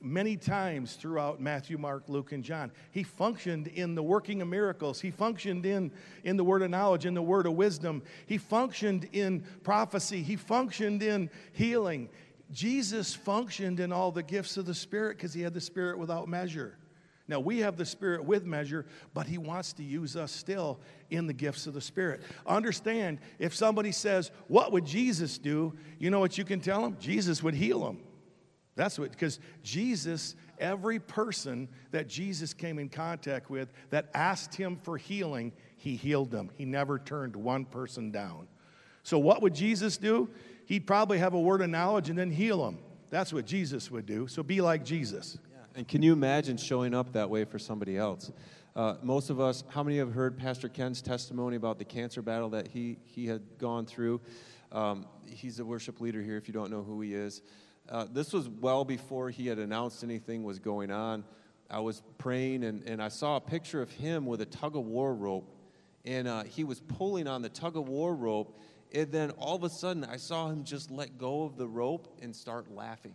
many 0.00 0.36
times 0.36 0.94
throughout 0.94 1.40
Matthew, 1.40 1.78
Mark, 1.78 2.04
Luke, 2.08 2.32
and 2.32 2.42
John. 2.42 2.72
He 2.90 3.02
functioned 3.02 3.68
in 3.68 3.94
the 3.94 4.02
working 4.02 4.42
of 4.42 4.48
miracles. 4.48 5.00
He 5.00 5.10
functioned 5.10 5.64
in, 5.64 5.92
in 6.24 6.36
the 6.36 6.44
word 6.44 6.62
of 6.62 6.70
knowledge, 6.70 7.06
in 7.06 7.14
the 7.14 7.22
word 7.22 7.46
of 7.46 7.52
wisdom. 7.52 8.02
He 8.26 8.38
functioned 8.38 9.08
in 9.12 9.44
prophecy. 9.62 10.22
He 10.22 10.36
functioned 10.36 11.02
in 11.02 11.30
healing. 11.52 12.08
Jesus 12.52 13.14
functioned 13.14 13.80
in 13.80 13.92
all 13.92 14.12
the 14.12 14.22
gifts 14.22 14.56
of 14.56 14.66
the 14.66 14.74
Spirit 14.74 15.16
because 15.16 15.32
he 15.32 15.42
had 15.42 15.54
the 15.54 15.60
Spirit 15.60 15.98
without 15.98 16.28
measure. 16.28 16.76
Now, 17.28 17.40
we 17.40 17.60
have 17.60 17.76
the 17.76 17.86
Spirit 17.86 18.24
with 18.24 18.44
measure, 18.44 18.84
but 19.14 19.26
He 19.26 19.38
wants 19.38 19.72
to 19.74 19.82
use 19.82 20.16
us 20.16 20.32
still 20.32 20.80
in 21.10 21.26
the 21.26 21.32
gifts 21.32 21.66
of 21.66 21.72
the 21.72 21.80
Spirit. 21.80 22.22
Understand, 22.46 23.20
if 23.38 23.54
somebody 23.54 23.92
says, 23.92 24.30
What 24.48 24.72
would 24.72 24.84
Jesus 24.84 25.38
do? 25.38 25.72
You 25.98 26.10
know 26.10 26.20
what 26.20 26.36
you 26.36 26.44
can 26.44 26.60
tell 26.60 26.82
them? 26.82 26.96
Jesus 27.00 27.42
would 27.42 27.54
heal 27.54 27.84
them. 27.86 28.00
That's 28.74 28.98
what, 28.98 29.12
because 29.12 29.38
Jesus, 29.62 30.34
every 30.58 30.98
person 30.98 31.68
that 31.90 32.08
Jesus 32.08 32.54
came 32.54 32.78
in 32.78 32.88
contact 32.88 33.50
with 33.50 33.70
that 33.90 34.08
asked 34.14 34.54
him 34.54 34.78
for 34.82 34.96
healing, 34.96 35.52
he 35.76 35.94
healed 35.94 36.30
them. 36.30 36.50
He 36.56 36.64
never 36.64 36.98
turned 36.98 37.36
one 37.36 37.66
person 37.66 38.10
down. 38.10 38.48
So, 39.04 39.18
what 39.18 39.42
would 39.42 39.54
Jesus 39.54 39.96
do? 39.96 40.28
He'd 40.72 40.86
probably 40.86 41.18
have 41.18 41.34
a 41.34 41.38
word 41.38 41.60
of 41.60 41.68
knowledge 41.68 42.08
and 42.08 42.18
then 42.18 42.30
heal 42.30 42.64
them. 42.64 42.78
That's 43.10 43.30
what 43.30 43.44
Jesus 43.44 43.90
would 43.90 44.06
do. 44.06 44.26
So, 44.26 44.42
be 44.42 44.62
like 44.62 44.86
Jesus. 44.86 45.36
Yeah. 45.50 45.58
And 45.74 45.86
can 45.86 46.00
you 46.00 46.14
imagine 46.14 46.56
showing 46.56 46.94
up 46.94 47.12
that 47.12 47.28
way 47.28 47.44
for 47.44 47.58
somebody 47.58 47.98
else? 47.98 48.32
Uh, 48.74 48.94
most 49.02 49.28
of 49.28 49.38
us, 49.38 49.64
how 49.68 49.82
many 49.82 49.98
have 49.98 50.14
heard 50.14 50.38
Pastor 50.38 50.70
Ken's 50.70 51.02
testimony 51.02 51.56
about 51.56 51.78
the 51.78 51.84
cancer 51.84 52.22
battle 52.22 52.48
that 52.48 52.68
he, 52.68 52.96
he 53.04 53.26
had 53.26 53.42
gone 53.58 53.84
through? 53.84 54.22
Um, 54.72 55.04
he's 55.26 55.60
a 55.60 55.64
worship 55.66 56.00
leader 56.00 56.22
here 56.22 56.38
if 56.38 56.48
you 56.48 56.54
don't 56.54 56.70
know 56.70 56.82
who 56.82 57.02
he 57.02 57.12
is. 57.12 57.42
Uh, 57.86 58.06
this 58.10 58.32
was 58.32 58.48
well 58.48 58.86
before 58.86 59.28
he 59.28 59.48
had 59.48 59.58
announced 59.58 60.02
anything 60.02 60.42
was 60.42 60.58
going 60.58 60.90
on. 60.90 61.22
I 61.68 61.80
was 61.80 62.00
praying 62.16 62.64
and, 62.64 62.82
and 62.88 63.02
I 63.02 63.08
saw 63.08 63.36
a 63.36 63.42
picture 63.42 63.82
of 63.82 63.90
him 63.90 64.24
with 64.24 64.40
a 64.40 64.46
tug 64.46 64.74
of 64.74 64.86
war 64.86 65.14
rope. 65.14 65.54
And 66.06 66.26
uh, 66.26 66.44
he 66.44 66.64
was 66.64 66.80
pulling 66.80 67.28
on 67.28 67.42
the 67.42 67.50
tug 67.50 67.76
of 67.76 67.90
war 67.90 68.14
rope. 68.14 68.58
And 68.94 69.10
then 69.10 69.30
all 69.32 69.56
of 69.56 69.64
a 69.64 69.70
sudden, 69.70 70.04
I 70.04 70.16
saw 70.16 70.48
him 70.48 70.64
just 70.64 70.90
let 70.90 71.18
go 71.18 71.44
of 71.44 71.56
the 71.56 71.66
rope 71.66 72.18
and 72.20 72.34
start 72.34 72.70
laughing. 72.70 73.14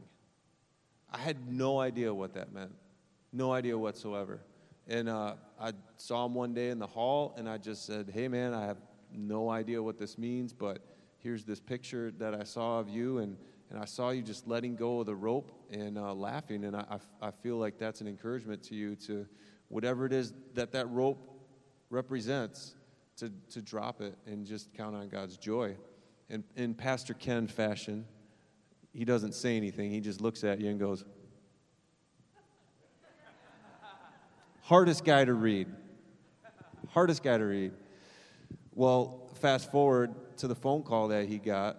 I 1.11 1.19
had 1.19 1.51
no 1.51 1.79
idea 1.79 2.13
what 2.13 2.33
that 2.33 2.51
meant. 2.51 2.73
No 3.31 3.53
idea 3.53 3.77
whatsoever. 3.77 4.41
And 4.87 5.07
uh, 5.09 5.35
I 5.59 5.73
saw 5.97 6.25
him 6.25 6.33
one 6.33 6.53
day 6.53 6.69
in 6.69 6.79
the 6.79 6.87
hall, 6.87 7.33
and 7.37 7.47
I 7.47 7.57
just 7.57 7.85
said, 7.85 8.09
Hey, 8.13 8.27
man, 8.27 8.53
I 8.53 8.65
have 8.65 8.77
no 9.11 9.49
idea 9.49 9.81
what 9.81 9.97
this 9.97 10.17
means, 10.17 10.53
but 10.53 10.79
here's 11.19 11.43
this 11.43 11.59
picture 11.59 12.11
that 12.17 12.33
I 12.33 12.43
saw 12.43 12.79
of 12.79 12.89
you. 12.89 13.19
And 13.19 13.37
and 13.69 13.79
I 13.79 13.85
saw 13.85 14.11
you 14.11 14.21
just 14.21 14.47
letting 14.47 14.75
go 14.75 15.01
of 15.01 15.05
the 15.05 15.15
rope 15.15 15.51
and 15.71 15.97
uh, 15.97 16.13
laughing. 16.13 16.63
And 16.63 16.75
I, 16.75 16.99
I, 17.21 17.31
feel 17.31 17.57
like 17.57 17.77
that's 17.77 17.99
an 17.99 18.07
encouragement 18.07 18.63
to 18.63 18.75
you 18.75 18.95
to 19.07 19.27
whatever 19.67 20.05
it 20.05 20.13
is 20.13 20.33
that 20.53 20.71
that 20.71 20.89
rope 20.89 21.19
represents, 21.89 22.75
to, 23.17 23.31
to 23.51 23.61
drop 23.61 24.01
it 24.01 24.17
and 24.25 24.45
just 24.45 24.73
count 24.73 24.95
on 24.95 25.09
God's 25.09 25.37
joy. 25.37 25.75
And 26.29 26.43
in 26.55 26.73
Pastor 26.73 27.13
Ken 27.13 27.47
fashion, 27.47 28.05
he 28.93 29.05
doesn't 29.05 29.33
say 29.33 29.57
anything. 29.57 29.91
He 29.91 29.99
just 29.99 30.21
looks 30.21 30.43
at 30.43 30.59
you 30.59 30.69
and 30.69 30.79
goes, 30.79 31.03
Hardest 34.61 35.05
guy 35.05 35.23
to 35.23 35.33
read. 35.33 35.67
Hardest 36.89 37.23
guy 37.23 37.37
to 37.37 37.45
read. 37.45 37.71
Well, 38.73 39.29
fast 39.35 39.71
forward 39.71 40.13
to 40.37 40.47
the 40.47 40.55
phone 40.55 40.83
call 40.83 41.07
that 41.07 41.27
he 41.27 41.37
got 41.37 41.77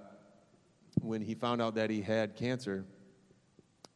when 1.03 1.21
he 1.21 1.35
found 1.35 1.61
out 1.61 1.75
that 1.75 1.91
he 1.91 2.01
had 2.01 2.35
cancer, 2.35 2.85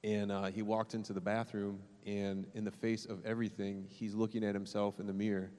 and 0.04 0.30
uh, 0.30 0.44
he 0.44 0.62
walked 0.62 0.94
into 0.94 1.12
the 1.12 1.20
bathroom, 1.20 1.80
and 2.06 2.46
in 2.54 2.64
the 2.64 2.70
face 2.70 3.06
of 3.06 3.24
everything, 3.24 3.86
he's 3.88 4.14
looking 4.14 4.44
at 4.44 4.54
himself 4.54 5.00
in 5.00 5.06
the 5.06 5.12
mirror, 5.12 5.50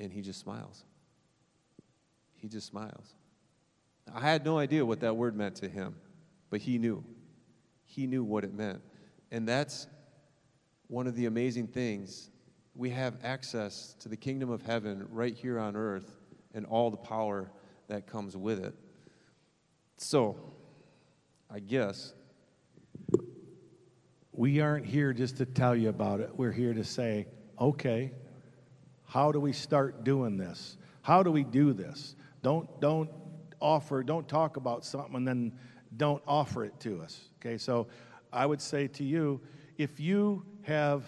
and 0.00 0.12
he 0.12 0.22
just 0.22 0.40
smiles. 0.40 0.84
He 2.34 2.48
just 2.48 2.66
smiles. 2.66 3.14
I 4.12 4.20
had 4.20 4.44
no 4.44 4.58
idea 4.58 4.84
what 4.84 5.00
that 5.00 5.16
word 5.16 5.36
meant 5.36 5.56
to 5.56 5.68
him, 5.68 5.94
but 6.48 6.60
he 6.60 6.78
knew. 6.78 7.04
He 7.84 8.06
knew 8.06 8.24
what 8.24 8.44
it 8.44 8.54
meant. 8.54 8.80
And 9.30 9.46
that's 9.46 9.86
one 10.88 11.06
of 11.06 11.14
the 11.14 11.26
amazing 11.26 11.68
things. 11.68 12.30
We 12.74 12.90
have 12.90 13.18
access 13.22 13.94
to 14.00 14.08
the 14.08 14.16
kingdom 14.16 14.50
of 14.50 14.62
heaven 14.62 15.06
right 15.10 15.34
here 15.34 15.58
on 15.58 15.76
earth 15.76 16.18
and 16.54 16.66
all 16.66 16.90
the 16.90 16.96
power 16.96 17.50
that 17.88 18.06
comes 18.06 18.36
with 18.36 18.64
it. 18.64 18.74
So, 19.96 20.36
I 21.50 21.60
guess. 21.60 22.14
We 24.32 24.60
aren't 24.60 24.86
here 24.86 25.12
just 25.12 25.36
to 25.36 25.46
tell 25.46 25.76
you 25.76 25.90
about 25.90 26.20
it. 26.20 26.30
We're 26.34 26.52
here 26.52 26.72
to 26.72 26.84
say, 26.84 27.26
okay, 27.60 28.12
how 29.10 29.32
do 29.32 29.40
we 29.40 29.52
start 29.52 30.04
doing 30.04 30.36
this? 30.36 30.76
How 31.02 31.24
do 31.24 31.32
we 31.32 31.42
do 31.42 31.72
this? 31.72 32.14
Don't, 32.42 32.80
don't 32.80 33.10
offer, 33.60 34.04
don't 34.04 34.28
talk 34.28 34.56
about 34.56 34.84
something 34.84 35.16
and 35.16 35.26
then 35.26 35.52
don't 35.96 36.22
offer 36.28 36.64
it 36.64 36.78
to 36.80 37.02
us. 37.02 37.28
Okay, 37.40 37.58
so 37.58 37.88
I 38.32 38.46
would 38.46 38.60
say 38.60 38.86
to 38.86 39.02
you, 39.02 39.40
if 39.78 39.98
you 39.98 40.44
have, 40.62 41.04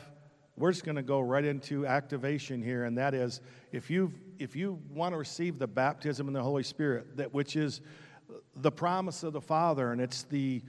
we're 0.57 0.73
just 0.73 0.85
going 0.85 0.97
to 0.97 1.03
go 1.03 1.21
right 1.21 1.45
into 1.45 1.87
activation 1.87 2.61
here, 2.61 2.85
and 2.85 2.99
that 2.99 3.15
is 3.15 3.41
if 3.71 3.89
you 3.89 4.13
if 4.39 4.57
you 4.57 4.81
want 4.91 5.13
to 5.13 5.17
receive 5.17 5.61
the 5.61 5.69
baptism 5.69 6.27
in 6.27 6.35
the 6.35 6.43
Holy 6.43 6.65
Spirit, 6.65 7.17
that 7.17 7.33
which 7.33 7.55
is 7.55 7.81
the 8.57 8.73
promise 8.73 9.23
of 9.23 9.33
the 9.33 9.41
Father, 9.41 9.93
and 9.93 10.01
it's 10.01 10.25
the, 10.25 10.63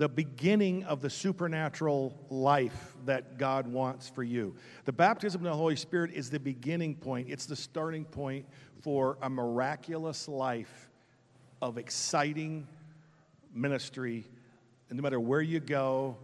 the 0.00 0.08
beginning 0.08 0.82
of 0.84 1.02
the 1.02 1.10
supernatural 1.10 2.18
life 2.30 2.94
that 3.04 3.36
God 3.36 3.68
wants 3.68 4.08
for 4.08 4.22
you. 4.22 4.56
The 4.86 4.94
baptism 4.94 5.44
of 5.44 5.52
the 5.52 5.58
Holy 5.58 5.76
Spirit 5.76 6.12
is 6.14 6.30
the 6.30 6.40
beginning 6.40 6.94
point, 6.94 7.28
it's 7.28 7.44
the 7.44 7.54
starting 7.54 8.06
point 8.06 8.46
for 8.80 9.18
a 9.20 9.28
miraculous 9.28 10.26
life 10.26 10.88
of 11.60 11.76
exciting 11.76 12.66
ministry. 13.52 14.24
And 14.88 14.96
no 14.96 15.02
matter 15.02 15.20
where 15.20 15.42
you 15.42 15.60
go, 15.60 16.16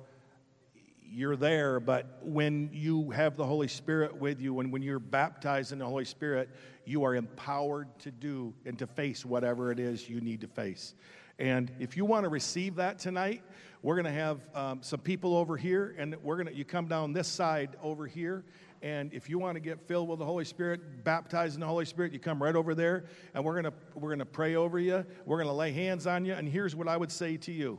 you're 1.04 1.36
there, 1.36 1.78
but 1.78 2.20
when 2.22 2.70
you 2.72 3.10
have 3.10 3.36
the 3.36 3.44
Holy 3.44 3.68
Spirit 3.68 4.16
with 4.16 4.40
you, 4.40 4.58
and 4.60 4.72
when 4.72 4.80
you're 4.80 4.98
baptized 4.98 5.72
in 5.72 5.80
the 5.80 5.86
Holy 5.86 6.06
Spirit, 6.06 6.48
you 6.86 7.04
are 7.04 7.14
empowered 7.14 7.88
to 7.98 8.10
do 8.10 8.54
and 8.64 8.78
to 8.78 8.86
face 8.86 9.22
whatever 9.26 9.70
it 9.70 9.78
is 9.78 10.08
you 10.08 10.22
need 10.22 10.40
to 10.40 10.48
face. 10.48 10.94
And 11.38 11.70
if 11.78 11.96
you 11.96 12.04
want 12.04 12.24
to 12.24 12.28
receive 12.28 12.76
that 12.76 12.98
tonight, 12.98 13.42
we're 13.82 13.94
going 13.94 14.06
to 14.06 14.20
have 14.20 14.40
um, 14.54 14.78
some 14.82 15.00
people 15.00 15.36
over 15.36 15.56
here, 15.56 15.94
and 15.98 16.16
we're 16.22 16.36
going 16.36 16.46
to, 16.46 16.54
you 16.54 16.64
come 16.64 16.88
down 16.88 17.12
this 17.12 17.28
side 17.28 17.76
over 17.82 18.06
here. 18.06 18.44
And 18.82 19.12
if 19.12 19.28
you 19.28 19.38
want 19.38 19.56
to 19.56 19.60
get 19.60 19.80
filled 19.80 20.08
with 20.08 20.18
the 20.18 20.24
Holy 20.24 20.44
Spirit, 20.44 21.04
baptized 21.04 21.54
in 21.54 21.60
the 21.60 21.66
Holy 21.66 21.84
Spirit, 21.84 22.12
you 22.12 22.18
come 22.18 22.42
right 22.42 22.56
over 22.56 22.74
there, 22.74 23.04
and 23.34 23.44
we're 23.44 23.60
going 23.60 23.64
to, 23.64 23.72
we're 23.94 24.08
going 24.08 24.18
to 24.18 24.24
pray 24.24 24.54
over 24.54 24.78
you. 24.78 25.04
We're 25.24 25.36
going 25.36 25.48
to 25.48 25.52
lay 25.52 25.72
hands 25.72 26.06
on 26.06 26.24
you. 26.24 26.32
And 26.32 26.48
here's 26.48 26.74
what 26.74 26.88
I 26.88 26.96
would 26.96 27.12
say 27.12 27.36
to 27.38 27.52
you 27.52 27.78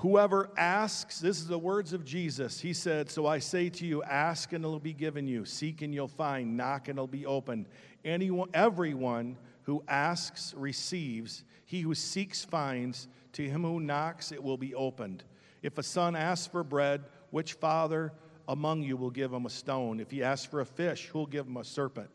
Whoever 0.00 0.50
asks, 0.56 1.20
this 1.20 1.38
is 1.38 1.46
the 1.46 1.58
words 1.58 1.92
of 1.92 2.06
Jesus. 2.06 2.58
He 2.58 2.72
said, 2.72 3.10
So 3.10 3.26
I 3.26 3.38
say 3.38 3.68
to 3.68 3.86
you, 3.86 4.02
ask 4.02 4.52
and 4.54 4.64
it'll 4.64 4.80
be 4.80 4.94
given 4.94 5.26
you, 5.26 5.44
seek 5.44 5.82
and 5.82 5.94
you'll 5.94 6.08
find, 6.08 6.56
knock 6.56 6.88
and 6.88 6.96
it'll 6.96 7.06
be 7.06 7.26
opened. 7.26 7.66
Anyone, 8.02 8.48
everyone 8.54 9.36
who 9.64 9.84
asks 9.86 10.54
receives, 10.56 11.44
he 11.70 11.82
who 11.82 11.94
seeks 11.94 12.44
finds, 12.44 13.06
to 13.32 13.48
him 13.48 13.62
who 13.62 13.78
knocks 13.78 14.32
it 14.32 14.42
will 14.42 14.56
be 14.56 14.74
opened. 14.74 15.22
If 15.62 15.78
a 15.78 15.84
son 15.84 16.16
asks 16.16 16.48
for 16.48 16.64
bread, 16.64 17.04
which 17.30 17.52
father 17.52 18.12
among 18.48 18.82
you 18.82 18.96
will 18.96 19.10
give 19.10 19.32
him 19.32 19.46
a 19.46 19.50
stone? 19.50 20.00
If 20.00 20.10
he 20.10 20.20
asks 20.20 20.44
for 20.44 20.62
a 20.62 20.66
fish, 20.66 21.06
who'll 21.06 21.26
give 21.26 21.46
him 21.46 21.58
a 21.58 21.62
serpent? 21.62 22.10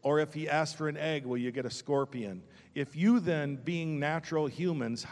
Or 0.00 0.18
if 0.18 0.32
he 0.32 0.48
asks 0.48 0.74
for 0.74 0.88
an 0.88 0.96
egg, 0.96 1.26
will 1.26 1.36
you 1.36 1.52
get 1.52 1.66
a 1.66 1.70
scorpion? 1.70 2.42
If 2.74 2.96
you 2.96 3.20
then, 3.20 3.56
being 3.56 4.00
natural 4.00 4.46
humans, 4.46 5.04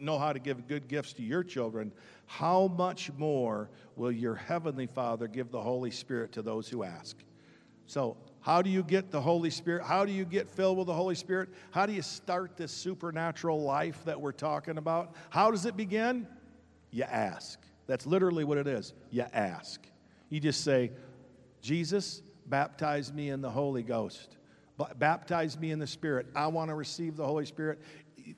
know 0.00 0.18
how 0.18 0.34
to 0.34 0.38
give 0.38 0.68
good 0.68 0.86
gifts 0.86 1.14
to 1.14 1.22
your 1.22 1.42
children, 1.42 1.92
how 2.26 2.66
much 2.76 3.10
more 3.16 3.70
will 3.96 4.12
your 4.12 4.34
heavenly 4.34 4.86
Father 4.86 5.28
give 5.28 5.50
the 5.50 5.62
Holy 5.62 5.90
Spirit 5.90 6.32
to 6.32 6.42
those 6.42 6.68
who 6.68 6.82
ask? 6.82 7.16
So, 7.86 8.18
how 8.44 8.60
do 8.60 8.68
you 8.68 8.82
get 8.82 9.10
the 9.10 9.22
Holy 9.22 9.48
Spirit? 9.48 9.84
How 9.84 10.04
do 10.04 10.12
you 10.12 10.26
get 10.26 10.50
filled 10.50 10.76
with 10.76 10.86
the 10.86 10.92
Holy 10.92 11.14
Spirit? 11.14 11.48
How 11.70 11.86
do 11.86 11.94
you 11.94 12.02
start 12.02 12.58
this 12.58 12.72
supernatural 12.72 13.62
life 13.62 14.04
that 14.04 14.20
we're 14.20 14.32
talking 14.32 14.76
about? 14.76 15.14
How 15.30 15.50
does 15.50 15.64
it 15.64 15.78
begin? 15.78 16.26
You 16.90 17.04
ask. 17.04 17.58
That's 17.86 18.04
literally 18.04 18.44
what 18.44 18.58
it 18.58 18.66
is. 18.66 18.92
You 19.10 19.24
ask. 19.32 19.80
You 20.28 20.40
just 20.40 20.62
say, 20.62 20.92
Jesus, 21.62 22.20
baptize 22.44 23.10
me 23.14 23.30
in 23.30 23.40
the 23.40 23.48
Holy 23.48 23.82
Ghost. 23.82 24.36
Baptize 24.98 25.58
me 25.58 25.70
in 25.70 25.78
the 25.78 25.86
Spirit. 25.86 26.26
I 26.36 26.48
want 26.48 26.68
to 26.68 26.74
receive 26.74 27.16
the 27.16 27.24
Holy 27.24 27.46
Spirit. 27.46 27.80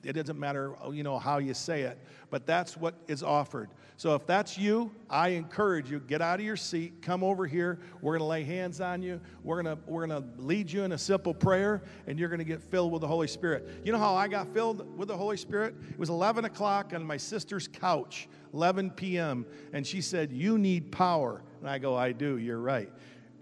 It 0.03 0.13
doesn't 0.13 0.39
matter, 0.39 0.75
oh, 0.81 0.91
you 0.91 1.03
know, 1.03 1.17
how 1.17 1.37
you 1.37 1.53
say 1.53 1.83
it, 1.83 1.97
but 2.29 2.45
that's 2.45 2.75
what 2.75 2.95
is 3.07 3.23
offered. 3.23 3.69
So 3.95 4.13
if 4.15 4.27
that's 4.27 4.57
you, 4.57 4.91
I 5.09 5.29
encourage 5.29 5.89
you, 5.89 5.99
get 5.99 6.21
out 6.21 6.39
of 6.39 6.45
your 6.45 6.55
seat, 6.57 7.01
come 7.01 7.23
over 7.23 7.47
here. 7.47 7.79
We're 8.01 8.13
going 8.17 8.19
to 8.19 8.25
lay 8.25 8.43
hands 8.43 8.81
on 8.81 9.01
you. 9.01 9.19
We're 9.43 9.61
going 9.61 9.77
to 9.77 9.81
we're 9.87 10.05
going 10.05 10.21
to 10.21 10.41
lead 10.41 10.71
you 10.71 10.83
in 10.83 10.91
a 10.91 10.97
simple 10.97 11.33
prayer, 11.33 11.81
and 12.05 12.19
you're 12.19 12.29
going 12.29 12.39
to 12.39 12.45
get 12.45 12.61
filled 12.61 12.91
with 12.91 13.01
the 13.01 13.07
Holy 13.07 13.27
Spirit. 13.27 13.67
You 13.83 13.91
know 13.91 13.97
how 13.97 14.13
I 14.13 14.27
got 14.27 14.53
filled 14.53 14.97
with 14.97 15.07
the 15.07 15.17
Holy 15.17 15.37
Spirit? 15.37 15.75
It 15.89 15.97
was 15.97 16.09
11 16.09 16.45
o'clock 16.45 16.93
on 16.93 17.03
my 17.03 17.17
sister's 17.17 17.67
couch, 17.67 18.27
11 18.53 18.91
p.m., 18.91 19.45
and 19.73 19.85
she 19.87 20.01
said, 20.01 20.31
"You 20.31 20.57
need 20.57 20.91
power." 20.91 21.41
And 21.61 21.69
I 21.69 21.79
go, 21.79 21.95
"I 21.95 22.11
do. 22.11 22.37
You're 22.37 22.59
right." 22.59 22.91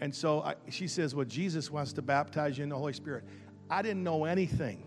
And 0.01 0.13
so 0.13 0.41
I, 0.41 0.55
she 0.69 0.87
says, 0.87 1.15
Well, 1.15 1.25
Jesus 1.25 1.71
wants 1.71 1.93
to 1.93 2.01
baptize 2.01 2.57
you 2.57 2.63
in 2.63 2.69
the 2.69 2.77
Holy 2.77 2.93
Spirit. 2.93 3.23
I 3.69 3.81
didn't 3.81 4.03
know 4.03 4.25
anything. 4.25 4.84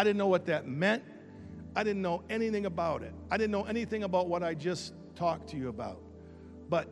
I 0.00 0.02
didn't 0.02 0.16
know 0.16 0.28
what 0.28 0.46
that 0.46 0.66
meant. 0.66 1.02
I 1.76 1.84
didn't 1.84 2.00
know 2.00 2.22
anything 2.30 2.64
about 2.64 3.02
it. 3.02 3.12
I 3.30 3.36
didn't 3.36 3.50
know 3.50 3.64
anything 3.64 4.04
about 4.04 4.28
what 4.28 4.42
I 4.42 4.54
just 4.54 4.94
talked 5.14 5.50
to 5.50 5.58
you 5.58 5.68
about. 5.68 6.00
But 6.70 6.88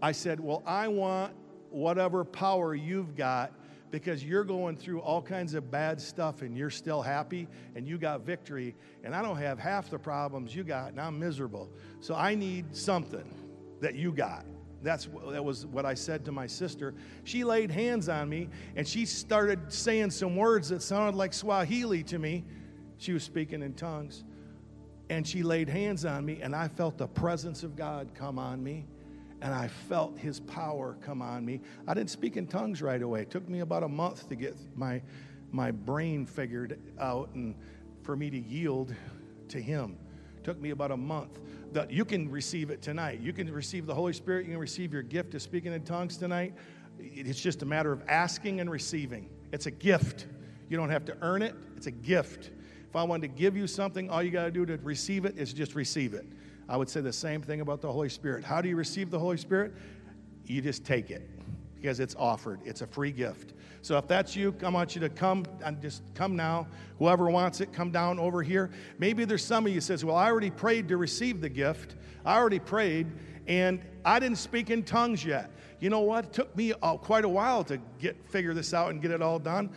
I 0.00 0.12
said, 0.12 0.38
Well, 0.38 0.62
I 0.64 0.86
want 0.86 1.34
whatever 1.70 2.24
power 2.24 2.76
you've 2.76 3.16
got 3.16 3.52
because 3.90 4.22
you're 4.22 4.44
going 4.44 4.76
through 4.76 5.00
all 5.00 5.20
kinds 5.20 5.54
of 5.54 5.68
bad 5.72 6.00
stuff 6.00 6.42
and 6.42 6.56
you're 6.56 6.70
still 6.70 7.02
happy 7.02 7.48
and 7.74 7.88
you 7.88 7.98
got 7.98 8.20
victory. 8.20 8.76
And 9.02 9.12
I 9.12 9.20
don't 9.20 9.38
have 9.38 9.58
half 9.58 9.90
the 9.90 9.98
problems 9.98 10.54
you 10.54 10.62
got 10.62 10.90
and 10.90 11.00
I'm 11.00 11.18
miserable. 11.18 11.72
So 11.98 12.14
I 12.14 12.36
need 12.36 12.76
something 12.76 13.28
that 13.80 13.96
you 13.96 14.12
got. 14.12 14.46
That's 14.82 15.08
that 15.30 15.44
was 15.44 15.66
what 15.66 15.84
I 15.84 15.94
said 15.94 16.24
to 16.24 16.32
my 16.32 16.46
sister. 16.46 16.94
She 17.24 17.44
laid 17.44 17.70
hands 17.70 18.08
on 18.08 18.28
me 18.28 18.48
and 18.76 18.86
she 18.86 19.04
started 19.06 19.72
saying 19.72 20.10
some 20.10 20.36
words 20.36 20.70
that 20.70 20.82
sounded 20.82 21.16
like 21.16 21.32
Swahili 21.32 22.02
to 22.04 22.18
me. 22.18 22.44
She 22.98 23.12
was 23.12 23.22
speaking 23.22 23.62
in 23.62 23.74
tongues. 23.74 24.24
And 25.10 25.26
she 25.26 25.42
laid 25.42 25.68
hands 25.68 26.04
on 26.04 26.24
me 26.24 26.40
and 26.40 26.54
I 26.54 26.68
felt 26.68 26.96
the 26.96 27.08
presence 27.08 27.62
of 27.62 27.76
God 27.76 28.10
come 28.14 28.38
on 28.38 28.62
me 28.62 28.86
and 29.42 29.52
I 29.52 29.68
felt 29.68 30.18
his 30.18 30.40
power 30.40 30.96
come 31.00 31.22
on 31.22 31.44
me. 31.44 31.60
I 31.88 31.94
didn't 31.94 32.10
speak 32.10 32.36
in 32.36 32.46
tongues 32.46 32.80
right 32.80 33.02
away. 33.02 33.22
It 33.22 33.30
took 33.30 33.48
me 33.48 33.60
about 33.60 33.82
a 33.82 33.88
month 33.88 34.28
to 34.28 34.36
get 34.36 34.56
my 34.76 35.02
my 35.52 35.72
brain 35.72 36.26
figured 36.26 36.78
out 37.00 37.30
and 37.34 37.54
for 38.02 38.16
me 38.16 38.30
to 38.30 38.38
yield 38.38 38.94
to 39.48 39.60
him. 39.60 39.98
Took 40.42 40.60
me 40.60 40.70
about 40.70 40.90
a 40.90 40.96
month 40.96 41.40
that 41.72 41.90
you 41.90 42.04
can 42.04 42.30
receive 42.30 42.70
it 42.70 42.82
tonight. 42.82 43.20
You 43.20 43.32
can 43.32 43.52
receive 43.52 43.86
the 43.86 43.94
Holy 43.94 44.12
Spirit. 44.12 44.46
You 44.46 44.52
can 44.52 44.60
receive 44.60 44.92
your 44.92 45.02
gift 45.02 45.34
of 45.34 45.42
speaking 45.42 45.72
in 45.72 45.82
tongues 45.82 46.16
tonight. 46.16 46.54
It's 46.98 47.40
just 47.40 47.62
a 47.62 47.66
matter 47.66 47.92
of 47.92 48.02
asking 48.08 48.60
and 48.60 48.70
receiving. 48.70 49.30
It's 49.52 49.66
a 49.66 49.70
gift. 49.70 50.26
You 50.68 50.76
don't 50.76 50.90
have 50.90 51.04
to 51.06 51.16
earn 51.20 51.42
it, 51.42 51.54
it's 51.76 51.86
a 51.86 51.90
gift. 51.90 52.50
If 52.88 52.96
I 52.96 53.02
wanted 53.02 53.28
to 53.28 53.38
give 53.38 53.56
you 53.56 53.66
something, 53.66 54.08
all 54.10 54.22
you 54.22 54.30
got 54.30 54.44
to 54.44 54.50
do 54.50 54.66
to 54.66 54.76
receive 54.78 55.24
it 55.24 55.36
is 55.36 55.52
just 55.52 55.74
receive 55.74 56.14
it. 56.14 56.26
I 56.68 56.76
would 56.76 56.88
say 56.88 57.00
the 57.00 57.12
same 57.12 57.42
thing 57.42 57.60
about 57.60 57.80
the 57.80 57.90
Holy 57.90 58.08
Spirit. 58.08 58.44
How 58.44 58.60
do 58.60 58.68
you 58.68 58.76
receive 58.76 59.10
the 59.10 59.18
Holy 59.18 59.36
Spirit? 59.36 59.74
You 60.44 60.60
just 60.60 60.84
take 60.84 61.10
it 61.10 61.28
because 61.74 61.98
it's 62.00 62.14
offered, 62.16 62.60
it's 62.64 62.82
a 62.82 62.86
free 62.86 63.10
gift. 63.10 63.54
So 63.82 63.96
if 63.96 64.06
that's 64.06 64.36
you, 64.36 64.54
I 64.62 64.68
want 64.68 64.94
you 64.94 65.00
to 65.00 65.08
come 65.08 65.44
and 65.64 65.80
just 65.80 66.02
come 66.14 66.36
now. 66.36 66.66
Whoever 66.98 67.30
wants 67.30 67.60
it, 67.60 67.72
come 67.72 67.90
down 67.90 68.18
over 68.18 68.42
here. 68.42 68.70
Maybe 68.98 69.24
there's 69.24 69.44
some 69.44 69.66
of 69.66 69.72
you 69.72 69.80
says, 69.80 70.04
"Well, 70.04 70.16
I 70.16 70.26
already 70.26 70.50
prayed 70.50 70.88
to 70.88 70.96
receive 70.96 71.40
the 71.40 71.48
gift. 71.48 71.96
I 72.24 72.36
already 72.36 72.58
prayed 72.58 73.06
and 73.46 73.80
I 74.04 74.18
didn't 74.18 74.38
speak 74.38 74.70
in 74.70 74.82
tongues 74.82 75.24
yet." 75.24 75.50
You 75.80 75.88
know 75.88 76.00
what? 76.00 76.26
It 76.26 76.32
took 76.34 76.54
me 76.54 76.74
uh, 76.82 76.98
quite 76.98 77.24
a 77.24 77.28
while 77.28 77.64
to 77.64 77.78
get 77.98 78.16
figure 78.28 78.52
this 78.52 78.74
out 78.74 78.90
and 78.90 79.00
get 79.00 79.10
it 79.10 79.22
all 79.22 79.38
done. 79.38 79.70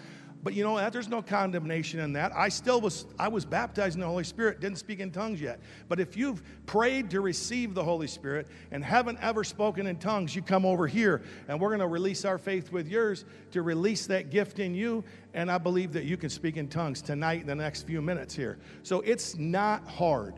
But 0.44 0.54
you 0.54 0.64
know 0.64 0.76
that 0.76 0.92
there's 0.92 1.08
no 1.08 1.22
condemnation 1.22 2.02
in 2.02 2.14
that. 2.14 2.34
I 2.36 2.50
still 2.50 2.82
was 2.82 3.06
I 3.18 3.30
was 3.30 3.46
baptized 3.46 3.96
in 3.96 4.02
the 4.02 4.08
Holy 4.08 4.26
Spirit, 4.26 4.60
didn't 4.60 4.78
speak 4.78 5.00
in 5.00 5.10
tongues 5.10 5.40
yet. 5.40 5.62
But 5.88 6.02
if 6.02 6.18
you've 6.18 6.44
prayed 6.66 7.10
to 7.12 7.22
receive 7.22 7.74
the 7.74 7.84
Holy 7.84 8.08
Spirit 8.08 8.48
and 8.72 8.84
haven't 8.84 9.20
ever 9.22 9.46
spoken 9.46 9.88
in 9.88 9.98
tongues, 9.98 10.36
you 10.36 10.42
come 10.42 10.66
over 10.66 10.86
here 10.86 11.22
and 11.48 11.62
we're 11.62 11.70
going 11.70 11.80
to 11.80 11.88
release 11.88 12.26
our 12.26 12.38
faith 12.38 12.74
with 12.74 12.90
yours 12.90 13.24
to 13.52 13.62
release 13.62 14.06
that 14.08 14.32
gift 14.32 14.60
in 14.60 14.76
you 14.76 15.04
and 15.34 15.50
I 15.50 15.58
believe 15.58 15.94
that 15.94 16.04
you 16.04 16.18
can 16.18 16.30
speak 16.30 16.58
in 16.58 16.68
tongues 16.68 17.02
tonight 17.02 17.42
in 17.42 17.48
the 17.48 17.56
next 17.56 17.84
few 17.84 18.02
minutes 18.02 18.36
here. 18.36 18.58
So 18.84 19.00
it's 19.02 19.38
not 19.38 19.88
hard. 19.88 20.36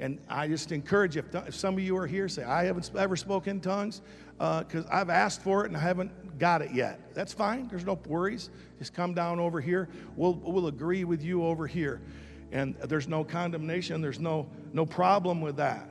And 0.00 0.18
I 0.28 0.46
just 0.48 0.70
encourage 0.70 1.16
you, 1.16 1.20
if, 1.20 1.30
th- 1.32 1.44
if 1.48 1.54
some 1.54 1.74
of 1.74 1.80
you 1.80 1.96
are 1.96 2.06
here, 2.06 2.28
say, 2.28 2.44
I 2.44 2.64
haven't 2.64 2.90
ever 2.96 3.16
spoken 3.16 3.56
in 3.56 3.60
tongues 3.60 4.00
because 4.38 4.84
uh, 4.84 4.90
I've 4.92 5.10
asked 5.10 5.42
for 5.42 5.64
it 5.64 5.68
and 5.68 5.76
I 5.76 5.80
haven't 5.80 6.38
got 6.38 6.62
it 6.62 6.72
yet. 6.72 7.14
That's 7.14 7.32
fine. 7.32 7.66
There's 7.68 7.84
no 7.84 7.98
worries. 8.06 8.50
Just 8.78 8.94
come 8.94 9.14
down 9.14 9.40
over 9.40 9.60
here. 9.60 9.88
We'll, 10.16 10.34
we'll 10.34 10.68
agree 10.68 11.04
with 11.04 11.22
you 11.22 11.44
over 11.44 11.66
here. 11.66 12.00
And 12.52 12.76
there's 12.76 13.08
no 13.08 13.24
condemnation, 13.24 14.00
there's 14.00 14.20
no, 14.20 14.48
no 14.72 14.86
problem 14.86 15.40
with 15.40 15.56
that. 15.56 15.90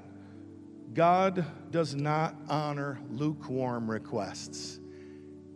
God 0.94 1.46
does 1.70 1.94
not 1.94 2.36
honor 2.50 3.00
lukewarm 3.12 3.90
requests. 3.90 4.80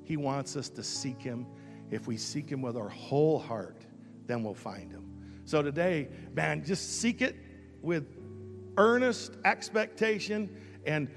He 0.03 0.17
wants 0.17 0.55
us 0.55 0.69
to 0.69 0.83
seek 0.83 1.21
Him. 1.21 1.47
If 1.89 2.05
we 2.05 2.17
seek 2.17 2.49
Him 2.49 2.61
with 2.61 2.77
our 2.77 2.89
whole 2.89 3.39
heart, 3.39 3.85
then 4.27 4.43
we'll 4.43 4.53
find 4.53 4.91
Him. 4.91 5.05
So 5.45 5.63
today, 5.63 6.09
man, 6.33 6.63
just 6.63 6.99
seek 6.99 7.21
it 7.21 7.35
with 7.81 8.05
earnest 8.77 9.37
expectation 9.43 10.55
and 10.85 11.09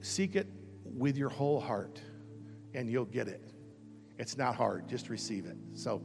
seek 0.00 0.36
it 0.36 0.46
with 0.84 1.16
your 1.16 1.28
whole 1.28 1.60
heart, 1.60 2.00
and 2.74 2.88
you'll 2.88 3.04
get 3.04 3.26
it. 3.26 3.42
It's 4.18 4.36
not 4.36 4.54
hard, 4.54 4.88
just 4.88 5.08
receive 5.08 5.46
it. 5.46 5.56
So, 5.74 6.02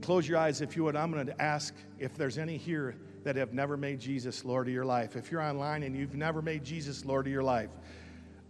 close 0.00 0.26
your 0.26 0.38
eyes, 0.38 0.60
if 0.60 0.76
you 0.76 0.84
would, 0.84 0.96
I'm 0.96 1.12
going 1.12 1.26
to 1.26 1.42
ask 1.42 1.74
if 1.98 2.14
there's 2.14 2.38
any 2.38 2.56
here 2.56 2.96
that 3.24 3.36
have 3.36 3.52
never 3.52 3.76
made 3.76 4.00
Jesus 4.00 4.44
Lord 4.44 4.66
of 4.68 4.74
your 4.74 4.84
life. 4.84 5.16
If 5.16 5.30
you're 5.30 5.42
online 5.42 5.82
and 5.82 5.96
you've 5.96 6.14
never 6.14 6.42
made 6.42 6.64
Jesus 6.64 7.04
Lord 7.04 7.26
of 7.26 7.32
your 7.32 7.42
life, 7.42 7.70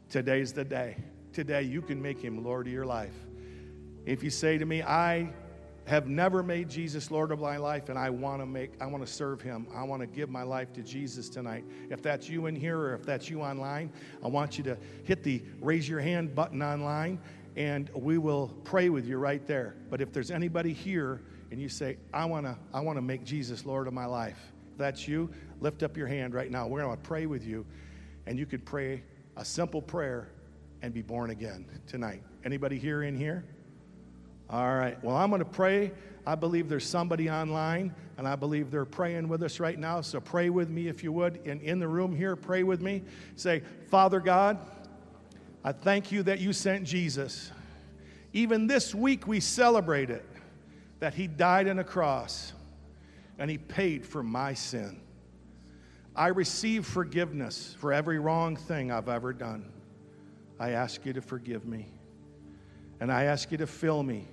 today's 0.09 0.53
the 0.53 0.65
day. 0.65 0.97
Today, 1.33 1.63
you 1.63 1.83
can 1.83 2.01
make 2.01 2.19
him 2.19 2.45
Lord 2.45 2.67
of 2.67 2.73
your 2.73 2.87
life. 2.87 3.15
If 4.05 4.23
you 4.23 4.31
say 4.31 4.59
to 4.59 4.65
me, 4.65 4.83
I 4.83 5.33
have 5.87 6.07
never 6.07 6.43
made 6.43 6.69
Jesus 6.69 7.11
Lord 7.11 7.33
of 7.33 7.41
my 7.41 7.57
life 7.57 7.89
and 7.89 7.99
I 7.99 8.09
want 8.09 8.41
to 8.41 8.47
make 8.47 8.71
I 8.81 8.87
want 8.87 9.05
to 9.05 9.13
serve 9.13 9.41
him. 9.41 9.67
I 9.75 9.83
want 9.83 10.01
to 10.01 10.07
give 10.07 10.31
my 10.31 10.43
life 10.43 10.73
to 10.75 10.83
Jesus 10.83 11.29
tonight. 11.29 11.65
If 11.91 12.03
that's 12.03 12.29
you 12.29 12.47
in 12.47 12.55
here 12.55 12.79
or 12.79 12.95
if 12.95 13.05
that's 13.05 13.29
you 13.29 13.43
online, 13.43 13.93
I 14.25 14.29
want 14.29 14.59
you 14.59 14.65
to 14.65 14.79
hit 15.05 15.25
the 15.25 15.43
raise 15.61 15.89
your 15.89 16.01
hand 16.01 16.35
button 16.35 16.63
online 16.63 17.19
and 17.57 17.91
we 17.95 18.19
will 18.19 18.49
pray 18.65 18.89
with 18.89 19.07
you 19.07 19.19
right 19.19 19.47
there. 19.47 19.77
But 19.91 20.01
if 20.01 20.13
there's 20.13 20.31
anybody 20.31 20.73
here 20.73 21.21
and 21.51 21.61
you 21.61 21.69
say, 21.69 21.99
I 22.13 22.25
want 22.25 22.47
to 22.47 22.57
I 22.73 22.81
want 22.81 22.97
to 22.97 23.03
make 23.03 23.25
Jesus 23.25 23.67
Lord 23.67 23.87
of 23.87 23.93
my 23.93 24.07
life. 24.07 24.39
If 24.73 24.79
that's 24.79 25.07
you, 25.07 25.31
lift 25.61 25.83
up 25.83 25.97
your 25.97 26.07
hand 26.07 26.35
right 26.35 26.51
now. 26.51 26.67
We're 26.67 26.83
to 26.83 26.97
pray 26.97 27.27
with 27.27 27.47
you 27.47 27.67
and 28.27 28.39
you 28.39 28.47
could 28.47 28.65
pray 28.65 29.03
a 29.37 29.45
simple 29.45 29.83
prayer 29.83 30.29
and 30.83 30.93
be 30.93 31.03
born 31.03 31.31
again 31.31 31.67
tonight. 31.87 32.23
Anybody 32.45 32.79
here 32.79 33.03
in 33.03 33.17
here? 33.17 33.45
All 34.51 34.75
right. 34.75 35.03
Well, 35.03 35.17
I'm 35.17 35.31
going 35.31 35.39
to 35.39 35.45
pray. 35.45 35.93
I 36.27 36.35
believe 36.35 36.69
there's 36.69 36.87
somebody 36.87 37.31
online, 37.31 37.95
and 38.17 38.29
I 38.29 38.37
believe 38.37 38.71
they're 38.71 38.85
praying 38.85 39.29
with 39.29 39.43
us 39.43 39.59
right 39.59 39.79
now. 39.79 40.03
So 40.03 40.21
pray 40.21 40.51
with 40.51 40.69
me 40.69 40.89
if 40.89 41.03
you 41.03 41.11
would. 41.13 41.41
And 41.47 41.61
in 41.63 41.79
the 41.79 41.89
room 41.89 42.15
here, 42.15 42.37
pray 42.37 42.63
with 42.63 42.81
me. 42.81 43.03
Say, 43.37 43.63
Father 43.89 44.21
God, 44.21 44.59
I 45.65 45.73
thank 45.73 46.11
you 46.11 46.23
that 46.25 46.41
you 46.41 46.53
sent 46.53 46.85
Jesus. 46.85 47.53
Even 48.33 48.67
this 48.67 48.95
week, 48.95 49.27
we 49.27 49.41
celebrate 49.41 50.11
it 50.11 50.25
that 50.99 51.15
he 51.15 51.27
died 51.27 51.69
on 51.69 51.79
a 51.79 51.85
cross 51.85 52.53
and 53.39 53.51
he 53.51 53.59
paid 53.59 54.05
for 54.05 54.23
my 54.23 54.55
sin. 54.55 55.01
I 56.15 56.29
receive 56.29 56.87
forgiveness 56.87 57.75
for 57.79 57.93
every 57.93 58.19
wrong 58.19 58.57
thing 58.57 58.91
I've 58.91 59.09
ever 59.09 59.33
done. 59.33 59.71
I 60.61 60.71
ask 60.71 61.05
you 61.07 61.13
to 61.15 61.23
forgive 61.23 61.65
me. 61.65 61.87
And 63.01 63.11
I 63.11 63.25
ask 63.25 63.51
you 63.51 63.59
to 63.59 63.67
fill 63.67 64.03
me 64.03 64.29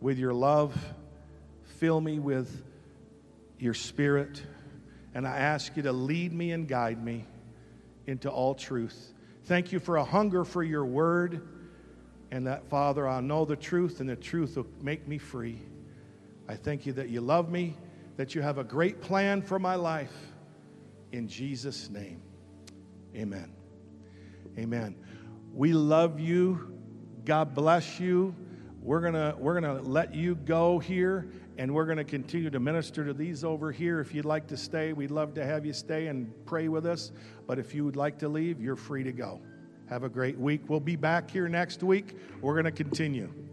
with 0.00 0.18
your 0.18 0.34
love. 0.34 0.76
Fill 1.78 2.00
me 2.00 2.18
with 2.18 2.62
your 3.58 3.74
spirit. 3.74 4.42
And 5.14 5.26
I 5.26 5.38
ask 5.38 5.76
you 5.76 5.82
to 5.82 5.92
lead 5.92 6.32
me 6.32 6.52
and 6.52 6.68
guide 6.68 7.02
me 7.02 7.26
into 8.06 8.30
all 8.30 8.54
truth. 8.54 9.11
Thank 9.44 9.72
you 9.72 9.80
for 9.80 9.96
a 9.96 10.04
hunger 10.04 10.44
for 10.44 10.62
your 10.62 10.84
word. 10.84 11.48
And 12.30 12.46
that, 12.46 12.68
Father, 12.68 13.06
I'll 13.06 13.22
know 13.22 13.44
the 13.44 13.56
truth, 13.56 14.00
and 14.00 14.08
the 14.08 14.16
truth 14.16 14.56
will 14.56 14.66
make 14.80 15.06
me 15.06 15.18
free. 15.18 15.60
I 16.48 16.54
thank 16.54 16.86
you 16.86 16.92
that 16.94 17.08
you 17.08 17.20
love 17.20 17.50
me, 17.50 17.76
that 18.16 18.34
you 18.34 18.42
have 18.42 18.58
a 18.58 18.64
great 18.64 19.00
plan 19.00 19.42
for 19.42 19.58
my 19.58 19.74
life. 19.74 20.14
In 21.12 21.28
Jesus' 21.28 21.90
name, 21.90 22.22
amen. 23.14 23.52
Amen. 24.58 24.96
We 25.52 25.72
love 25.72 26.18
you. 26.18 26.78
God 27.24 27.54
bless 27.54 28.00
you 28.00 28.34
we're 28.82 29.00
gonna 29.00 29.34
we're 29.38 29.54
gonna 29.54 29.80
let 29.80 30.12
you 30.12 30.34
go 30.34 30.80
here 30.80 31.28
and 31.58 31.74
we're 31.74 31.86
gonna 31.86 32.04
continue 32.04 32.50
to 32.50 32.60
minister 32.60 33.04
to 33.04 33.12
these 33.12 33.44
over 33.44 33.72
here. 33.72 34.00
If 34.00 34.14
you'd 34.14 34.24
like 34.24 34.46
to 34.48 34.56
stay 34.56 34.92
we'd 34.92 35.10
love 35.10 35.34
to 35.34 35.44
have 35.44 35.66
you 35.66 35.72
stay 35.72 36.06
and 36.06 36.32
pray 36.46 36.68
with 36.68 36.86
us. 36.86 37.12
But 37.46 37.58
if 37.58 37.74
you 37.74 37.84
would 37.84 37.96
like 37.96 38.18
to 38.18 38.28
leave 38.28 38.60
you're 38.60 38.76
free 38.76 39.02
to 39.04 39.12
go. 39.12 39.40
Have 39.88 40.04
a 40.04 40.08
great 40.08 40.38
week. 40.38 40.62
We'll 40.68 40.80
be 40.80 40.96
back 40.96 41.30
here 41.30 41.48
next 41.48 41.82
week. 41.82 42.16
We're 42.40 42.56
gonna 42.56 42.72
continue 42.72 43.32